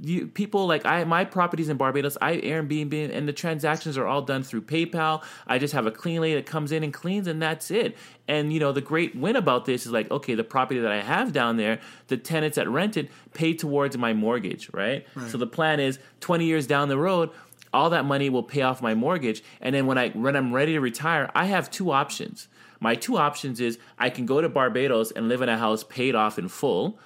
you 0.00 0.26
people 0.26 0.66
like 0.66 0.84
i 0.86 1.04
my 1.04 1.24
properties 1.24 1.68
in 1.68 1.76
barbados 1.76 2.16
i 2.20 2.36
airbnb 2.36 3.16
and 3.16 3.28
the 3.28 3.32
transactions 3.32 3.96
are 3.98 4.06
all 4.06 4.22
done 4.22 4.42
through 4.42 4.62
paypal. 4.62 5.22
I 5.46 5.58
just 5.58 5.74
have 5.74 5.86
a 5.86 5.90
clean 5.90 6.20
lady 6.20 6.34
that 6.34 6.46
comes 6.46 6.72
in 6.72 6.82
and 6.84 6.92
cleans 6.92 7.26
and 7.26 7.40
that's 7.40 7.70
it. 7.70 7.96
And 8.26 8.52
you 8.52 8.60
know 8.60 8.72
the 8.72 8.80
great 8.80 9.16
win 9.16 9.36
about 9.36 9.64
this 9.64 9.86
is 9.86 9.92
like 9.92 10.10
okay 10.10 10.34
the 10.34 10.44
property 10.44 10.80
that 10.80 10.92
i 10.92 11.00
have 11.00 11.32
down 11.32 11.56
there 11.56 11.80
the 12.08 12.16
tenants 12.16 12.56
that 12.56 12.68
rent 12.68 12.96
it 12.96 13.10
pay 13.34 13.54
towards 13.54 13.96
my 13.96 14.12
mortgage 14.12 14.70
right, 14.72 15.06
so 15.30 15.38
the 15.38 15.46
plan 15.46 15.80
is 15.80 15.98
20 16.20 16.44
years 16.44 16.66
down 16.66 16.88
the 16.88 16.98
road 16.98 17.30
all 17.72 17.90
that 17.90 18.04
money 18.04 18.30
will 18.30 18.42
pay 18.42 18.62
off 18.62 18.80
my 18.80 18.94
mortgage. 18.94 19.42
And 19.60 19.74
then 19.74 19.86
when 19.86 19.98
i 19.98 20.10
when 20.10 20.36
i'm 20.36 20.52
ready 20.52 20.72
to 20.72 20.80
retire 20.80 21.30
i 21.34 21.46
have 21.46 21.70
two 21.70 21.90
options. 21.90 22.48
My 22.80 22.94
two 22.94 23.16
options 23.16 23.60
is 23.60 23.78
i 23.98 24.10
can 24.10 24.26
go 24.26 24.40
to 24.40 24.48
barbados 24.48 25.10
and 25.10 25.28
live 25.28 25.42
in 25.42 25.48
a 25.48 25.58
house 25.58 25.84
paid 25.84 26.14
off 26.14 26.38
in 26.38 26.48
full 26.48 26.98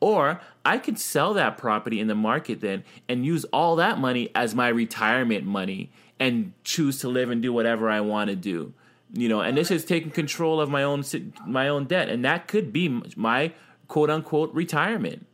or 0.00 0.40
I 0.64 0.78
could 0.78 0.98
sell 0.98 1.34
that 1.34 1.58
property 1.58 2.00
in 2.00 2.06
the 2.06 2.14
market 2.14 2.60
then 2.60 2.84
and 3.08 3.24
use 3.24 3.44
all 3.46 3.76
that 3.76 3.98
money 3.98 4.30
as 4.34 4.54
my 4.54 4.68
retirement 4.68 5.44
money 5.44 5.90
and 6.20 6.52
choose 6.64 6.98
to 7.00 7.08
live 7.08 7.30
and 7.30 7.42
do 7.42 7.52
whatever 7.52 7.88
I 7.88 8.00
want 8.00 8.30
to 8.30 8.36
do. 8.36 8.72
You 9.12 9.28
know, 9.28 9.40
and 9.40 9.56
this 9.56 9.70
is 9.70 9.84
taking 9.84 10.10
control 10.10 10.60
of 10.60 10.68
my 10.68 10.82
own 10.82 11.04
my 11.46 11.68
own 11.68 11.84
debt 11.86 12.08
and 12.08 12.24
that 12.24 12.46
could 12.46 12.72
be 12.72 13.02
my 13.16 13.52
quote 13.86 14.10
unquote 14.10 14.52
retirement 14.52 15.26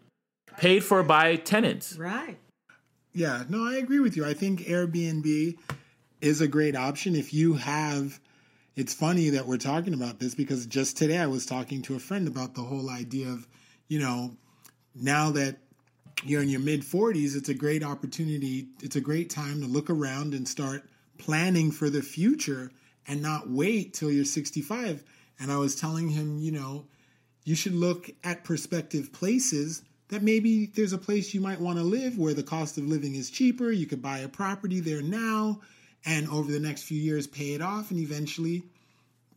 paid 0.57 0.85
for 0.85 1.03
by 1.03 1.37
tenants. 1.37 1.97
Right. 1.99 2.39
Yeah, 3.13 3.45
no, 3.49 3.65
I 3.65 3.77
agree 3.77 4.01
with 4.01 4.17
you. 4.17 4.25
I 4.25 4.35
think 4.35 4.63
Airbnb 4.63 5.57
is 6.21 6.41
a 6.41 6.49
great 6.49 6.77
option 6.77 7.15
if 7.15 7.33
you 7.33 7.55
have. 7.55 8.21
It's 8.77 8.93
funny 8.93 9.31
that 9.31 9.47
we're 9.47 9.57
talking 9.57 9.95
about 9.95 10.19
this 10.19 10.35
because 10.35 10.67
just 10.67 10.97
today 10.97 11.19
I 11.19 11.27
was 11.27 11.47
talking 11.47 11.83
to 11.83 11.95
a 11.95 12.01
friend 12.01 12.27
about 12.27 12.55
the 12.55 12.63
whole 12.63 12.91
idea 12.91 13.29
of, 13.29 13.47
you 13.87 14.01
know, 14.01 14.37
now 14.95 15.31
that 15.33 15.57
you're 16.25 16.43
in 16.43 16.49
your 16.49 16.61
mid 16.61 16.83
40s, 16.83 17.37
it's 17.37 17.49
a 17.49 17.55
great 17.55 17.83
opportunity. 17.83 18.69
It's 18.83 18.97
a 18.97 19.01
great 19.01 19.31
time 19.31 19.61
to 19.61 19.67
look 19.67 19.91
around 19.91 20.35
and 20.35 20.47
start 20.47 20.85
planning 21.19 21.71
for 21.71 21.91
the 21.91 22.03
future 22.03 22.71
and 23.07 23.23
not 23.23 23.51
wait 23.51 23.95
till 23.95 24.11
you're 24.11 24.25
65. 24.25 25.03
And 25.39 25.51
I 25.53 25.59
was 25.59 25.75
telling 25.75 26.09
him, 26.09 26.39
you 26.39 26.53
know, 26.53 26.87
you 27.45 27.55
should 27.55 27.75
look 27.75 28.11
at 28.23 28.45
prospective 28.45 29.13
places 29.13 29.83
that 30.09 30.23
maybe 30.23 30.67
there's 30.67 30.93
a 30.93 30.99
place 30.99 31.35
you 31.35 31.41
might 31.41 31.61
want 31.61 31.79
to 31.79 31.85
live 31.85 32.19
where 32.19 32.35
the 32.35 32.43
cost 32.43 32.79
of 32.79 32.85
living 32.85 33.15
is 33.15 33.31
cheaper. 33.31 33.71
You 33.71 33.87
could 33.87 34.03
buy 34.03 34.19
a 34.19 34.29
property 34.29 34.81
there 34.81 35.03
now 35.03 35.61
and 36.07 36.29
over 36.29 36.51
the 36.51 36.61
next 36.61 36.83
few 36.83 37.01
years 37.01 37.27
pay 37.27 37.55
it 37.55 37.63
off. 37.63 37.91
And 37.91 38.01
eventually, 38.01 38.65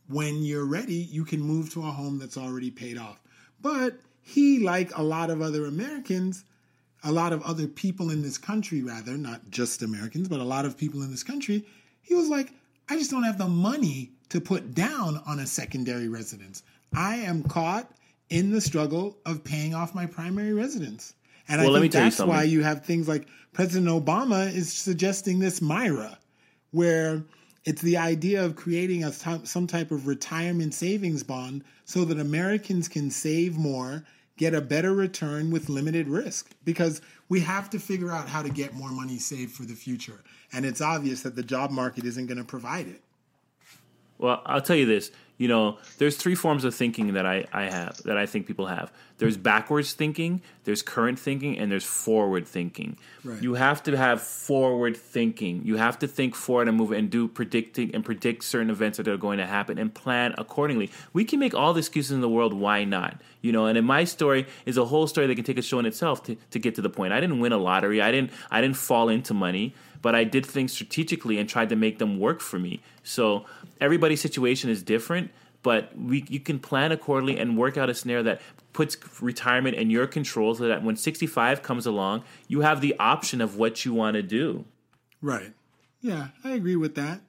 when 0.08 0.42
you're 0.42 0.64
ready, 0.64 0.94
you 0.94 1.24
can 1.24 1.40
move 1.40 1.72
to 1.72 1.80
a 1.80 1.90
home 1.90 2.18
that's 2.18 2.36
already 2.36 2.70
paid 2.70 2.98
off. 2.98 3.20
But 3.60 3.98
he, 4.28 4.58
like 4.58 4.94
a 4.96 5.02
lot 5.02 5.30
of 5.30 5.40
other 5.40 5.64
Americans, 5.64 6.44
a 7.02 7.10
lot 7.10 7.32
of 7.32 7.42
other 7.42 7.66
people 7.66 8.10
in 8.10 8.20
this 8.20 8.36
country, 8.36 8.82
rather, 8.82 9.16
not 9.16 9.48
just 9.48 9.82
Americans, 9.82 10.28
but 10.28 10.38
a 10.38 10.44
lot 10.44 10.66
of 10.66 10.76
people 10.76 11.02
in 11.02 11.10
this 11.10 11.22
country, 11.22 11.64
he 12.02 12.14
was 12.14 12.28
like, 12.28 12.52
I 12.90 12.96
just 12.96 13.10
don't 13.10 13.22
have 13.22 13.38
the 13.38 13.48
money 13.48 14.10
to 14.28 14.40
put 14.40 14.74
down 14.74 15.22
on 15.26 15.38
a 15.38 15.46
secondary 15.46 16.08
residence. 16.08 16.62
I 16.94 17.16
am 17.16 17.42
caught 17.42 17.90
in 18.28 18.50
the 18.50 18.60
struggle 18.60 19.16
of 19.24 19.44
paying 19.44 19.74
off 19.74 19.94
my 19.94 20.04
primary 20.04 20.52
residence. 20.52 21.14
And 21.48 21.62
Well, 21.62 21.76
I 21.76 21.80
think 21.80 21.92
tell 21.92 22.04
you 22.04 22.10
that's 22.10 22.20
why 22.20 22.42
you 22.42 22.62
have 22.62 22.84
things 22.84 23.08
like 23.08 23.26
President 23.54 23.88
Obama 23.88 24.54
is 24.54 24.70
suggesting 24.70 25.38
this 25.38 25.62
myRA, 25.62 26.18
where 26.72 27.24
it's 27.64 27.80
the 27.80 27.96
idea 27.96 28.44
of 28.44 28.56
creating 28.56 29.04
a 29.04 29.12
some 29.12 29.66
type 29.66 29.90
of 29.90 30.06
retirement 30.06 30.74
savings 30.74 31.22
bond 31.22 31.64
so 31.86 32.04
that 32.04 32.20
Americans 32.20 32.88
can 32.88 33.10
save 33.10 33.56
more, 33.56 34.04
get 34.38 34.54
a 34.54 34.60
better 34.62 34.94
return 34.94 35.50
with 35.50 35.68
limited 35.68 36.08
risk. 36.08 36.50
Because 36.64 37.02
we 37.28 37.40
have 37.40 37.68
to 37.70 37.78
figure 37.78 38.10
out 38.10 38.28
how 38.28 38.42
to 38.42 38.48
get 38.48 38.74
more 38.74 38.90
money 38.90 39.18
saved 39.18 39.52
for 39.52 39.64
the 39.64 39.74
future. 39.74 40.22
And 40.52 40.64
it's 40.64 40.80
obvious 40.80 41.22
that 41.22 41.36
the 41.36 41.42
job 41.42 41.70
market 41.70 42.04
isn't 42.04 42.26
going 42.26 42.38
to 42.38 42.44
provide 42.44 42.86
it. 42.86 43.02
Well, 44.16 44.42
I'll 44.46 44.62
tell 44.62 44.76
you 44.76 44.86
this. 44.86 45.10
You 45.38 45.46
know, 45.46 45.78
there's 45.98 46.16
three 46.16 46.34
forms 46.34 46.64
of 46.64 46.74
thinking 46.74 47.14
that 47.14 47.24
I, 47.24 47.46
I 47.52 47.64
have, 47.64 47.96
that 48.02 48.18
I 48.18 48.26
think 48.26 48.46
people 48.46 48.66
have. 48.66 48.92
There's 49.18 49.36
backwards 49.36 49.92
thinking, 49.92 50.42
there's 50.64 50.82
current 50.82 51.18
thinking, 51.18 51.58
and 51.58 51.70
there's 51.70 51.84
forward 51.84 52.46
thinking. 52.46 52.96
Right. 53.24 53.42
You 53.42 53.54
have 53.54 53.82
to 53.84 53.96
have 53.96 54.20
forward 54.20 54.96
thinking. 54.96 55.62
You 55.64 55.76
have 55.76 55.98
to 56.00 56.08
think 56.08 56.34
forward 56.34 56.68
and 56.68 56.76
move 56.76 56.92
and 56.92 57.08
do 57.08 57.26
predicting 57.26 57.94
and 57.94 58.04
predict 58.04 58.44
certain 58.44 58.70
events 58.70 58.98
that 58.98 59.08
are 59.08 59.16
going 59.16 59.38
to 59.38 59.46
happen 59.46 59.78
and 59.78 59.94
plan 59.94 60.34
accordingly. 60.38 60.90
We 61.12 61.24
can 61.24 61.38
make 61.38 61.54
all 61.54 61.72
the 61.72 61.78
excuses 61.78 62.12
in 62.12 62.20
the 62.20 62.28
world 62.28 62.52
why 62.52 62.84
not. 62.84 63.20
You 63.40 63.52
know, 63.52 63.66
and 63.66 63.78
in 63.78 63.84
my 63.84 64.04
story 64.04 64.46
is 64.66 64.76
a 64.76 64.84
whole 64.84 65.06
story 65.06 65.28
that 65.28 65.34
can 65.36 65.44
take 65.44 65.58
a 65.58 65.62
show 65.62 65.78
in 65.78 65.86
itself 65.86 66.24
to, 66.24 66.36
to 66.50 66.58
get 66.58 66.74
to 66.74 66.82
the 66.82 66.90
point. 66.90 67.12
I 67.12 67.20
didn't 67.20 67.38
win 67.38 67.52
a 67.52 67.58
lottery. 67.58 68.02
I 68.02 68.10
didn't 68.10 68.32
I 68.50 68.60
didn't 68.60 68.76
fall 68.76 69.08
into 69.08 69.34
money, 69.34 69.74
but 70.00 70.14
I 70.14 70.24
did 70.24 70.46
things 70.46 70.72
strategically 70.72 71.38
and 71.38 71.48
tried 71.48 71.68
to 71.70 71.76
make 71.76 71.98
them 71.98 72.18
work 72.18 72.40
for 72.40 72.58
me. 72.58 72.80
So 73.02 73.46
everybody's 73.80 74.20
situation 74.20 74.70
is 74.70 74.82
different, 74.82 75.30
but 75.62 75.96
we 75.98 76.24
you 76.28 76.40
can 76.40 76.58
plan 76.58 76.92
accordingly 76.92 77.38
and 77.38 77.56
work 77.56 77.76
out 77.76 77.90
a 77.90 77.94
scenario 77.94 78.22
that 78.24 78.40
puts 78.72 78.96
retirement 79.20 79.76
in 79.76 79.90
your 79.90 80.06
control 80.06 80.54
so 80.54 80.68
that 80.68 80.82
when 80.82 80.96
65 80.96 81.62
comes 81.62 81.86
along, 81.86 82.22
you 82.46 82.60
have 82.60 82.80
the 82.80 82.94
option 82.98 83.40
of 83.40 83.56
what 83.56 83.84
you 83.84 83.92
want 83.92 84.14
to 84.14 84.22
do. 84.22 84.64
Right. 85.20 85.52
Yeah, 86.00 86.28
I 86.44 86.50
agree 86.50 86.76
with 86.76 86.94
that. 86.94 87.20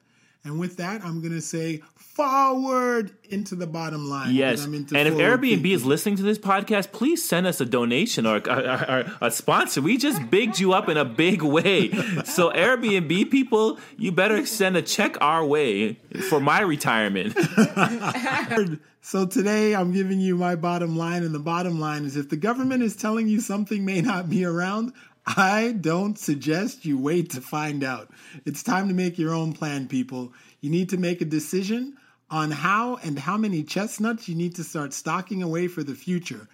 And 0.44 0.58
with 0.58 0.76
that, 0.76 1.04
I'm 1.04 1.20
going 1.20 1.32
to 1.32 1.40
say 1.40 1.82
forward 2.14 3.12
into 3.30 3.54
the 3.54 3.66
bottom 3.66 4.10
line. 4.10 4.34
Yes, 4.34 4.64
I'm 4.64 4.74
into 4.74 4.96
and 4.96 5.08
if 5.08 5.14
Airbnb 5.14 5.64
is 5.64 5.84
listening 5.84 6.16
to 6.16 6.22
this 6.22 6.38
podcast, 6.38 6.92
please 6.92 7.26
send 7.26 7.46
us 7.46 7.60
a 7.60 7.64
donation 7.64 8.26
or, 8.26 8.36
or, 8.48 8.90
or 8.90 9.04
a 9.20 9.30
sponsor. 9.30 9.80
We 9.80 9.96
just 9.96 10.30
bigged 10.30 10.58
you 10.58 10.72
up 10.72 10.88
in 10.88 10.96
a 10.96 11.04
big 11.04 11.42
way. 11.42 11.90
So 12.24 12.50
Airbnb 12.50 13.30
people, 13.30 13.78
you 13.96 14.12
better 14.12 14.44
send 14.44 14.76
a 14.76 14.82
check 14.82 15.16
our 15.20 15.44
way 15.44 15.94
for 16.28 16.40
my 16.40 16.60
retirement. 16.60 17.36
So 19.02 19.24
today 19.24 19.74
I'm 19.74 19.92
giving 19.92 20.20
you 20.20 20.36
my 20.36 20.56
bottom 20.56 20.94
line, 20.94 21.22
and 21.22 21.34
the 21.34 21.38
bottom 21.38 21.80
line 21.80 22.04
is 22.04 22.18
if 22.18 22.28
the 22.28 22.36
government 22.36 22.82
is 22.82 22.94
telling 22.94 23.28
you 23.28 23.40
something 23.40 23.82
may 23.82 24.02
not 24.02 24.28
be 24.28 24.44
around, 24.44 24.92
I 25.26 25.72
don't 25.72 26.18
suggest 26.18 26.84
you 26.84 26.98
wait 26.98 27.30
to 27.30 27.40
find 27.40 27.82
out. 27.82 28.10
It's 28.44 28.62
time 28.62 28.88
to 28.88 28.94
make 28.94 29.18
your 29.18 29.34
own 29.34 29.54
plan, 29.54 29.88
people. 29.88 30.34
You 30.60 30.68
need 30.68 30.90
to 30.90 30.98
make 30.98 31.22
a 31.22 31.24
decision 31.24 31.96
on 32.30 32.50
how 32.50 32.96
and 32.96 33.18
how 33.18 33.36
many 33.36 33.62
chestnuts 33.62 34.28
you 34.28 34.34
need 34.34 34.54
to 34.54 34.64
start 34.64 34.92
stocking 34.92 35.42
away 35.42 35.66
for 35.66 35.82
the 35.82 35.94
future 35.94 36.48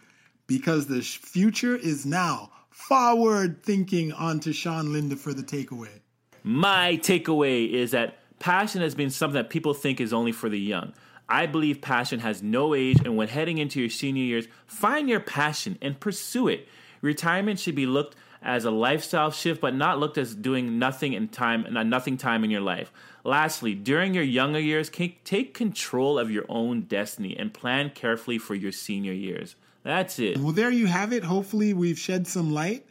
because 0.47 0.87
the 0.87 1.03
future 1.03 1.77
is 1.77 2.07
now. 2.07 2.51
Forward 2.71 3.63
thinking 3.63 4.13
on 4.13 4.41
to 4.41 4.53
Sean 4.53 4.93
Linda 4.93 5.17
for 5.17 5.33
the 5.33 5.43
takeaway. 5.43 6.01
My 6.43 6.99
takeaway 7.03 7.71
is 7.71 7.91
that 7.93 8.19
passion 8.39 8.83
has 8.83 8.95
been 8.95 9.11
something 9.11 9.35
that 9.35 9.51
people 9.51 9.75
think 9.75 10.01
is 10.01 10.13
only 10.13 10.33
for 10.33 10.49
the 10.49 10.61
young. 10.61 10.93
I 11.29 11.47
believe 11.47 11.81
passion 11.81 12.21
has 12.21 12.43
no 12.43 12.75
age, 12.75 12.99
and 13.05 13.17
when 13.17 13.29
heading 13.29 13.59
into 13.59 13.81
your 13.81 13.91
senior 13.91 14.23
years, 14.23 14.47
find 14.67 15.09
your 15.09 15.21
passion 15.21 15.79
and 15.83 15.99
pursue 15.99 16.49
it. 16.49 16.69
Retirement 17.01 17.59
should 17.59 17.75
be 17.75 17.87
looked 17.87 18.15
as 18.43 18.65
a 18.65 18.71
lifestyle 18.71 19.31
shift, 19.31 19.61
but 19.61 19.75
not 19.75 19.99
looked 19.99 20.19
as 20.19 20.35
doing 20.35 20.79
nothing 20.79 21.15
in 21.15 21.29
time, 21.29 21.65
and 21.65 21.91
nothing 21.91 22.17
time 22.17 22.45
in 22.45 22.51
your 22.51 22.61
life. 22.61 22.93
Lastly, 23.27 23.75
during 23.75 24.15
your 24.15 24.23
younger 24.23 24.61
years, 24.61 24.89
take 24.89 25.53
control 25.53 26.17
of 26.17 26.31
your 26.31 26.45
own 26.49 26.83
destiny 26.83 27.37
and 27.37 27.53
plan 27.53 27.91
carefully 27.91 28.39
for 28.39 28.55
your 28.55 28.71
senior 28.71 29.13
years. 29.13 29.57
That's 29.83 30.21
it. 30.21 30.39
Well, 30.39 30.53
there 30.53 30.71
you 30.71 30.87
have 30.87 31.13
it. 31.13 31.25
Hopefully, 31.25 31.75
we've 31.75 31.99
shed 31.99 32.29
some 32.29 32.53
light 32.53 32.87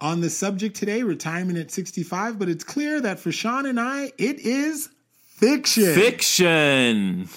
on 0.00 0.20
the 0.20 0.28
subject 0.28 0.74
today, 0.74 1.04
retirement 1.04 1.56
at 1.56 1.70
65. 1.70 2.36
But 2.36 2.48
it's 2.48 2.64
clear 2.64 3.00
that 3.00 3.20
for 3.20 3.30
Sean 3.30 3.64
and 3.64 3.78
I, 3.78 4.12
it 4.18 4.40
is 4.40 4.90
fiction. 5.22 5.94
Fiction. 5.94 7.28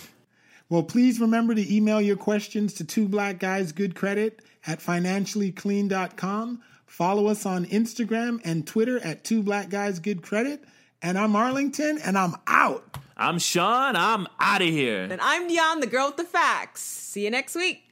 Well, 0.69 0.83
please 0.83 1.19
remember 1.19 1.53
to 1.53 1.75
email 1.75 2.01
your 2.01 2.17
questions 2.17 2.73
to 2.73 2.83
two 2.83 3.07
black 3.07 3.37
guys 3.37 3.71
good 3.71 3.93
credit 3.93 4.41
at 4.65 4.79
financiallyclean.com. 4.79 6.63
Follow 6.87 7.27
us 7.27 7.45
on 7.45 7.65
Instagram 7.65 8.41
and 8.43 8.65
Twitter 8.65 8.99
at 8.99 9.23
two 9.23 9.43
black 9.43 9.69
guys 9.69 9.99
good 9.99 10.23
credit. 10.23 10.63
And 11.01 11.17
I'm 11.17 11.35
Arlington, 11.35 11.99
and 12.03 12.17
I'm 12.17 12.33
out. 12.47 12.97
I'm 13.15 13.37
Sean. 13.37 13.95
I'm 13.95 14.27
out 14.39 14.63
of 14.63 14.67
here. 14.67 15.03
And 15.03 15.21
I'm 15.21 15.47
Dion, 15.47 15.79
the 15.79 15.85
girl 15.85 16.07
with 16.07 16.17
the 16.17 16.23
facts. 16.23 16.81
See 16.81 17.23
you 17.23 17.29
next 17.29 17.55
week. 17.55 17.83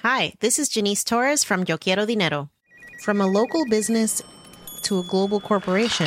Hi, 0.00 0.32
this 0.40 0.58
is 0.58 0.70
Janice 0.70 1.04
Torres 1.04 1.44
from 1.44 1.64
Yo 1.68 1.76
Quiero 1.76 2.06
Dinero. 2.06 2.50
From 3.02 3.20
a 3.20 3.26
local 3.26 3.66
business 3.68 4.22
to 4.82 4.98
a 4.98 5.02
global 5.02 5.40
corporation, 5.40 6.06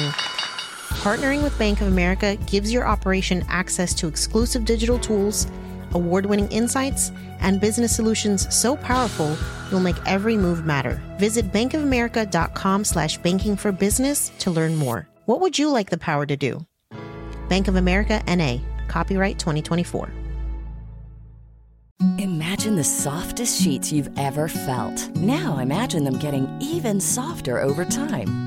partnering 1.01 1.43
with 1.43 1.57
Bank 1.59 1.81
of 1.81 1.87
America 1.87 2.37
gives 2.47 2.73
your 2.73 2.87
operation 2.87 3.45
access 3.49 3.93
to 3.95 4.07
exclusive 4.07 4.65
digital 4.65 4.97
tools, 4.97 5.45
award 5.93 6.25
winning 6.25 6.47
insights, 6.49 7.11
and 7.39 7.61
business 7.61 7.95
solutions 7.95 8.53
so 8.53 8.75
powerful 8.77 9.37
you'll 9.69 9.79
make 9.79 9.97
every 10.05 10.37
move 10.37 10.65
matter. 10.65 11.01
Visit 11.17 11.51
bankofamerica.com 11.51 12.83
slash 12.83 13.17
banking 13.17 13.55
for 13.55 13.71
business 13.71 14.29
to 14.39 14.51
learn 14.51 14.75
more. 14.75 15.07
What 15.25 15.41
would 15.41 15.59
you 15.59 15.69
like 15.69 15.89
the 15.89 15.97
power 15.97 16.25
to 16.25 16.37
do? 16.37 16.65
Bank 17.49 17.67
of 17.67 17.75
America 17.75 18.21
NA, 18.27 18.57
copyright 18.87 19.39
2024. 19.39 20.11
Imagine 22.19 22.75
the 22.75 22.83
softest 22.83 23.61
sheets 23.61 23.91
you've 23.91 24.09
ever 24.19 24.47
felt. 24.47 25.15
Now 25.15 25.57
imagine 25.57 26.03
them 26.03 26.19
getting 26.19 26.47
even 26.61 27.01
softer 27.01 27.59
over 27.59 27.85
time. 27.85 28.46